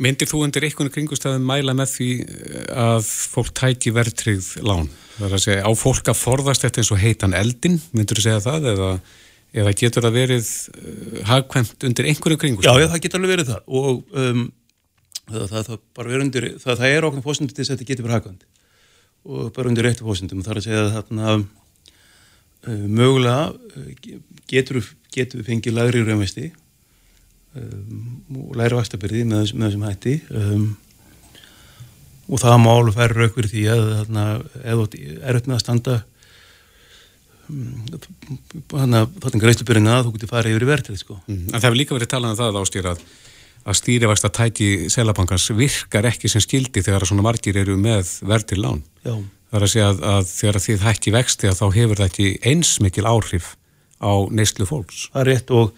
Myndir 0.00 0.30
þú 0.30 0.38
undir 0.46 0.64
einhvern 0.64 0.88
kringustafum 0.94 1.42
mæla 1.44 1.74
með 1.76 1.90
því 1.92 2.10
að 2.72 3.08
fólk 3.34 3.50
tæki 3.58 3.90
verðtrygð 3.92 4.46
lán? 4.64 4.86
Það 5.18 5.26
er 5.26 5.34
að 5.36 5.42
segja 5.44 5.64
á 5.68 5.72
fólk 5.76 6.06
að 6.08 6.16
forðast 6.16 6.64
þetta 6.64 6.80
eins 6.80 6.92
og 6.94 7.02
heitan 7.02 7.36
eldin, 7.36 7.76
myndur 7.92 8.16
þú 8.16 8.24
segja 8.24 8.44
það 8.46 8.68
eða, 8.70 8.88
eða 9.60 9.74
getur 9.82 10.06
það 10.06 10.16
verið 10.16 10.48
uh, 10.48 11.18
hagkvæmt 11.28 11.86
undir 11.90 12.08
einhverju 12.08 12.40
kringustafum? 12.40 12.80
Já, 12.80 12.86
já, 12.86 12.92
það 12.94 13.04
getur 13.04 13.20
alveg 13.20 13.34
verið 13.34 13.50
það. 13.50 13.60
Og 13.80 14.16
um, 14.22 14.46
það, 15.26 15.44
það, 15.52 15.68
það, 15.68 15.84
bara 16.00 16.22
undir, 16.24 16.48
það 16.64 16.86
er 16.88 17.08
okkur 17.10 17.26
fósundið 17.28 17.58
til 17.58 17.60
þess 17.60 17.74
að 17.74 17.76
þetta 17.76 17.90
getur 17.92 18.08
verið 18.08 18.18
hagkvæmt. 18.18 18.48
Og 19.28 19.52
bara 19.58 19.72
undir 19.74 19.88
réttu 19.90 20.08
fósundum 20.08 20.46
þar 20.46 20.62
að 20.62 20.68
segja 20.70 20.86
að 20.86 20.92
þarna 20.96 21.36
uh, 21.36 22.88
mögulega 22.88 23.84
getur, 24.48 24.80
getur 25.12 25.42
við 25.42 25.52
fengið 25.52 25.76
lagri 25.76 26.06
raunvesti 26.08 26.48
um, 27.58 28.06
og 28.44 28.54
læra 28.60 28.78
vastabyrði 28.78 29.24
með, 29.26 29.52
með 29.54 29.66
þessum 29.66 29.88
hætti 29.88 30.14
um, 30.30 30.68
og 32.30 32.38
það 32.42 32.60
má 32.62 32.70
alveg 32.72 32.96
færa 32.98 33.16
rauk 33.16 33.36
fyrir 33.36 33.50
því 33.50 33.64
að 33.72 33.84
þarna, 33.96 34.26
eða 34.62 34.86
er 35.26 35.40
upp 35.40 35.50
með 35.50 35.56
að 35.56 35.64
standa 35.64 35.96
þannig 38.70 39.00
að 39.00 39.16
þetta 39.16 39.32
er 39.32 39.42
greiðslubyrjina 39.44 39.96
að 39.96 40.04
þú 40.06 40.12
getur 40.14 40.30
farið 40.30 40.54
yfir 40.54 40.64
í 40.64 40.68
verðrið 40.70 41.00
sko. 41.00 41.16
mm, 41.26 41.40
En 41.48 41.56
það 41.56 41.66
hefur 41.66 41.80
líka 41.80 41.96
verið 41.96 42.10
talað 42.12 42.34
um 42.34 42.38
það 42.38 42.58
ástýr 42.60 42.88
að, 42.90 43.00
að 43.64 43.78
stýrivægsta 43.80 44.30
tæki 44.38 44.68
selabankans 44.92 45.46
virkar 45.58 46.08
ekki 46.10 46.30
sem 46.30 46.44
skildi 46.44 46.84
þegar 46.86 47.08
svona 47.08 47.26
margir 47.26 47.58
eru 47.60 47.74
með 47.80 48.12
verðrið 48.22 48.62
lán 48.62 48.84
Já. 49.02 49.16
það 49.16 49.58
er 49.58 49.66
að 49.66 49.72
segja 49.74 49.88
að, 49.90 50.04
að 50.12 50.30
þegar 50.30 50.60
þið 50.66 50.86
hætti 50.86 51.14
vexti 51.16 51.50
að 51.50 51.58
þá 51.58 51.66
hefur 51.80 52.02
það 52.02 52.12
ekki 52.12 52.28
eins 52.52 52.72
mikil 52.84 53.08
áhrif 53.10 53.54
á 53.98 54.12
neyslu 54.30 54.68
fólks 54.70 55.08
Það 55.10 55.24
er 55.24 55.32
rétt 55.32 55.54
og 55.56 55.74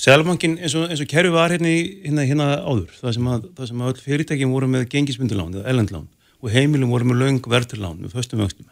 Sælabankin 0.00 0.58
eins 0.58 0.74
og, 0.74 0.90
og 0.90 1.08
kerfi 1.10 1.30
var 1.32 1.54
hérna, 1.54 1.70
hérna, 2.02 2.24
hérna 2.26 2.46
áður, 2.66 2.94
það 2.98 3.16
sem 3.16 3.28
að, 3.30 3.48
það 3.58 3.70
sem 3.70 3.82
að 3.82 3.92
öll 3.92 4.04
fyrirtækjum 4.04 4.54
voru 4.54 4.70
með 4.70 4.88
gengismyndulán 4.90 5.54
eða 5.54 5.68
ellendlán 5.70 6.08
og 6.42 6.50
heimilum 6.52 6.90
voru 6.90 7.06
með 7.08 7.20
laung 7.22 7.50
verðurlán 7.54 8.00
með 8.00 8.16
föstum 8.16 8.42
vöxtum 8.42 8.66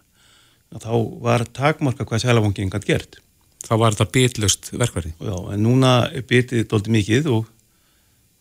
þá 0.80 0.92
var 1.20 1.44
takmarka 1.52 2.06
hvað 2.08 2.22
Sælabankin 2.22 2.70
gætt 2.72 2.86
gert. 2.88 3.18
Þá 3.62 3.74
var 3.78 3.94
þetta 3.94 4.12
bitlust 4.14 4.70
verkverði. 4.72 5.12
Já, 5.20 5.34
en 5.54 5.62
núna 5.62 5.90
er 6.10 6.24
bitið 6.26 6.64
doldi 6.70 6.94
mikið 6.94 7.28
og, 7.30 7.50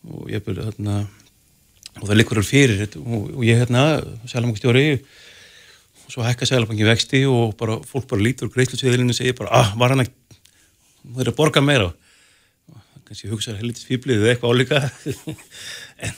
og 0.07 0.31
ég 0.31 0.43
byrði 0.45 0.69
hérna 0.69 1.01
og 1.99 2.05
það 2.07 2.17
likur 2.17 2.41
fyrir 2.45 2.85
og, 3.01 3.27
og 3.35 3.43
ég 3.45 3.59
hérna, 3.59 3.83
Sælabankstjóri 4.31 4.85
svo 6.11 6.23
hækka 6.25 6.47
Sælabankin 6.47 6.89
vexti 6.89 7.23
og 7.29 7.55
bara, 7.59 7.77
fólk 7.87 8.07
bara 8.09 8.23
lítur 8.23 8.51
greiðslusviðilinu 8.51 9.13
og 9.13 9.17
segir 9.17 9.35
bara, 9.37 9.51
ah, 9.61 9.75
var 9.79 9.93
hann 9.93 10.05
að 10.05 10.11
það 11.01 11.23
er 11.23 11.31
að 11.31 11.37
borga 11.37 11.63
meira 11.63 11.91
kannski 13.11 13.29
hugsa 13.29 13.59
helitist 13.59 13.91
fýblið 13.91 14.23
eða 14.23 14.35
eitthvað 14.35 14.55
álíka. 14.55 14.83
En 16.07 16.15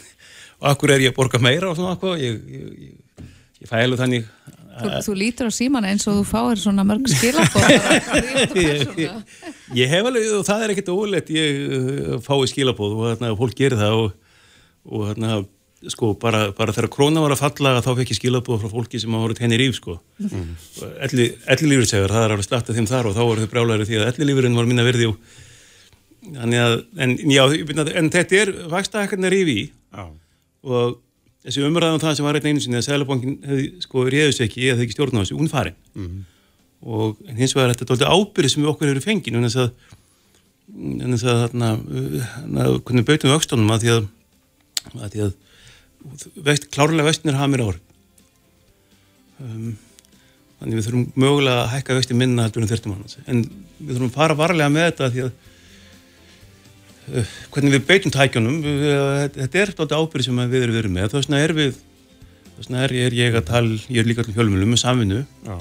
og 0.64 0.72
akkur 0.72 0.94
er 0.96 1.04
ég 1.04 1.14
að 1.14 1.20
borga 1.20 1.39
meira 1.44 1.70
og 1.70 1.78
svona 1.78 1.96
eitthvað 1.96 2.22
ég, 2.24 2.38
ég, 2.48 2.68
ég, 2.88 3.32
ég 3.64 3.72
fælu 3.72 4.00
þannig 4.00 4.30
Þú, 4.74 4.89
þú 5.06 5.14
lítur 5.20 5.50
á 5.50 5.54
síman 5.54 5.86
eins 5.86 6.08
og 6.10 6.16
þú 6.18 6.24
fáir 6.26 6.58
svona 6.58 6.86
mörg 6.88 7.06
skilabóð 7.12 7.68
Ég 9.78 9.91
hef 9.91 10.08
alveg 10.10 10.32
og 10.39 10.48
það 10.48 10.64
er 10.64 10.74
ekkert 10.74 10.94
ólegt 10.96 11.30
ég 11.36 11.60
uh, 11.68 12.16
fái 12.26 12.48
skilabóð 12.50 12.96
og 12.96 13.12
þarna 13.12 13.36
fólk 13.38 13.60
gerir 13.60 13.78
það 13.78 14.00
og, 14.00 14.16
og 14.89 15.06
þarna 15.12 15.44
sko 15.94 16.14
bara, 16.18 16.48
bara 16.56 16.74
þegar 16.74 16.89
króna 16.96 17.22
var 17.22 17.36
að 17.36 17.44
falla 17.44 17.76
þá 17.84 17.91
fekk 18.00 18.16
ég 18.16 18.18
skilabóð 18.22 18.64
frá 18.64 18.72
fólki 18.72 19.02
sem 19.04 19.14
hafa 19.14 19.28
voruð 19.28 19.41
henni 19.44 19.60
ríf 19.60 19.76
sko. 19.78 19.98
Mm. 20.24 20.54
elli, 21.10 21.26
elli 21.54 21.72
lífursegar, 21.74 22.14
það 22.16 22.26
er 22.26 22.36
alveg 22.38 22.48
slattað 22.48 22.80
þeim 22.80 22.88
þar 22.88 23.10
og 23.10 23.18
þá 23.18 23.24
voru 23.28 23.44
þau 23.44 23.52
brjálæri 23.52 23.88
því 23.89 24.00
að 24.00 24.12
elli 24.14 24.30
lífurinn 24.30 24.56
var 24.58 24.70
minna 24.70 24.86
verði 24.88 25.10
og 25.12 25.41
Að, 26.24 26.86
en, 27.03 27.15
já, 27.28 27.43
en 27.99 28.11
þetta 28.13 28.38
er 28.39 28.51
vakstaðakkarnar 28.71 29.36
yfir 29.36 29.57
í 29.57 29.63
og 30.63 30.99
þessi 31.43 31.63
umræðan 31.67 32.01
það 32.01 32.15
sem 32.17 32.28
var 32.28 32.39
einn 32.39 32.47
einu 32.53 32.63
sinni 32.63 32.80
að 32.80 32.86
Sælabankin 32.88 33.36
hefði 33.43 33.65
sko 33.84 34.05
réðust 34.07 34.43
ekki 34.45 34.69
eða 34.71 34.86
ekki 34.86 34.95
stjórn 34.95 35.19
á 35.19 35.21
þessu, 35.24 35.39
hún 35.39 35.51
farin. 35.51 35.76
Mm 35.93 36.05
-hmm. 36.05 36.21
og 36.84 37.17
hins 37.38 37.55
vegar 37.55 37.74
þetta 37.74 37.84
er 37.84 37.91
doldið 37.91 38.13
ábyrði 38.15 38.49
sem 38.49 38.63
við 38.63 38.71
okkur 38.71 38.91
hefur 38.91 39.07
fengið 39.07 39.36
en 39.36 39.47
þess 39.47 39.61
að, 39.63 39.69
en 41.03 41.15
þess 41.15 41.28
að 41.28 41.41
þarna, 41.43 41.69
hvernig 42.88 43.07
bautum 43.07 43.30
við 43.30 43.36
aukstónum 43.36 43.74
að 43.76 43.84
því 43.84 43.93
að, 43.95 44.03
að, 44.93 45.09
því 45.11 45.24
að 45.28 45.34
vest, 46.47 46.69
klárlega 46.71 47.09
vestinir 47.09 47.39
hafa 47.39 47.51
mér 47.51 47.65
ár. 47.67 47.80
Um, 49.43 49.76
þannig 50.59 50.80
við 50.80 50.86
þurfum 50.88 51.07
mögulega 51.19 51.63
að 51.63 51.71
hækka 51.74 51.97
vesti 51.97 52.15
minna 52.15 52.45
heldur 52.45 52.63
en 52.63 52.69
þurftum 52.71 52.93
hann 52.95 53.26
en 53.28 53.41
við 53.80 53.97
þurfum 53.97 54.11
að 54.11 54.15
fara 54.15 54.38
varlega 54.39 54.71
með 54.71 54.86
þetta 54.91 55.09
því 55.11 55.24
að 55.26 55.32
hvernig 57.54 57.74
við 57.76 57.88
beitum 57.88 58.14
tækjunum 58.14 58.62
þetta 58.64 59.60
er 59.60 59.74
alltaf 59.74 59.97
ábyrði 59.99 60.28
sem 60.30 60.43
við 60.54 60.66
erum 60.68 60.78
verið 60.78 60.93
með 60.95 61.10
þess 61.12 61.28
vegna 61.28 61.41
er 61.43 61.54
við 61.58 61.74
þess 61.74 62.70
vegna 62.70 62.84
er, 62.86 62.95
er 63.08 63.18
ég 63.18 63.36
að 63.38 63.47
tala, 63.49 63.80
ég 63.89 64.04
er 64.04 64.08
líka 64.10 64.26
til 64.26 64.36
fjölmjölum 64.38 64.72
með 64.72 64.82
samvinnu 64.84 65.20
Já. 65.24 65.58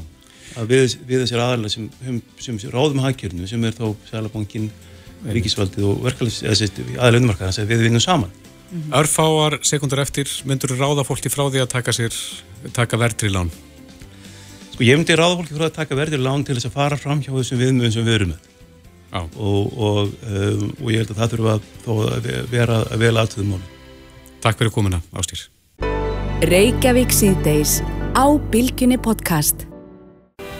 að 0.60 0.70
við, 0.74 0.96
við 1.08 1.24
þessir 1.24 1.42
aðalega 1.42 1.74
sem, 1.74 1.90
sem, 1.98 2.20
sem 2.62 2.72
ráðum 2.74 3.02
hagkjörnu 3.02 3.50
sem 3.50 3.66
er 3.66 3.74
þá 3.76 3.86
Sælabankin, 4.10 4.70
Ríkisvaldið 5.22 5.86
og 5.86 6.06
unmarkaðan 6.06 7.54
sem 7.54 7.68
við 7.68 7.84
vinnum 7.86 8.02
saman. 8.02 8.30
Örfáar 8.96 9.58
sekundar 9.68 10.00
eftir 10.02 10.30
myndur 10.48 10.72
ráða 10.78 11.04
fólki 11.04 11.30
frá 11.30 11.44
því 11.44 11.60
að 11.62 11.72
taka 11.74 11.92
sér, 11.92 12.16
taka 12.72 12.98
verðri 12.98 13.28
lán. 13.30 13.50
Sko 14.72 14.86
ég 14.86 14.96
myndi 14.96 15.14
ráða 15.18 15.36
fólki 15.42 15.58
frá 15.58 15.66
að 15.68 15.76
taka 15.76 15.98
verðir 15.98 16.22
lán 16.24 16.42
til 16.46 16.56
þess 16.56 16.70
að 16.70 16.78
fara 16.78 16.98
fram 16.98 17.20
hjá 17.20 17.34
þessum 17.34 17.60
viðmjöðum 17.60 17.94
sem 17.94 18.06
við 18.06 18.16
erum 18.16 18.32
með. 18.32 18.51
Og, 19.12 19.66
og, 19.76 20.12
um, 20.24 20.68
og 20.80 20.88
ég 20.92 21.02
held 21.02 21.10
að 21.12 21.18
það 21.20 21.32
þurfa 21.34 21.56
að, 22.16 22.28
vera 22.52 22.78
að 22.86 23.02
vel 23.04 23.12
aðtöðum 23.20 23.50
mál. 23.52 23.64
Takk 24.42 24.58
fyrir 24.62 24.72
komuna, 24.74 25.02
Ástýr. 25.12 25.42
Reykjavík 26.48 27.12
síðdeis 27.14 27.76
á 28.16 28.24
Bilginni 28.50 28.96
podcast. 28.98 29.66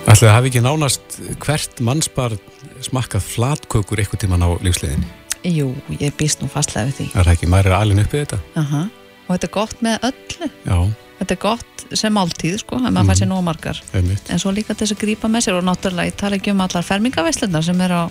Ætlaði 0.05 0.29
að 0.29 0.37
hafi 0.37 0.51
ekki 0.53 0.63
nánast 0.63 1.17
hvert 1.43 1.81
mannsbar 1.83 2.37
smakkað 2.85 3.25
flatkökur 3.33 4.03
eitthvað 4.03 4.25
tíman 4.27 4.45
á 4.45 4.51
lífsliðinni. 4.63 5.09
Jú, 5.49 5.73
ég 5.99 6.13
býst 6.21 6.43
nú 6.43 6.51
fastlega 6.53 6.91
við 6.91 6.99
því. 7.01 7.07
Er 7.17 7.27
það 7.27 7.33
ekki, 7.39 7.49
maður 7.51 7.71
er 7.73 7.77
alveg 7.81 8.05
uppið 8.05 8.21
þetta? 8.27 8.39
Aha. 8.63 8.83
Og 9.27 9.33
þetta 9.33 9.49
er 9.49 9.55
gott 9.57 9.83
með 9.87 10.07
öllu. 10.11 10.51
Já, 10.69 10.79
Þetta 11.23 11.35
er 11.37 11.39
gott 11.39 11.83
sem 11.95 12.15
máltíð, 12.17 12.55
sko, 12.65 12.79
en 12.83 12.95
maður 12.97 13.13
fær 13.13 13.19
sér 13.21 13.29
nóg 13.31 13.43
margar. 13.47 13.79
einmitt. 13.95 14.31
En 14.33 14.41
svo 14.43 14.51
líka 14.55 14.75
þess 14.75 14.95
að 14.97 15.03
grípa 15.05 15.29
með 15.31 15.45
sér 15.47 15.59
og 15.61 15.67
náttúrulega 15.69 16.11
ég 16.11 16.17
tala 16.19 16.39
ekki 16.39 16.51
um 16.51 16.63
allar 16.65 16.83
fermingaveislunar 16.83 17.63
sem 17.63 17.83
er 17.85 17.95
á, 17.95 18.03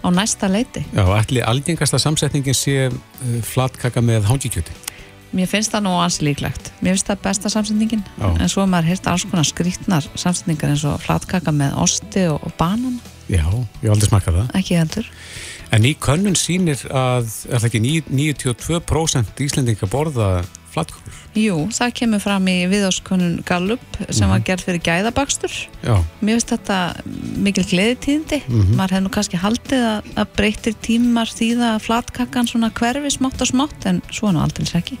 á 0.00 0.08
næsta 0.10 0.48
leiti. 0.50 0.84
Já, 0.96 1.04
ætli 1.20 1.42
algengasta 1.44 1.98
samsetningin 1.98 2.54
sé 2.56 2.76
uh, 2.88 3.40
flatkaka 3.42 4.00
með 4.04 4.28
hangikjöti. 4.30 4.72
Mér 5.30 5.46
finnst 5.46 5.70
það 5.70 5.84
nú 5.86 5.92
ansi 6.02 6.24
líklegt. 6.26 6.72
Mér 6.82 6.96
finnst 6.96 7.06
það 7.06 7.20
besta 7.22 7.50
samsetningin, 7.52 8.00
Já. 8.18 8.28
en 8.42 8.48
svo 8.50 8.64
maður 8.66 8.88
heyrt 8.90 9.06
alls 9.06 9.22
konar 9.30 9.46
skrítnar 9.46 10.08
samsetningar 10.18 10.72
eins 10.72 10.82
og 10.90 10.98
flatkaka 11.04 11.52
með 11.54 11.76
osti 11.84 12.24
og, 12.32 12.40
og 12.42 12.56
banan, 12.58 12.96
Já, 13.30 13.44
ég 13.84 13.92
aldrei 13.92 14.08
smakkað 14.10 14.40
það. 14.40 14.48
ekki 14.58 14.74
heldur. 14.80 15.10
En 15.70 15.84
í 15.86 15.92
könnun 16.02 16.34
sýnir 16.34 16.80
að, 16.90 17.28
er 17.46 17.60
það 17.62 17.68
ekki 17.68 17.80
ní- 17.84 18.08
92% 18.10 19.44
Íslendinga 19.46 19.86
borða 19.86 20.30
flatkökur? 20.74 21.12
Jú, 21.34 21.56
það 21.76 21.92
kemur 22.00 22.20
fram 22.20 22.46
í 22.50 22.56
viðáskonun 22.70 23.44
Gallup 23.46 23.80
sem 24.10 24.26
Mhm. 24.28 24.30
var 24.30 24.40
gerð 24.48 24.64
fyrir 24.66 24.82
gæðabakstur. 24.88 25.52
Já, 25.84 25.96
Mér 26.22 26.38
finnst 26.40 26.52
þetta 26.54 26.78
mikil 27.36 27.64
gleðitíðindi. 27.64 28.42
Mhm. 28.48 28.74
Maður 28.76 28.90
hefði 28.96 29.02
nú 29.06 29.10
kannski 29.10 29.38
haldið 29.38 29.82
að, 29.92 30.02
að 30.16 30.26
breytir 30.36 30.74
tímar 30.82 31.26
þýða 31.30 31.74
að 31.76 31.82
flatkakkan 31.86 32.46
svona 32.48 32.70
hverfi 32.70 33.10
smátt 33.18 33.40
og 33.40 33.46
smátt 33.48 33.86
en 33.86 34.02
svo 34.10 34.32
nú 34.32 34.40
aldrei 34.42 34.66
ekki. 34.80 34.98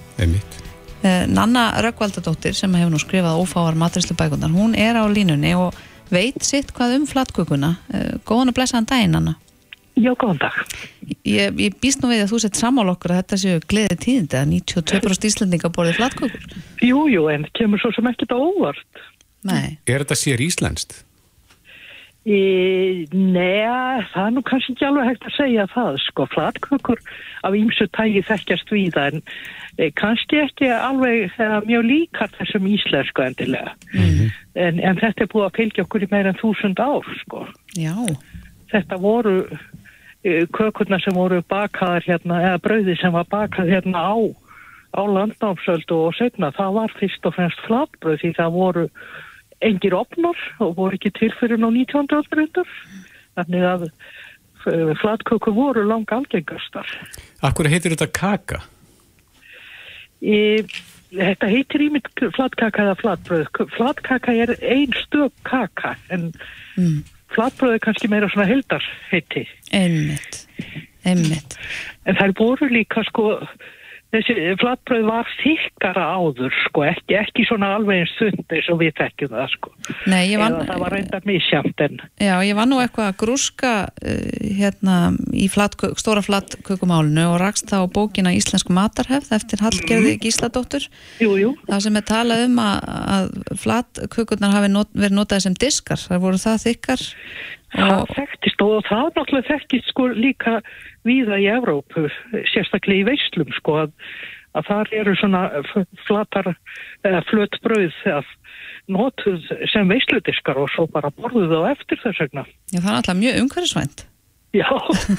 Eh, 1.02 1.26
Nanna 1.26 1.72
Röggvaldadóttir 1.80 2.54
sem 2.54 2.72
hefur 2.74 2.90
nú 2.92 2.98
skrifað 3.00 3.38
ófáar 3.40 3.74
matrislu 3.74 4.14
bækundar, 4.16 4.50
hún 4.52 4.76
er 4.76 4.94
á 5.00 5.04
línunni 5.08 5.54
og 5.56 5.72
veit 6.10 6.42
sitt 6.44 6.74
hvað 6.74 6.96
um 6.96 7.06
flatkökuna. 7.06 7.76
Eh, 7.94 8.18
Góðan 8.26 8.48
og 8.48 8.54
blessaðan 8.54 8.86
daginn, 8.86 9.10
Nanna. 9.12 9.36
Já, 10.00 10.14
góðan 10.16 10.40
dag. 10.40 10.56
Ég, 11.28 11.52
ég 11.60 11.76
býst 11.82 12.00
nú 12.00 12.10
við 12.10 12.24
að 12.24 12.32
þú 12.32 12.40
sett 12.44 12.58
sammál 12.58 12.88
okkur 12.94 13.12
að 13.12 13.20
þetta 13.22 13.38
séu 13.42 13.62
gleði 13.68 13.98
tíðindi 14.04 14.38
að 14.38 14.50
92% 14.54 15.28
Íslendinga 15.28 15.72
borði 15.74 15.96
flatkökur. 15.98 16.48
Jú, 16.86 17.04
jú, 17.12 17.28
en 17.32 17.46
kemur 17.58 17.82
svo 17.82 17.92
sem 17.96 18.08
ekkert 18.08 18.32
á 18.32 18.38
óvart. 18.38 19.04
Nei. 19.46 19.78
Er 19.88 20.04
þetta 20.04 20.18
sér 20.18 20.42
íslenskt? 20.44 21.02
E, 22.28 23.06
Nei, 23.16 24.04
það 24.12 24.26
er 24.26 24.32
nú 24.36 24.42
kannski 24.44 24.74
ekki 24.74 24.84
alveg 24.84 25.08
hægt 25.08 25.24
að 25.24 25.36
segja 25.38 25.64
það, 25.72 25.94
sko. 26.04 26.26
Flatkökur 26.34 27.00
af 27.48 27.56
ýmsu 27.56 27.86
tægi 27.96 28.22
þekkjast 28.28 28.72
víða, 28.74 29.06
en 29.08 29.22
e, 29.80 29.88
kannski 29.96 30.42
ekki 30.42 30.68
alveg 30.74 31.32
eða, 31.40 31.62
mjög 31.68 31.86
líkar 31.88 32.32
þessum 32.36 32.68
íslensku 32.68 33.24
endilega. 33.24 33.72
En, 33.96 34.82
en 34.84 35.00
þetta 35.00 35.24
er 35.24 35.32
búið 35.32 35.48
að 35.48 35.56
fylgja 35.62 35.86
okkur 35.86 36.04
í 36.04 36.10
meira 36.12 36.34
en 36.34 36.40
þúsund 36.42 36.84
ár, 36.84 37.08
sko. 37.22 37.46
Já. 37.78 37.96
Þetta 38.70 39.00
voru 39.00 39.36
e, 39.48 39.60
kökurna 40.22 40.98
sem 41.00 41.16
voru 41.16 41.40
bakaðar 41.48 42.04
hérna, 42.04 42.40
eða 42.44 42.62
brauði 42.64 42.96
sem 43.00 43.12
var 43.14 43.28
bakað 43.30 43.72
hérna 43.72 44.02
á, 44.04 44.16
á 44.92 45.02
landnámsöldu 45.06 45.96
og 45.96 46.16
setna. 46.18 46.52
Það 46.56 46.76
var 46.76 46.96
fyrst 47.00 47.28
og 47.28 47.36
fremst 47.36 47.62
flatbrauð 47.66 48.20
því 48.20 48.32
það 48.36 48.56
voru 48.56 48.86
engir 49.64 49.96
opnar 49.96 50.42
og 50.60 50.76
voru 50.76 50.98
ekki 50.98 51.12
til 51.16 51.32
fyrir 51.40 51.60
ná 51.60 51.70
19. 51.70 52.12
aldrindar. 52.16 52.68
Þannig 53.38 53.66
að 53.70 53.86
eh, 53.88 54.92
flatkökur 55.00 55.56
voru 55.56 55.86
langa 55.88 56.20
algengastar. 56.20 56.88
Akkur 57.40 57.70
heitir 57.72 57.96
þetta 57.96 58.10
kaka? 58.12 58.62
Í, 60.20 60.60
þetta 61.16 61.48
heitir 61.48 61.86
ímynd 61.86 62.10
flatkaka 62.36 62.84
eða 62.84 62.98
flatbröð. 63.00 63.48
Flatkaka 63.76 64.36
er 64.36 64.52
ein 64.60 64.92
stök 65.06 65.32
kaka 65.48 65.96
en 66.12 66.32
Mm. 66.80 67.02
Flatbröð 67.34 67.76
er 67.76 67.84
kannski 67.84 68.10
meira 68.10 68.28
svona 68.32 68.48
heldar 68.50 68.86
heiti. 69.10 69.46
Einmitt. 69.76 70.40
Einmitt. 71.06 71.56
En 72.08 72.18
þær 72.18 72.34
voru 72.38 72.68
líka 72.70 73.04
sko, 73.08 73.36
þessi 74.14 74.34
flatbröð 74.60 75.04
var 75.06 75.28
þykkara 75.40 76.06
áður 76.18 76.54
sko, 76.64 76.84
ekki, 76.88 77.16
ekki 77.20 77.46
svona 77.48 77.72
alveg 77.76 78.02
eins 78.02 78.14
þund 78.18 78.54
eins 78.56 78.70
og 78.72 78.80
við 78.82 78.94
þekkjum 78.98 79.34
það 79.36 79.52
sko. 79.54 79.72
Nei, 80.10 80.22
ég 80.32 80.42
vann, 80.42 80.56
Eða 80.58 80.68
það 80.70 80.82
var 80.84 80.94
reyndar 80.96 81.28
misjamt 81.28 81.84
en 81.86 82.00
já, 82.18 82.32
ég 82.46 82.58
var 82.58 82.70
nú 82.70 82.80
eitthvað 82.82 83.10
að 83.12 83.20
grúska 83.22 83.74
uh, 83.86 84.16
hérna 84.60 84.96
í 85.36 85.46
flatkö, 85.52 85.92
stóra 86.00 86.24
flatkökumálinu 86.26 87.28
og 87.34 87.38
rakst 87.42 87.70
það 87.70 87.86
á 87.86 87.94
bókina 88.00 88.34
Íslensku 88.34 88.74
matarhefð 88.76 89.36
eftir 89.38 89.62
Hallgerði 89.64 90.16
Gísladóttur. 90.24 90.90
jú, 91.22 91.36
jú, 91.38 91.54
Það 91.68 91.86
sem 91.86 92.00
er 92.00 92.08
talað 92.10 92.44
um 92.48 92.60
að, 92.64 92.90
að 93.16 93.32
flatkökurnar 93.62 94.58
hafi 94.58 94.74
not, 94.74 94.92
verið 94.96 95.18
notaði 95.20 95.46
sem 95.46 95.58
diskar. 95.60 96.02
Það 96.02 96.22
voru 96.26 96.42
það 96.42 96.62
þykkar 96.66 97.08
það 97.70 97.96
og 98.00 98.14
þekktist 98.16 98.62
og 98.64 98.86
það 98.88 99.10
náttúrulega 99.16 99.50
þekktist 99.50 99.90
sko 99.92 100.06
líka 100.10 100.56
víða 101.06 101.38
í 101.40 101.46
Evrópu, 101.52 102.08
sérstaklega 102.52 103.00
í 103.02 103.06
veislum 103.08 103.50
sko 103.56 103.78
að, 103.86 103.94
að 104.58 104.68
þar 104.70 104.92
eru 105.00 105.14
svona 105.20 105.42
flatar 106.06 106.52
eða 107.06 107.22
flött 107.30 107.56
brauð 107.64 107.96
að 108.18 108.28
notuð 108.90 109.44
sem 109.70 109.88
veisludiskar 109.90 110.58
og 110.58 110.70
svo 110.74 110.86
bara 110.90 111.12
borðuð 111.14 111.52
á 111.62 111.72
eftir 111.72 112.00
þess 112.02 112.20
vegna. 112.24 112.46
já, 112.72 112.80
það 112.80 112.90
er 112.90 112.96
alltaf 113.00 113.20
mjög 113.20 113.42
umhverfisvænt. 113.44 114.06
Já, 114.50 114.66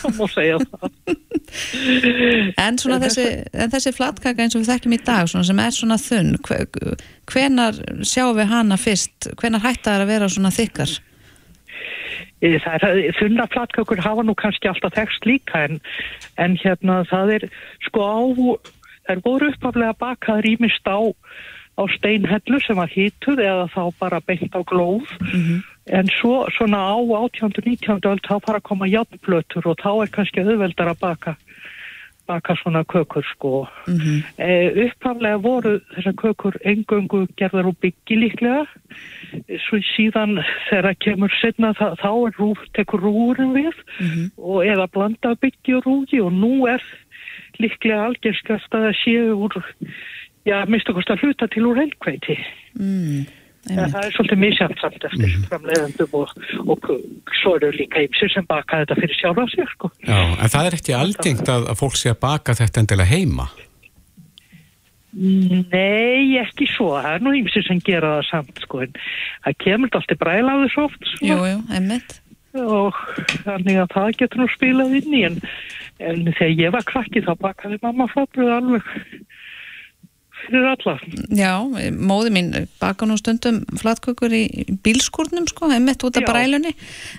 það 0.03 0.17
má 0.17 0.25
segja 0.27 0.57
það. 0.59 0.89
En 2.61 2.77
svona 2.79 2.97
þessi, 3.01 3.23
en 3.55 3.71
þessi 3.71 3.91
flatkaka 3.95 4.43
eins 4.43 4.55
og 4.55 4.61
við 4.63 4.69
þekkjum 4.73 4.93
í 4.95 4.99
dag, 5.07 5.29
svona 5.32 5.47
sem 5.47 5.59
er 5.63 5.73
svona 5.75 5.97
þunn, 5.99 6.34
hve- 6.47 6.97
hvenar 7.32 7.79
sjáum 8.07 8.38
við 8.38 8.51
hana 8.51 8.77
fyrst? 8.79 9.29
Hvenar 9.39 9.63
hætta 9.63 9.93
það 9.95 10.03
að 10.05 10.11
vera 10.13 10.29
svona 10.32 10.51
þykkar? 10.55 10.93
Það 12.41 12.86
er, 12.88 13.16
þunna 13.20 13.47
flatkökur 13.53 14.01
hafa 14.03 14.26
nú 14.26 14.36
kannski 14.38 14.70
alltaf 14.72 14.95
þekst 14.97 15.28
líka 15.30 15.66
en, 15.68 15.82
en 16.41 16.57
hérna 16.62 17.01
það 17.09 17.36
er 17.38 17.47
sko 17.88 18.05
á, 18.05 18.20
þær 19.09 19.24
voru 19.26 19.51
uppaflega 19.53 19.97
bakaður 20.01 20.49
ímist 20.53 20.88
á, 20.89 20.99
á 21.78 21.84
steinhellu 21.97 22.62
sem 22.64 22.80
var 22.80 22.91
hýtuð 22.91 23.43
eða 23.45 23.68
þá 23.74 23.84
bara 23.99 24.22
beint 24.26 24.55
á 24.57 24.62
glóð 24.64 25.07
en 25.91 26.12
svo 26.20 26.45
svona 26.57 26.82
á 26.93 26.97
18. 26.97 27.57
19. 27.66 28.01
öld 28.05 28.26
þá 28.28 28.36
fara 28.45 28.59
að 28.59 28.68
koma 28.70 28.89
játnblötur 28.89 29.66
og 29.72 29.80
þá 29.82 29.91
er 30.03 30.14
kannski 30.14 30.43
auðveldar 30.43 30.93
að 30.93 31.01
baka 31.01 31.36
baka 32.32 32.55
svona 32.61 32.86
kökur 32.88 33.27
sko. 33.36 33.67
Mm 33.88 34.23
Eh, 34.38 34.88
upphaflega 34.88 35.38
voru 35.43 35.75
þessar 35.93 36.15
kökur 36.17 36.57
engöngu 36.65 37.27
gerðar 37.38 37.69
úr 37.69 37.77
byggi 37.84 38.17
líklega. 38.17 38.65
Svo 39.67 39.79
síðan 39.95 40.41
þegar 40.69 40.95
kemur 41.03 41.32
setna 41.41 41.73
þá, 41.77 41.95
þá 42.01 42.11
er 42.27 42.34
rúf, 42.39 42.63
tekur 42.73 43.03
rúurinn 43.03 43.53
við 43.55 43.77
og 44.38 44.65
eða 44.65 44.88
blanda 44.91 45.36
byggi 45.36 45.77
og 45.77 45.86
rúgi 45.86 46.19
og 46.23 46.34
nú 46.34 46.67
er 46.67 46.84
líklega 47.61 48.07
algerskast 48.09 48.73
að 48.75 48.88
það 48.88 48.97
séu 49.03 49.36
úr 49.45 49.59
já, 50.47 50.57
minnstu 50.67 50.95
kost 50.95 51.11
að 51.13 51.25
hluta 51.25 51.47
til 51.51 51.67
úr 51.69 51.82
elkveiti 51.84 52.38
mm, 52.79 53.25
ja, 53.70 53.86
það 53.91 54.05
er 54.07 54.14
svolítið 54.16 54.39
misjæmt 54.41 54.80
samt 54.82 55.03
eftir 55.09 55.34
framleiðandum 55.51 56.16
og, 56.18 56.32
og 56.66 56.88
svo 57.41 57.55
eru 57.59 57.70
líka 57.76 58.01
ymsir 58.07 58.32
sem 58.34 58.47
baka 58.49 58.82
þetta 58.82 58.97
fyrir 59.01 59.20
sjálf 59.20 59.41
á 59.41 59.45
sér 59.53 59.70
sko 59.76 59.91
Já, 60.07 60.18
en 60.18 60.53
það 60.55 60.70
er 60.72 60.78
ekki 60.80 60.95
algengt 60.97 61.51
að, 61.53 61.68
að 61.74 61.82
fólk 61.84 61.99
sé 61.99 62.14
að 62.14 62.22
baka 62.26 62.57
þetta 62.57 62.82
endilega 62.82 63.12
heima. 63.12 63.47
Nei, 65.12 66.38
ekki 66.39 66.68
svo. 66.72 66.93
Það 66.95 67.16
er 67.18 67.24
nú 67.26 67.34
ýmsir 67.36 67.66
sem 67.68 67.80
gera 67.84 68.14
það 68.18 68.28
samt, 68.30 68.62
sko. 68.64 68.82
En 68.86 68.93
það 69.43 69.57
kemur 69.66 69.95
alltaf 69.99 70.20
brælaður 70.22 70.72
soft, 70.72 71.09
Jú, 71.20 71.36
jú, 71.49 71.57
einmitt. 71.76 72.18
og 72.55 72.95
þannig 73.43 73.82
að 73.82 73.91
það 73.95 74.09
getur 74.22 74.41
nú 74.41 74.47
spilað 74.53 74.95
inn 75.01 75.18
í. 75.18 75.24
En, 75.28 75.38
en 75.99 76.24
þegar 76.32 76.55
ég 76.64 76.74
var 76.78 76.88
krakki 76.88 77.24
þá 77.28 77.34
bakaði 77.43 77.82
mamma 77.84 78.07
flatbröð 78.14 78.53
alveg 78.55 78.88
fyrir 80.45 80.67
alla. 80.71 80.93
Já, 81.37 81.51
móði 81.97 82.31
mín 82.35 82.49
baka 82.81 83.07
nú 83.09 83.17
stundum 83.19 83.61
flatkökur 83.81 84.33
í 84.35 84.43
bílskúrnum 84.85 85.47
sko, 85.51 85.69
einmitt 85.73 86.03
út 86.07 86.17
af 86.19 86.25
brælunni 86.27 86.73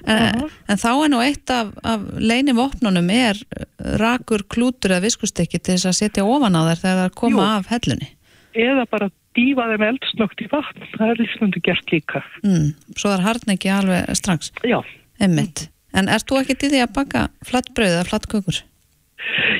en, 0.06 0.44
en 0.68 0.80
þá 0.82 0.88
er 0.92 1.12
nú 1.12 1.20
eitt 1.24 1.52
af, 1.54 1.72
af 1.86 2.04
leinum 2.18 2.60
opnunum 2.64 3.10
er 3.14 3.40
rakur 4.02 4.44
klútur 4.48 4.94
eða 4.96 5.06
viskustykki 5.06 5.58
til 5.60 5.76
þess 5.76 5.90
að 5.92 5.98
setja 6.00 6.24
ofan 6.28 6.56
á 6.58 6.62
þær 6.70 6.82
þegar 6.84 7.02
það 7.04 7.18
koma 7.22 7.42
Jú. 7.42 7.50
af 7.58 7.72
hellunni 7.74 8.10
Eða 8.52 8.84
bara 8.90 9.06
dýfa 9.32 9.64
þeim 9.70 9.84
eldsnögt 9.86 10.42
í 10.44 10.48
vatn, 10.52 10.82
það 10.98 11.12
er 11.14 11.20
lífsmundu 11.22 11.60
gert 11.64 11.92
líka. 11.94 12.20
mm, 12.44 12.66
svo 12.98 13.14
það 13.14 13.22
harn 13.28 13.54
ekki 13.54 13.70
alveg 13.72 14.10
strax 14.18 14.52
Já, 14.68 14.82
Einmitt. 15.22 15.68
En 15.92 16.08
ert 16.08 16.24
þú 16.28 16.38
ekki 16.40 16.56
til 16.56 16.70
því 16.72 16.82
að 16.86 16.92
baka 16.96 17.22
flattbröð 17.44 17.94
eða 17.98 18.04
flattkökur? 18.08 18.62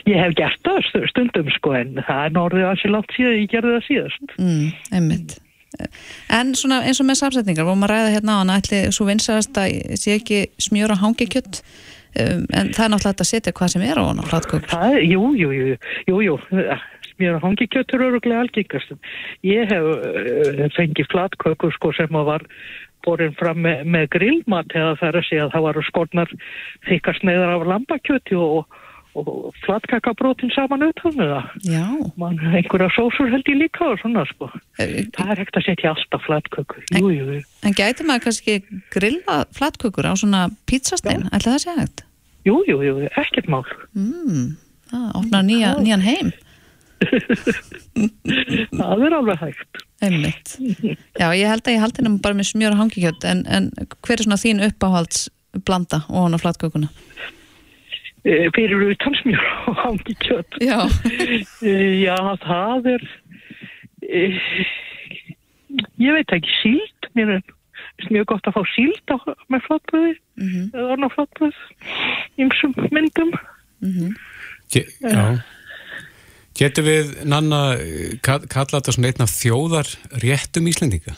Ég 0.08 0.18
hef 0.18 0.34
gert 0.38 0.66
það 0.66 0.82
stu- 0.88 1.06
stundum 1.10 1.48
sko 1.56 1.74
en 1.78 1.94
það 2.00 2.26
er 2.26 2.36
norðið 2.36 2.68
að 2.68 2.76
sér 2.82 2.94
langt 2.96 3.16
síðan, 3.16 3.38
ég 3.40 3.50
gerði 3.52 3.74
það 3.76 3.88
síðast. 3.88 4.36
Mm, 4.38 4.68
einmitt. 4.98 5.38
En 6.32 6.52
svona 6.58 6.82
eins 6.84 7.00
og 7.00 7.08
með 7.08 7.20
samsetningar, 7.22 7.64
vorum 7.64 7.86
að 7.86 7.94
ræða 7.94 8.12
hérna 8.16 8.36
á 8.36 8.40
hann 8.42 8.54
ætli 8.58 8.82
svo 8.92 9.06
vinsast 9.08 9.56
að 9.56 9.96
sé 9.96 10.18
ekki 10.18 10.44
smjör 10.60 10.92
og 10.92 11.00
hangikjött 11.00 11.62
um, 12.20 12.44
en 12.52 12.72
það 12.76 12.84
er 12.84 12.92
náttúrulega 12.92 13.24
að 13.24 13.30
setja 13.30 13.54
hvað 13.56 13.74
sem 13.74 13.86
er 13.86 14.00
á 14.00 14.04
hann 14.04 14.20
á 14.20 14.26
er, 14.92 15.00
jú, 15.08 15.32
jú, 15.38 15.48
jú, 15.56 15.76
jú, 16.10 16.20
jú, 16.28 16.36
mér 17.22 17.40
hangi 17.40 17.68
kjötur 17.72 18.04
öruglega 18.08 18.44
algengast. 18.44 18.92
Ég 19.46 19.72
hef 19.72 19.88
uh, 19.96 20.68
fengið 20.76 21.08
flatkökur 21.12 21.72
sko 21.78 21.92
sem 21.96 22.20
að 22.20 22.28
var 22.34 22.46
borin 23.02 23.34
fram 23.38 23.62
með, 23.64 23.82
með 23.88 24.08
grillmat 24.14 24.74
eða 24.76 24.94
það 25.00 25.08
er 25.08 25.18
að 25.18 25.28
segja 25.28 25.46
að 25.46 25.54
það 25.56 25.66
var 25.66 25.80
skornar 25.88 26.34
þykast 26.88 27.26
neðar 27.26 27.54
af 27.56 27.66
lambakjöti 27.72 28.38
og, 28.38 28.78
og 29.18 29.52
flatkakabrótin 29.66 30.52
saman 30.54 30.82
utan 30.86 31.16
með 31.18 31.32
það. 31.34 31.46
Einhverja 32.56 32.88
sósur 32.96 33.28
held 33.32 33.48
ég 33.50 33.58
líka 33.60 33.84
og 33.92 33.98
svona 34.00 34.24
sko. 34.30 34.48
Eh, 34.80 35.04
Það 35.12 35.32
er 35.34 35.42
hægt 35.42 35.58
að 35.60 35.66
setja 35.68 35.92
alltaf 35.92 36.24
flatkökur. 36.26 36.84
Jú, 36.96 37.10
jú, 37.12 37.26
jú. 37.36 37.42
En 37.66 37.76
gæti 37.76 38.06
maður 38.08 38.24
kannski 38.28 38.56
grilla 38.94 39.42
flattkökur 39.56 40.08
á 40.08 40.12
svona 40.16 40.46
pizzastein? 40.70 41.28
Ætli 41.32 41.52
það 41.52 41.62
sé 41.66 41.76
hægt? 41.80 42.04
Jú, 42.48 42.56
jú, 42.66 42.80
jú, 42.82 42.94
ekkert 43.12 43.50
mál. 43.52 43.62
Mm, 43.94 44.56
það 44.90 45.04
opnar 45.20 45.44
nýja, 45.46 45.74
nýjan 45.82 46.02
heim. 46.08 46.32
Það 48.72 49.02
er 49.06 49.14
alveg 49.16 49.40
hægt. 49.42 49.80
Einmitt. 50.02 50.56
Já, 51.18 51.28
ég 51.36 51.46
held 51.50 51.66
að 51.68 51.74
ég 51.76 51.82
haldi 51.82 52.02
henni 52.02 52.20
bara 52.22 52.34
með 52.38 52.48
smjör 52.50 52.74
og 52.74 52.80
hangikjött 52.82 53.26
en, 53.28 53.44
en 53.46 53.68
hver 54.02 54.16
er 54.18 54.24
svona 54.26 54.38
þín 54.40 54.62
uppáhalds 54.66 55.28
blanda 55.66 56.02
og 56.08 56.24
hann 56.24 56.36
á 56.38 56.42
flatkökuna? 56.42 56.88
Eh, 58.24 58.46
Fyrir 58.54 58.84
utan 58.92 59.14
smjör 59.18 59.46
og 59.66 59.76
hangi 59.82 60.14
kjött. 60.22 60.58
Já. 60.62 60.86
Eh, 61.62 62.02
Já, 62.02 62.16
það 62.44 62.86
er 62.94 63.02
eh, 64.02 64.38
ég 65.98 66.12
veit 66.16 66.34
ekki 66.36 66.52
síld 66.62 67.08
mér 67.18 67.34
er 67.38 67.42
mjög 68.10 68.26
gott 68.32 68.46
að 68.50 68.56
fá 68.58 68.62
síld 68.74 69.12
á, 69.14 69.16
með 69.50 69.64
flatbröði 69.66 70.14
Mhm. 70.38 70.62
eða 70.74 70.92
orna 70.94 71.08
flatbröð 71.12 71.58
ymsum 72.38 72.72
myndum 72.94 73.32
Ge 74.72 74.86
já. 75.02 75.42
Getum 76.54 76.84
við, 76.84 77.24
Nanna, 77.24 77.76
ka- 78.22 78.44
kalla 78.48 78.78
þetta 78.80 78.92
svona 78.94 79.08
einn 79.10 79.22
af 79.24 79.32
þjóðar 79.32 79.88
réttum 80.22 80.68
Íslendinga? 80.68 81.14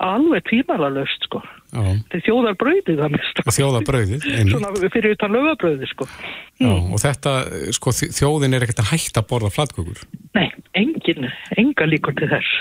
alveg 0.00 0.44
tvímælalöst 0.48 1.24
sko 1.26 1.42
Er 1.68 2.22
þjóðarbröðið 2.24 4.22
svona 4.48 4.70
fyrir 4.92 5.12
utan 5.12 5.34
lögabröði 5.36 5.88
sko. 5.90 6.06
Já, 6.62 6.70
og 6.72 6.96
þetta, 7.02 7.32
sko, 7.76 7.92
þjóðin 7.92 8.56
er 8.56 8.64
ekkert 8.64 8.80
að 8.86 8.92
hætta 8.94 9.20
að 9.20 9.28
borða 9.34 9.50
flatkökur. 9.52 10.00
nei, 10.38 10.48
engin, 10.80 11.28
enga 11.60 11.84
líkur 11.90 12.16
til 12.16 12.30
þess. 12.32 12.54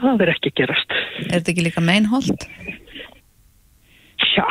Það 0.00 0.24
er 0.26 0.32
ekki 0.34 0.50
að 0.50 0.58
gerast. 0.62 0.96
Er 1.28 1.36
þetta 1.38 1.52
ekki 1.54 1.66
líka 1.68 1.84
meinholt? 1.84 2.48
já 4.34 4.46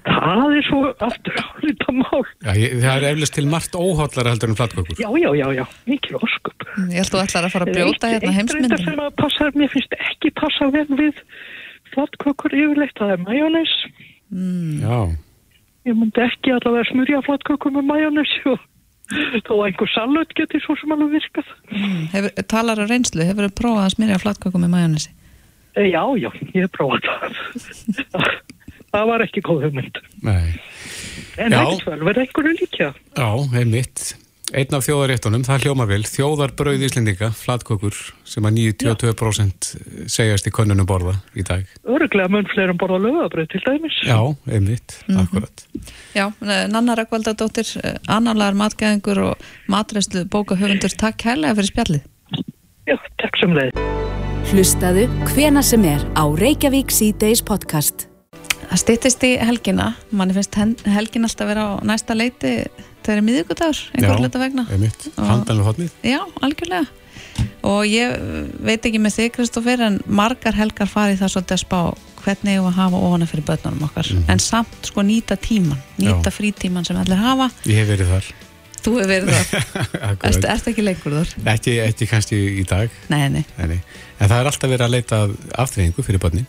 það 0.00 0.54
er 0.56 0.64
svo 0.66 0.78
aftur 1.06 1.36
álita 1.38 1.92
mál 1.94 2.22
Já, 2.42 2.50
ég, 2.56 2.72
það 2.80 2.94
er 2.96 3.04
eflust 3.12 3.34
til 3.36 3.44
margt 3.50 3.76
óhóllara 3.78 4.32
heldur 4.32 4.50
en 4.50 4.56
flatkökur. 4.58 4.96
já, 4.98 5.08
já, 5.20 5.30
já, 5.38 5.46
já, 5.60 5.64
mikil 5.86 6.16
óskup 6.18 6.64
Ég 6.88 6.96
held 6.98 7.12
þú 7.12 7.20
ætlar 7.22 7.46
að 7.46 7.52
fara 7.54 7.68
að 7.68 7.74
brjóta 7.76 8.08
Eitt- 8.08 8.16
hérna 8.16 8.32
heimsmyndin. 8.38 8.82
sem 8.84 9.02
að 9.04 9.12
passa, 9.20 9.50
mér 9.54 9.70
finnst 9.74 9.94
ekki 10.00 10.32
passa 10.40 10.70
vel 10.74 10.86
við 10.98 11.20
flatkökur 11.94 12.54
yfirleitt, 12.54 12.96
það 12.98 13.14
er 13.16 13.24
majónis. 13.26 13.74
Já, 14.30 15.00
Ég 15.88 15.96
myndi 15.96 16.20
ekki 16.20 16.52
allavega 16.52 16.84
smurja 16.90 17.22
flatkökur 17.24 17.72
með 17.72 17.86
majónis 17.88 18.32
og 18.50 18.60
þó 19.46 19.54
að 19.56 19.64
einhver 19.70 19.90
salut 19.94 20.34
geti 20.38 20.60
svo 20.62 20.76
sem 20.78 20.92
alveg 20.94 21.16
virkað. 21.16 21.48
Mm, 21.72 22.02
hefur, 22.12 22.44
talar 22.52 22.82
á 22.82 22.84
reynslu, 22.86 23.24
hefur 23.26 23.48
þú 23.48 23.54
prófað 23.62 23.86
að 23.86 23.94
smyrja 23.96 24.20
flatköku 24.22 24.60
með 24.60 24.74
majónesi? 24.76 25.14
E, 25.78 25.86
já, 25.88 26.02
já, 26.20 26.28
ég 26.52 26.66
hef 26.66 26.72
prófað 26.76 27.08
það. 27.08 27.40
það 28.92 29.10
var 29.12 29.24
ekki 29.26 29.44
góð 29.46 29.66
hugmynd. 29.68 30.02
nei. 30.26 30.58
En 31.40 31.54
ekkert 31.56 31.86
vel, 31.88 32.00
verður 32.04 32.26
einhverju 32.26 32.56
líka. 32.58 32.90
Já, 33.16 33.28
einmitt. 33.56 34.02
Einn 34.50 34.74
af 34.74 34.82
þjóðaréttunum, 34.82 35.44
það 35.46 35.62
hljómar 35.62 35.86
vel, 35.86 36.00
þjóðarbrauð 36.10 36.82
Íslendinga, 36.82 37.28
flatkökur, 37.38 37.94
sem 38.26 38.46
að 38.48 38.56
92% 38.58 39.68
segjast 40.10 40.48
í 40.50 40.52
könnunum 40.54 40.88
borða 40.90 41.14
í 41.38 41.44
dag. 41.46 41.68
Öruglega 41.86 42.32
mun 42.34 42.48
fleirum 42.50 42.80
borða 42.80 42.98
lögabröð 43.04 43.46
til 43.52 43.62
dæmis. 43.62 44.00
Já, 44.08 44.18
einmitt, 44.50 44.96
akkurat. 45.06 45.64
Já, 46.16 46.26
eh, 46.42 46.66
Nanna 46.66 46.98
Rækvaldadóttir, 46.98 47.70
annarlegar 48.10 48.58
matgæðingur 48.58 49.22
og 49.28 49.48
matræslu 49.70 50.26
bókahöfundur, 50.26 50.98
takk 50.98 51.22
kærlega 51.22 51.54
fyrir 51.54 51.70
spjallið. 51.70 52.02
Já, 52.90 52.98
takk 53.22 53.38
sem 53.38 53.54
leið. 53.54 53.82
Hlustaðu 54.50 55.06
hvena 55.30 55.62
sem 55.62 55.84
er 55.86 56.02
á 56.18 56.26
Reykjavík 56.26 56.90
C-Days 56.90 57.46
podcast. 57.46 58.08
Það 58.66 58.82
styttist 58.82 59.22
í 59.26 59.36
helgina, 59.38 59.92
manni 60.10 60.34
finnst 60.34 60.58
helgin 60.90 61.26
alltaf 61.26 61.46
vera 61.46 61.62
á 61.70 61.82
næsta 61.86 62.18
leiti 62.18 62.66
þegar 63.04 63.16
er 63.20 63.26
miðugudagur, 63.28 63.80
einhver 63.96 64.20
hluta 64.24 64.38
vegna. 64.42 64.66
einmitt, 64.70 65.08
Og- 65.16 65.26
handan 65.26 65.58
við 65.60 65.68
hotnið. 65.70 65.90
Já, 66.04 66.20
algjörlega. 66.42 66.86
Og 67.62 67.84
ég 67.86 68.14
veit 68.64 68.82
ekki 68.88 68.98
með 69.00 69.16
þig, 69.18 69.32
Kristoffer, 69.36 69.80
en 69.86 70.00
margar 70.06 70.54
helgar 70.56 70.88
farið 70.88 71.20
það 71.20 71.32
svolítið 71.34 71.56
að 71.56 71.64
spá 71.64 71.80
hvernig 72.24 72.54
ég 72.56 72.62
var 72.64 72.72
að 72.72 72.80
hafa 72.82 72.96
ofana 73.06 73.26
fyrir 73.26 73.44
börnunum 73.48 73.82
okkar. 73.88 74.10
En 74.28 74.38
samt 74.38 74.68
sko 74.90 75.00
nýta 75.02 75.36
tíman, 75.40 75.78
nýta 75.98 76.28
Já. 76.28 76.36
frítíman 76.36 76.84
sem 76.86 76.96
allir 76.96 77.16
hafa. 77.20 77.50
Ég 77.64 77.74
hef 77.80 77.88
verið 77.88 78.10
þar. 78.12 78.30
Þú 78.80 78.92
hefur 78.96 79.08
verið 79.12 79.28
það. 79.28 79.50
Ertu 79.76 80.00
Akkurat. 80.08 80.44
ert 80.54 80.68
ekki 80.70 80.82
leikur 80.84 81.12
þar? 81.12 81.32
Ekki, 81.52 81.72
ekki 81.84 82.06
kannski 82.08 82.36
í 82.60 82.64
dag, 82.68 82.88
Nei, 83.12 83.28
nei. 83.28 83.44
nei, 83.58 83.80
en 84.20 84.28
það 84.28 84.38
er 84.40 84.48
alltaf 84.48 84.70
verið 84.72 84.84
að 84.86 84.94
leita 84.94 85.18
aftreyingu 85.60 86.02
fyrir 86.06 86.18
börnin 86.22 86.46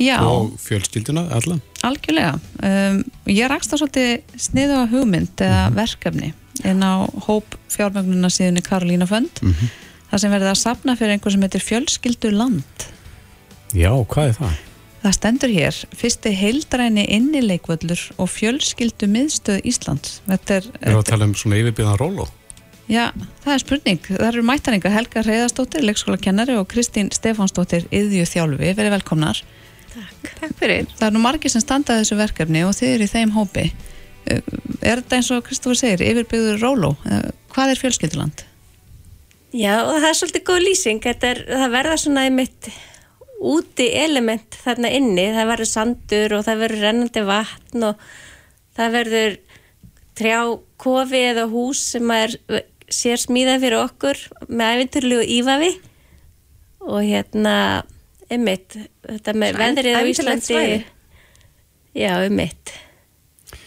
Já, 0.00 0.16
og 0.24 0.54
fjölskylduna 0.64 1.26
alla. 1.36 1.58
Algjörlega. 1.88 2.34
Um, 2.66 3.00
ég 3.30 3.48
rakst 3.52 3.72
á 3.72 3.76
svolítið 3.80 4.36
sniðu 4.48 4.76
að 4.82 4.92
hugmynd 4.96 5.42
eða 5.46 5.64
verkefni 5.76 6.32
inn 6.66 6.80
á 6.82 7.04
hóp 7.26 7.56
fjármögnuna 7.72 8.30
síðunni 8.32 8.62
Karolína 8.64 9.06
Fönd. 9.10 9.42
Það 10.10 10.22
sem 10.22 10.32
verið 10.32 10.52
að 10.52 10.60
sapna 10.62 10.94
fyrir 10.96 11.16
einhver 11.16 11.34
sem 11.34 11.42
heitir 11.44 11.64
Fjölskyldu 11.66 12.30
land. 12.32 12.86
Já, 13.76 13.90
hvað 14.06 14.30
er 14.30 14.38
það? 14.38 14.54
Það 15.02 15.14
stendur 15.18 15.52
hér, 15.54 15.76
fyrsti 15.94 16.30
heildræni 16.34 17.04
innileikvöllur 17.14 18.00
og 18.18 18.30
fjölskyldu 18.32 19.06
miðstöð 19.12 19.60
Íslands. 19.68 20.16
Þetta 20.26 20.56
er, 20.56 20.64
Við 20.72 20.88
erum 20.88 21.02
að 21.02 21.10
tala 21.10 21.28
um 21.28 21.34
svona 21.38 21.58
yfirbyggðan 21.60 22.00
róló. 22.00 22.26
já, 22.88 23.12
það 23.44 23.52
er 23.52 23.62
spurning. 23.62 24.00
Það 24.08 24.26
eru 24.30 24.42
mættaringar 24.46 24.94
Helga 24.96 25.22
Reyðarsdóttir, 25.26 25.84
leikskólakennari 25.86 26.56
og 26.58 26.66
Kristín 26.72 27.12
Stefánsdóttir, 27.14 27.86
yðju 27.94 28.24
þjálfi. 28.32 28.72
Verið 28.78 28.96
velkomnar. 28.96 29.42
Takk. 29.96 30.32
Takk 30.42 30.56
fyrir. 30.60 30.88
Það 30.98 31.08
er 31.08 31.14
nú 31.16 31.22
margir 31.24 31.52
sem 31.52 31.64
standa 31.64 31.94
að 31.94 32.02
þessu 32.04 32.18
verkefni 32.20 32.64
og 32.66 32.74
þið 32.76 32.92
eru 32.94 33.06
í 33.06 33.12
þeim 33.12 33.32
hópi. 33.36 33.70
Uh, 34.26 34.40
Er 34.86 35.00
þetta 35.00 35.16
eins 35.18 35.30
og 35.34 35.46
Kristofur 35.46 35.78
segir, 35.78 36.04
yfirbyggður 36.04 36.60
róló? 36.62 36.92
Uh, 37.08 37.30
Hvað 37.54 37.72
er 37.72 37.80
fjölskylduland? 37.80 38.44
Já, 39.56 39.72
og 39.86 39.96
það 39.96 40.10
er 40.10 40.18
svolítið 40.18 40.44
góð 40.50 40.60
lýsing. 40.66 41.08
Er, 41.08 41.40
það 41.48 41.72
verða 41.72 41.96
svona 42.02 42.26
einmitt 42.28 42.68
úti 43.40 43.88
element 43.96 44.58
þarna 44.60 44.92
inni. 44.92 45.26
Það 45.32 45.50
verður 45.52 45.70
sandur 45.70 46.36
og 46.36 46.46
það 46.46 46.62
verður 46.64 46.84
rennandi 46.84 47.24
vatn 47.26 47.88
og 47.88 48.06
það 48.76 48.96
verður 48.98 49.36
trjá 50.16 50.38
kofi 50.80 51.22
eða 51.32 51.48
hús 51.50 51.82
sem 51.94 52.12
er 52.14 52.36
sér 52.92 53.20
smíða 53.20 53.58
fyrir 53.62 53.80
okkur 53.80 54.20
með 54.48 54.76
æfinturlegu 54.76 55.26
ífavi 55.36 55.72
og 56.86 57.00
hérna 57.02 57.56
einmitt, 58.32 58.76
þetta 59.06 59.34
með 59.36 59.60
veðrið 59.60 59.98
á 59.98 60.02
Íslandi. 60.10 60.64
Já, 61.96 62.12
einmitt 62.26 62.74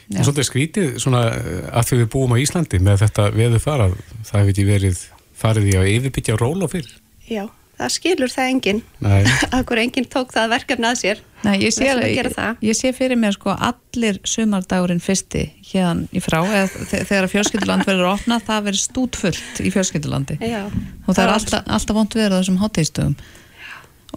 Það 0.09 0.17
er 0.19 0.25
svolítið 0.25 0.47
skrítið 0.47 0.89
svona 1.03 1.19
eh, 1.37 1.69
að 1.69 1.85
því 1.85 1.97
við 1.99 2.07
búum 2.15 2.31
á 2.33 2.37
Íslandi 2.41 2.79
með 2.81 3.03
þetta 3.03 3.27
veður 3.35 3.61
farað. 3.61 3.91
Það 4.25 4.39
hefur 4.39 4.51
ekki 4.55 4.65
verið 4.65 5.01
farið 5.37 5.67
í 5.69 5.75
að 5.77 5.89
yfirbyggja 5.91 6.37
róló 6.41 6.69
fyrir. 6.71 6.95
Já, 7.29 7.43
það 7.77 7.91
skilur 7.93 8.33
það 8.33 8.49
enginn. 8.55 8.79
Nei. 9.05 9.19
Akkur 9.59 9.81
enginn 9.83 10.07
tók 10.09 10.33
það 10.33 10.55
verkefni 10.55 10.89
að 10.89 10.97
sér. 11.03 11.21
Nei, 11.45 11.53
ég 11.61 11.71
sé, 11.71 11.91
það. 12.33 12.57
ég 12.65 12.75
sé 12.75 12.89
fyrir 12.97 13.19
mér 13.21 13.37
sko 13.37 13.53
allir 13.53 14.17
sumardagurinn 14.27 14.99
fyrsti 14.99 15.45
hérna 15.69 16.09
í 16.11 16.19
frá 16.19 16.41
eða 16.41 16.65
þe- 16.73 17.05
þegar 17.07 17.27
fjölskylduland 17.31 17.85
verður 17.87 18.09
opnað 18.09 18.43
það 18.49 18.65
verður 18.65 18.81
stútfullt 18.83 19.61
í 19.63 19.71
fjölskyldulandi 19.71 20.35
Já. 20.41 20.65
og 20.67 21.13
það 21.13 21.21
er 21.23 21.31
alltaf, 21.37 21.69
alltaf 21.77 21.95
vont 21.95 22.17
verið 22.19 22.35
á 22.35 22.39
þessum 22.41 22.59
hátíðstöðum 22.59 23.15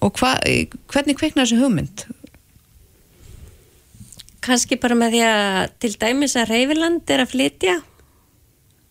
og 0.00 0.12
hva, 0.18 0.36
hvernig 0.92 1.16
kviknar 1.18 1.44
þessi 1.46 1.60
hugmynd? 1.60 2.04
kannski 4.42 4.74
bara 4.82 4.96
með 4.98 5.12
því 5.14 5.20
að 5.28 5.74
til 5.84 5.92
dæmis 6.02 6.32
að 6.40 6.48
Reyfiland 6.50 7.10
er 7.14 7.20
að 7.22 7.30
flytja 7.30 7.74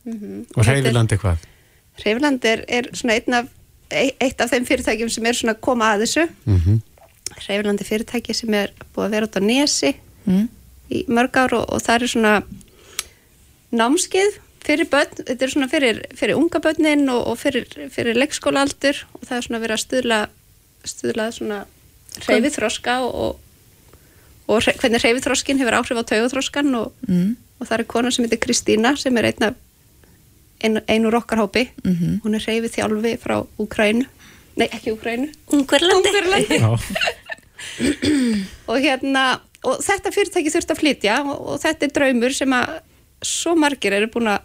Og 0.08 0.64
reyfilandi 0.66 1.18
hvað? 1.22 1.42
Hreyfiland 2.02 2.46
er, 2.48 2.64
er 2.72 2.88
svona 2.98 3.18
einn 3.20 3.36
af 3.42 3.50
e- 3.92 4.16
eitt 4.24 4.40
af 4.42 4.50
þeim 4.54 4.66
fyrirtækjum 4.70 5.12
sem 5.12 5.28
er 5.28 5.36
svona 5.38 5.54
að 5.58 5.62
koma 5.68 5.92
að 5.96 6.06
þessu 6.06 6.24
Mhm. 6.46 6.80
Hreyflandi 7.42 7.86
fyrirtæki 7.88 8.34
sem 8.36 8.54
er 8.54 8.72
búið 8.96 9.06
að 9.06 9.12
vera 9.18 9.28
út 9.28 9.38
á 9.40 9.42
Nesi 9.44 9.94
Mm. 10.28 10.48
í 10.92 11.06
mörg 11.08 11.34
ár 11.36 11.54
og, 11.58 11.66
og 11.74 11.82
það 11.82 12.02
er 12.04 12.08
svona 12.08 12.44
námskeið 13.74 14.36
fyrir 14.62 14.86
börn, 14.92 15.16
þetta 15.18 15.42
er 15.42 15.50
svona 15.50 15.68
fyrir, 15.72 16.02
fyrir 16.16 16.36
unga 16.38 16.60
börnin 16.62 17.10
og, 17.10 17.28
og 17.32 17.38
fyrir, 17.42 17.66
fyrir 17.90 18.14
leikskólaldur 18.20 19.00
og 19.16 19.24
það 19.26 19.38
er 19.38 19.42
svona 19.48 19.62
verið 19.64 19.76
að 19.78 19.84
stuðla 19.86 20.20
stuðla 20.86 21.30
svona 21.36 21.60
hreyfið 22.26 22.56
þroska 22.58 22.96
og, 23.08 23.38
og, 24.48 24.62
hvernig 24.82 25.02
hreyfið 25.04 25.26
þroskin 25.28 25.60
hefur 25.62 25.78
áhrif 25.80 26.02
á 26.02 26.04
taugaþroskan 26.12 26.76
og, 26.76 26.92
Mm. 27.08 27.36
og 27.60 27.68
það 27.68 27.80
er 27.80 27.84
kona 27.94 28.12
sem 28.12 28.26
heitir 28.26 28.40
Kristína 28.42 28.96
sem 28.98 29.18
er 29.18 29.26
einn 29.32 29.44
af 29.44 29.56
ein, 30.64 30.82
ein 30.88 31.06
úr 31.06 31.16
okkar 31.22 31.38
hópi. 31.42 31.70
Mhm. 31.84 32.22
hún 32.24 32.36
er 32.36 32.40
hreyfið 32.46 32.76
þjálfi 32.78 33.18
frá 33.20 33.46
Úkrænu 33.60 34.06
nei 34.58 34.68
ekki 34.68 34.92
Úkrænu 34.94 35.30
Ungverlandi, 35.48 36.60
og 38.70 38.78
hérna 38.82 39.24
og 39.64 39.78
þetta 39.86 40.12
fyrirtæki 40.14 40.50
þurft 40.54 40.72
að 40.74 40.80
flytja 40.82 41.20
og, 41.24 41.36
og 41.54 41.60
þetta 41.62 41.86
er 41.88 41.94
draumur 41.96 42.34
sem 42.34 42.54
að 42.58 42.80
svo 43.22 43.54
margir 43.56 43.94
eru 43.94 44.08
búin 44.10 44.32
að 44.34 44.42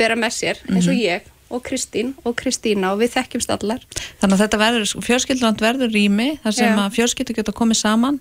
bera 0.00 0.16
með 0.18 0.32
sér 0.38 0.62
eins 0.72 0.88
og 0.88 0.96
Mhm. 0.96 1.02
ég 1.04 1.28
og 1.54 1.62
Kristín 1.66 2.12
og 2.24 2.34
Kristína 2.40 2.92
og 2.94 3.00
við 3.02 3.14
þekkjumst 3.16 3.52
allar 3.54 3.82
Þannig 4.20 4.34
að 4.36 4.42
þetta 4.44 4.60
verður, 4.64 4.94
fjölskylduland 5.08 5.62
verður 5.64 5.92
rými 5.94 6.28
þar 6.44 6.56
sem 6.58 6.70
Já. 6.72 6.78
að 6.84 6.94
fjölskyldu 6.98 7.36
geta 7.38 7.52
komið 7.56 7.80
saman 7.80 8.20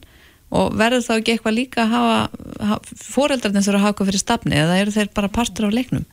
og 0.54 0.76
verður 0.78 1.02
þá 1.08 1.14
ekki 1.18 1.34
eitthvað 1.34 1.56
líka 1.58 1.84
að 1.88 1.94
hafa, 1.96 2.18
hafa 2.70 2.98
fóreldrarnir 3.10 3.66
þurfa 3.66 3.78
að 3.80 3.84
hafa 3.86 3.94
eitthvað 3.96 4.10
fyrir 4.12 4.22
stafni 4.24 4.60
eða 4.62 4.76
eru 4.84 4.92
þeir 4.94 5.10
bara 5.18 5.32
partur 5.34 5.66
af 5.70 5.74
leiknum? 5.74 6.06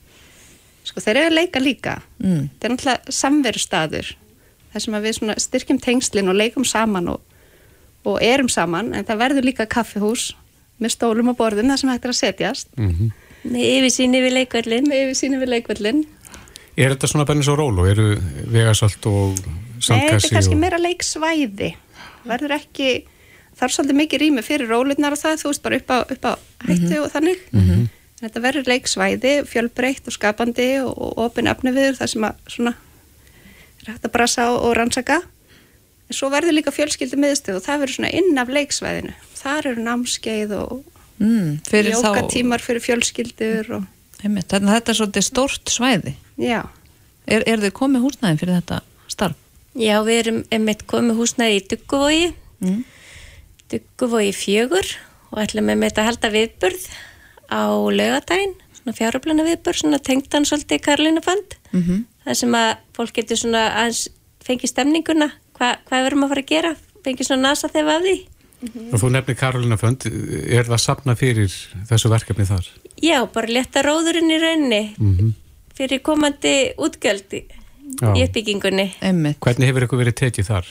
sko 0.91 1.03
þeir 1.05 1.19
eru 1.21 1.29
að 1.31 1.37
leika 1.37 1.61
líka 1.61 1.99
Mm. 2.21 2.49
þetta 2.57 2.67
er 2.67 2.73
náttúrulega 2.75 3.13
samverustaður 3.21 4.09
þar 4.73 4.83
sem 4.85 4.95
að 4.97 5.05
við 5.07 5.19
styrkjum 5.45 5.79
tengslin 5.83 6.29
og 6.33 6.37
leikum 6.41 6.65
saman 6.69 7.09
og, 7.13 7.21
og 8.05 8.19
erum 8.25 8.49
saman 8.49 8.93
en 8.97 9.05
það 9.05 9.21
verður 9.23 9.47
líka 9.51 9.67
kaffihús 9.71 10.31
með 10.81 10.95
stólum 10.97 11.29
og 11.33 11.37
borðum 11.39 11.69
þar 11.73 11.81
sem 11.83 11.91
hægt 11.93 12.05
er 12.09 12.13
að 12.15 12.19
setjast 12.21 12.69
Mhm. 12.81 13.11
með 13.45 13.65
yfirsýni 13.77 14.21
við 14.25 14.35
leikvöllin 14.39 14.89
með 14.89 15.03
yfirsýni 15.05 15.39
við 15.41 15.53
leikvöllin 15.55 16.03
Er 16.81 16.95
þetta 16.95 17.11
svona 17.11 17.27
bara 17.29 17.41
eins 17.41 17.51
og 17.53 17.59
rólu? 17.61 17.87
Eru 17.91 18.09
vegasalt 18.51 19.07
og 19.11 19.37
Nei, 19.37 19.41
þetta 19.41 19.81
er 19.81 19.87
sandkassi 19.87 20.35
kannski 20.35 20.57
og... 20.57 20.61
meira 20.63 20.81
leiksvæði. 20.81 21.71
Verður 22.29 22.55
ekki 22.57 22.91
það 23.57 23.65
er 23.67 23.75
svolítið 23.75 23.99
mikið 24.01 24.23
rými 24.25 24.45
fyrir 24.45 24.71
rólutnar 24.73 25.17
og 25.17 25.21
það 25.21 25.43
þú 25.43 25.51
veist 25.53 25.65
bara 25.65 25.81
upp 25.81 25.93
á, 25.93 25.99
upp 26.15 26.29
á 26.29 26.33
hættu 26.69 27.01
og 27.01 27.11
þannig. 27.15 27.43
Mhm. 27.53 27.89
en 28.21 28.29
þetta 28.29 28.45
verður 28.45 28.69
leiksvæði, 28.69 29.35
fjölbreytt 29.49 30.09
og 30.09 30.13
skapandi 30.13 30.71
og, 30.85 30.93
og 30.93 31.21
opin 31.25 31.49
efni 31.49 31.73
við 31.73 31.95
það 32.01 32.11
sem 32.13 32.27
að 32.29 32.41
svona 32.53 32.75
er 33.81 33.93
hægt 33.95 34.09
að 34.09 34.13
brasa 34.13 34.51
og, 34.53 34.59
og 34.69 34.75
rannsaka. 34.77 35.23
En 36.11 36.17
svo 36.19 36.29
verður 36.33 36.57
líka 36.59 36.75
fjölskyldu 36.75 37.17
miðstöð 37.21 37.61
og 37.61 37.65
það 37.65 37.85
verður 37.85 37.97
svona 37.97 38.15
inn 38.19 38.41
af 38.43 38.53
leiksvæðinu. 38.53 39.15
Þar 39.41 39.71
eru 39.71 39.85
námskeið 39.87 40.57
og 40.59 40.81
Mm, 41.21 41.59
fyrir 41.69 41.93
þá, 41.93 42.15
jókatímar 42.17 42.63
fyrir 42.65 42.81
fjölskyldur 42.81 43.67
og 43.77 43.89
einmitt, 44.25 44.49
þannig 44.49 44.71
að 44.71 44.77
þetta 44.79 44.93
er 44.93 44.99
svolítið 45.01 45.27
stórt 45.27 45.71
svæði. 45.71 46.15
já, 46.39 46.63
Er, 47.31 47.45
er 47.47 47.61
þau 47.61 47.71
komið 47.71 48.01
húsnæðin 48.07 48.39
fyrir 48.41 48.57
þetta 48.59 48.81
starf? 49.09 49.37
Já, 49.79 50.01
við 50.03 50.17
erum 50.23 50.39
einmitt 50.51 50.87
komið 50.91 51.21
húsnæði 51.21 51.59
í 51.61 51.67
Dugguvogi 51.71 52.35
Mm. 52.61 52.85
Dugguvogi 53.73 54.33
fjögur 54.37 54.89
og 55.31 55.39
ætlum 55.41 55.71
einmitt 55.73 55.97
að 55.97 56.11
halda 56.11 56.29
viðburð 56.35 56.83
á 57.49 57.63
laugadaginn 57.73 58.53
svona 58.77 58.97
fjáröflana 58.99 59.47
viðburð, 59.47 59.79
svona 59.81 60.01
tengdan 60.05 60.45
svolítið 60.45 60.83
Karlínufand 60.85 61.57
Mm 61.73 61.83
-hmm. 61.83 62.05
það 62.27 62.35
sem 62.35 62.53
að 62.55 62.77
fólk 62.97 63.13
getur 63.15 63.37
svona 63.37 63.63
aðeins 63.79 64.09
fengið 64.45 64.69
stemninguna, 64.69 65.31
hva, 65.55 65.79
hvað 65.87 66.01
við 66.01 66.07
erum 66.07 66.25
að 66.25 66.29
fara 66.29 66.41
að 66.41 66.47
gera 66.49 66.77
fengið 67.05 67.27
svona 67.27 67.49
nasa 67.49 67.69
þegar 67.69 67.97
af 67.97 68.03
því 68.03 68.27
Og 68.93 69.01
þú 69.01 69.09
nefnir 69.11 69.37
Karolina 69.37 69.77
Fönd, 69.77 70.05
er 70.53 70.65
það 70.65 70.77
sapna 70.77 71.15
fyrir 71.17 71.49
þessu 71.89 72.11
verkefni 72.13 72.45
þar? 72.45 72.67
Já, 73.01 73.25
bara 73.33 73.49
leta 73.49 73.83
róðurinn 73.87 74.31
í 74.35 74.41
rauninni 74.43 74.83
Mm 74.99 75.35
fyrir 75.81 76.03
komandi 76.05 76.75
útgjöld 76.77 77.33
í 77.33 77.39
Já. 78.03 78.11
í 78.13 78.21
uppbyggingunni, 78.27 78.85
Einmitt. 79.01 79.39
Hvernig 79.41 79.71
hefur 79.71 79.87
ykkur 79.87 80.01
verið 80.03 80.17
tekið 80.19 80.49
þar? 80.51 80.67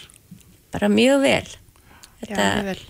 bara 0.71 0.87
mjög 0.93 1.21
vel 1.23 1.47
já, 1.49 2.27
Þetta- 2.27 2.45
mjög 2.53 2.67
vel 2.67 2.83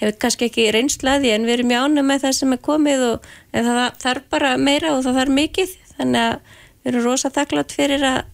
hefur 0.00 0.16
kannski 0.24 0.48
ekki 0.48 0.64
reynslaði 0.72 1.34
en 1.34 1.44
við 1.44 1.52
erum 1.58 1.68
mjög 1.68 1.84
ánum 1.84 2.08
með 2.08 2.24
það 2.24 2.32
sem 2.38 2.52
er 2.56 2.62
komið 2.64 3.04
og 3.10 3.28
það 3.52 4.00
þarf 4.06 4.24
bara 4.32 4.54
meira 4.56 4.94
og 4.96 5.04
það 5.04 5.18
þarf 5.20 5.34
mikið 5.38 5.76
þannig 5.98 6.24
að 6.24 6.40
við 6.84 6.90
erum 6.94 7.04
rosa 7.04 7.30
þakklátt 7.36 7.76
fyrir 7.76 8.02
að 8.08 8.24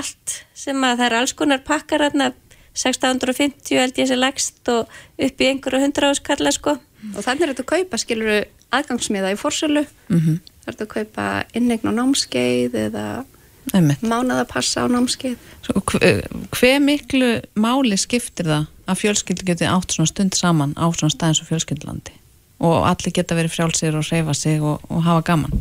allt 0.00 0.36
sem 0.54 0.82
að 0.84 0.98
það 0.98 1.06
er 1.06 1.18
alls 1.20 1.32
konar 1.38 1.62
pakkar 1.64 2.04
hérna 2.08 2.32
1650 2.74 3.78
held 3.78 3.94
ég 4.02 4.10
sé 4.10 4.18
lagst 4.18 4.68
og 4.74 4.88
upp 5.18 5.40
í 5.40 5.48
einhverju 5.52 5.80
hundra 5.86 6.10
áskalla 6.12 6.52
sko 6.52 6.74
og 7.14 7.22
þannig 7.24 7.46
er 7.46 7.54
þetta 7.54 7.64
að 7.64 7.72
kaupa 7.76 7.98
skiluru 8.02 8.40
aðgangsmiða 8.74 9.32
í 9.34 9.40
forsölu 9.40 9.86
Mm 10.08 10.20
-hmm. 10.20 10.38
Það 10.64 10.68
er 10.68 10.72
þetta 10.72 10.84
að 10.84 10.94
kaupa 10.94 11.44
innegn 11.54 11.88
á 11.88 11.92
námskeið 11.96 12.74
eða 12.74 13.24
Einmitt. 13.72 14.02
mánaðapassa 14.02 14.84
á 14.84 14.86
námskeið. 14.88 15.36
Svo, 15.62 15.80
hve, 15.80 16.22
hve 16.50 16.78
miklu 16.80 17.40
máli 17.56 17.96
skiptir 17.96 18.46
það 18.46 18.66
að 18.86 18.98
fjölskyldu 19.00 19.44
geti 19.44 19.64
átt 19.64 19.92
svona 19.92 20.06
stund 20.06 20.34
saman 20.34 20.74
á 20.76 20.86
svona 20.92 21.12
staðins 21.12 21.40
og 21.40 21.48
fjölskyldulandi 21.48 22.12
og 22.60 22.86
allir 22.88 23.12
geta 23.12 23.34
verið 23.34 23.52
frjálsir 23.54 23.96
og 23.96 24.04
reyfa 24.10 24.34
sig 24.34 24.62
og, 24.62 24.80
og 24.88 25.02
hafa 25.02 25.22
gaman? 25.22 25.52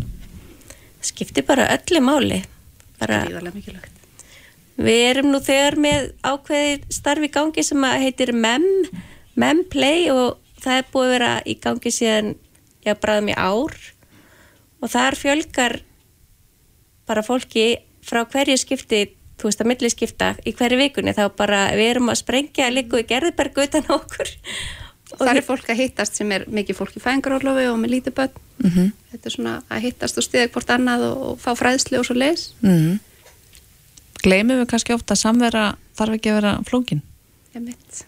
skiptir 1.01 1.45
bara 1.47 1.67
öllu 1.75 2.01
máli 2.01 2.41
bara. 2.99 3.23
Við 4.77 4.99
erum 5.09 5.31
nú 5.33 5.39
þegar 5.41 5.77
með 5.81 6.11
ákveðið 6.25 6.83
starf 6.93 7.25
í 7.25 7.29
gangi 7.33 7.63
sem 7.65 7.85
að 7.85 8.03
heitir 8.05 8.33
MEM, 8.33 8.65
MEM 9.35 9.63
Play 9.71 10.11
og 10.13 10.37
það 10.61 10.81
er 10.81 10.91
búið 10.93 11.07
að 11.07 11.13
vera 11.15 11.31
í 11.45 11.55
gangi 11.61 11.93
síðan, 11.93 12.35
já, 12.87 12.95
bráðum 12.95 13.31
í 13.33 13.35
ár 13.37 13.75
og 14.81 14.91
þar 14.93 15.19
fjölgar 15.19 15.79
bara 17.07 17.23
fólki 17.25 17.67
frá 18.07 18.23
hverju 18.23 18.57
skipti, 18.59 19.03
þú 19.37 19.49
veist 19.49 19.61
að 19.63 19.71
milli 19.71 19.91
skipta 19.91 20.33
í 20.47 20.53
hverju 20.55 20.79
vikunni, 20.79 21.15
þá 21.15 21.27
bara 21.35 21.67
við 21.75 21.93
erum 21.93 22.11
að 22.11 22.21
sprengja 22.23 22.71
líku 22.71 23.01
í 23.01 23.07
gerðberg 23.07 23.63
utan 23.67 23.87
á 23.91 23.93
okkur 23.99 24.35
Og 25.15 25.21
það 25.21 25.37
er 25.39 25.45
fólk 25.45 25.69
að 25.71 25.79
hittast 25.79 26.17
sem 26.19 26.31
er 26.35 26.43
mikið 26.51 26.77
fólk 26.81 26.95
í 26.97 27.01
fæðingarólofi 27.03 27.67
og 27.71 27.77
með 27.79 27.93
lítið 27.95 28.15
börn. 28.17 28.41
Mm 28.57 28.71
-hmm. 28.71 28.89
Þetta 29.11 29.29
er 29.29 29.33
svona 29.35 29.53
að 29.69 29.83
hittast 29.85 30.17
og 30.17 30.25
stiða 30.25 30.49
hvort 30.51 30.73
annað 30.73 31.05
og, 31.07 31.21
og 31.27 31.37
fá 31.39 31.51
fræðslu 31.55 31.99
og 31.99 32.05
svo 32.05 32.15
leis. 32.15 32.53
Mm 32.61 32.99
Gleimum 34.23 34.59
við 34.59 34.67
kannski 34.67 34.93
ofta 34.93 35.13
að 35.13 35.21
samvera 35.21 35.77
þarf 35.95 36.13
ekki 36.17 36.29
að 36.29 36.37
vera 36.39 36.53
flókin? 36.65 37.01
Ég 37.55 37.61
mitt. 37.61 38.03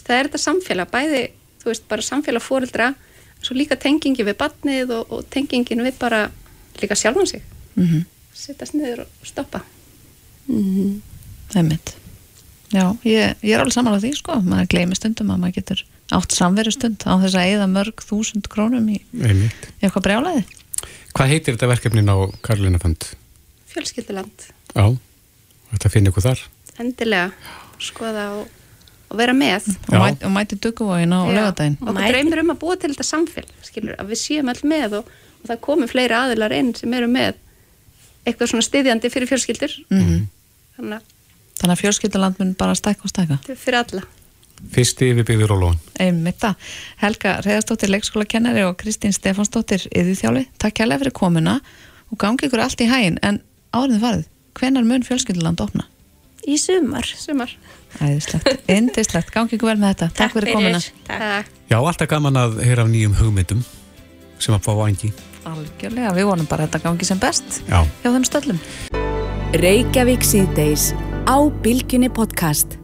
Það 0.00 0.16
er 0.16 0.28
þetta 0.28 0.38
samfélag, 0.38 0.90
bæði, 0.90 1.30
þú 1.62 1.70
veist, 1.72 1.86
bara 1.88 2.04
samfélag 2.04 2.44
fóreldra, 2.44 2.94
svo 3.40 3.56
líka 3.56 3.76
tengingi 3.80 4.24
við 4.26 4.38
barnið 4.40 4.94
og, 4.98 5.12
og 5.12 5.28
tengingin 5.32 5.84
við 5.84 5.98
bara 6.00 6.26
líka 6.80 6.96
sjálfan 6.96 7.26
sig. 7.26 7.42
Mm 7.76 7.86
-hmm. 7.86 8.04
Sittast 8.34 8.74
niður 8.74 9.00
og 9.00 9.08
stoppa. 9.22 9.62
Einmitt. 11.54 11.96
Já, 12.70 12.96
ég, 13.02 13.34
ég 13.42 13.54
er 13.54 13.60
alveg 13.60 13.74
saman 13.74 13.98
á 13.98 14.02
því 14.02 14.12
sko, 14.14 14.36
maður 14.46 14.68
gleymir 14.70 14.96
stundum 14.96 15.30
að 15.30 15.40
maður 15.42 15.56
getur 15.58 15.84
átt 16.14 16.34
samveru 16.34 16.70
stund 16.70 17.02
á 17.02 17.18
þess 17.18 17.34
að 17.34 17.50
eða 17.54 17.66
mörg 17.66 18.02
þúsund 18.06 18.46
krónum 18.50 18.86
í 18.90 19.00
eitthvað 19.82 20.04
brjálaði. 20.06 20.44
Hvað 21.10 21.32
heitir 21.32 21.56
þetta 21.56 21.70
verkefnin 21.72 22.12
á 22.14 22.16
Karolina 22.46 22.78
Fönd? 22.78 23.08
Fjölskylduland. 23.72 24.46
Já, 24.74 24.86
þetta 25.72 25.90
finnir 25.90 26.12
ykkur 26.12 26.26
þar. 26.28 26.44
Endilega 26.78 27.32
skoða 27.82 28.26
og, 28.38 28.59
og 29.10 29.18
vera 29.18 29.34
með. 29.34 29.66
Og, 29.90 29.96
mæti, 29.98 30.24
og 30.28 30.32
mæti 30.34 30.58
duguvóin 30.62 31.12
á 31.12 31.20
lögadaginn. 31.26 31.76
Okkur 31.80 31.96
Mæti. 31.96 32.12
dreymir 32.14 32.42
um 32.44 32.52
að 32.54 32.60
búa 32.62 32.76
til 32.80 32.92
þetta 32.94 33.06
samfélag, 33.08 33.54
skilur, 33.66 33.96
að 33.98 34.12
við 34.12 34.20
séum 34.22 34.48
all 34.52 34.62
með 34.70 34.98
og, 35.00 35.10
og 35.42 35.48
það 35.50 35.60
komi 35.66 35.88
fleiri 35.90 36.14
aðilar 36.16 36.54
inn 36.56 36.70
sem 36.78 36.94
eru 36.94 37.08
með 37.10 37.34
eitthvað 38.26 38.52
svona 38.52 38.66
styðjandi 38.68 39.10
fyrir 39.12 39.30
fjölskyldur. 39.30 39.74
Mm 39.90 40.28
Þannig 40.80 40.96
að 41.00 41.16
Þannig 41.60 41.74
að 41.74 41.80
fjölskylduland 41.82 42.38
mun 42.40 42.54
bara 42.56 42.74
stækka 42.78 43.04
og 43.04 43.10
stækka. 43.12 43.36
þetta 43.44 43.60
fyrir 43.60 43.78
alla. 43.82 44.02
Fyrsti 44.72 45.10
yfirbyggður 45.12 45.52
og 45.52 45.58
lón. 45.60 45.76
Einmitt 46.00 46.38
það. 46.40 46.54
Helga 47.02 47.34
Reyðarsdóttir 47.44 47.90
leikskólakennari 47.92 48.62
og 48.64 48.78
Kristín 48.80 49.12
Stefánsdóttir 49.12 49.84
yðurþjáli. 49.92 50.46
Takk 50.60 50.78
kærlega 50.80 51.02
fyrir 51.02 51.12
komuna 51.16 51.58
og 52.12 52.16
gangi 52.20 52.48
ykkur 52.48 52.62
allt 52.64 52.80
í 52.80 52.88
hægin 52.88 53.18
en 53.24 53.42
áriðin 53.76 54.00
farið. 54.04 54.24
Hvenar 54.56 54.88
mun 54.88 55.04
fjölskylduland 55.04 55.60
opna? 55.60 55.84
Í 56.48 56.56
sumar. 56.60 57.06
Sumar. 57.20 57.52
Æðislegt, 58.00 58.62
indislegt, 58.70 59.32
gangi 59.34 59.56
ykkur 59.56 59.72
vel 59.72 59.80
með 59.82 59.94
þetta. 59.94 60.08
Takk, 60.20 60.36
fyrir 60.36 60.54
komuna. 60.54 60.80
Takk. 60.80 61.10
Takk. 61.10 61.52
Já, 61.72 61.76
alltaf 61.80 62.10
gaman 62.10 62.38
að 62.38 62.60
heyra 62.64 62.86
af 62.86 62.92
nýjum 62.92 63.16
hugmyndum 63.18 63.64
sem 64.40 64.56
að 64.56 64.64
fá 64.68 64.72
vangi. 64.78 65.12
Algjörlega, 65.50 66.12
við 66.16 66.28
vonum 66.30 66.48
bara 66.50 66.66
að 66.66 66.70
þetta 66.70 66.82
gangi 66.86 67.08
sem 67.08 67.20
best 67.20 67.62
Já. 67.66 67.80
hjá 68.02 68.10
þeim 68.10 68.26
stöllum. 68.28 68.60
Reykjavík 69.60 70.26
síðdeis 70.26 70.90
á 71.26 71.36
Bilginni 71.64 72.12
podcast. 72.12 72.79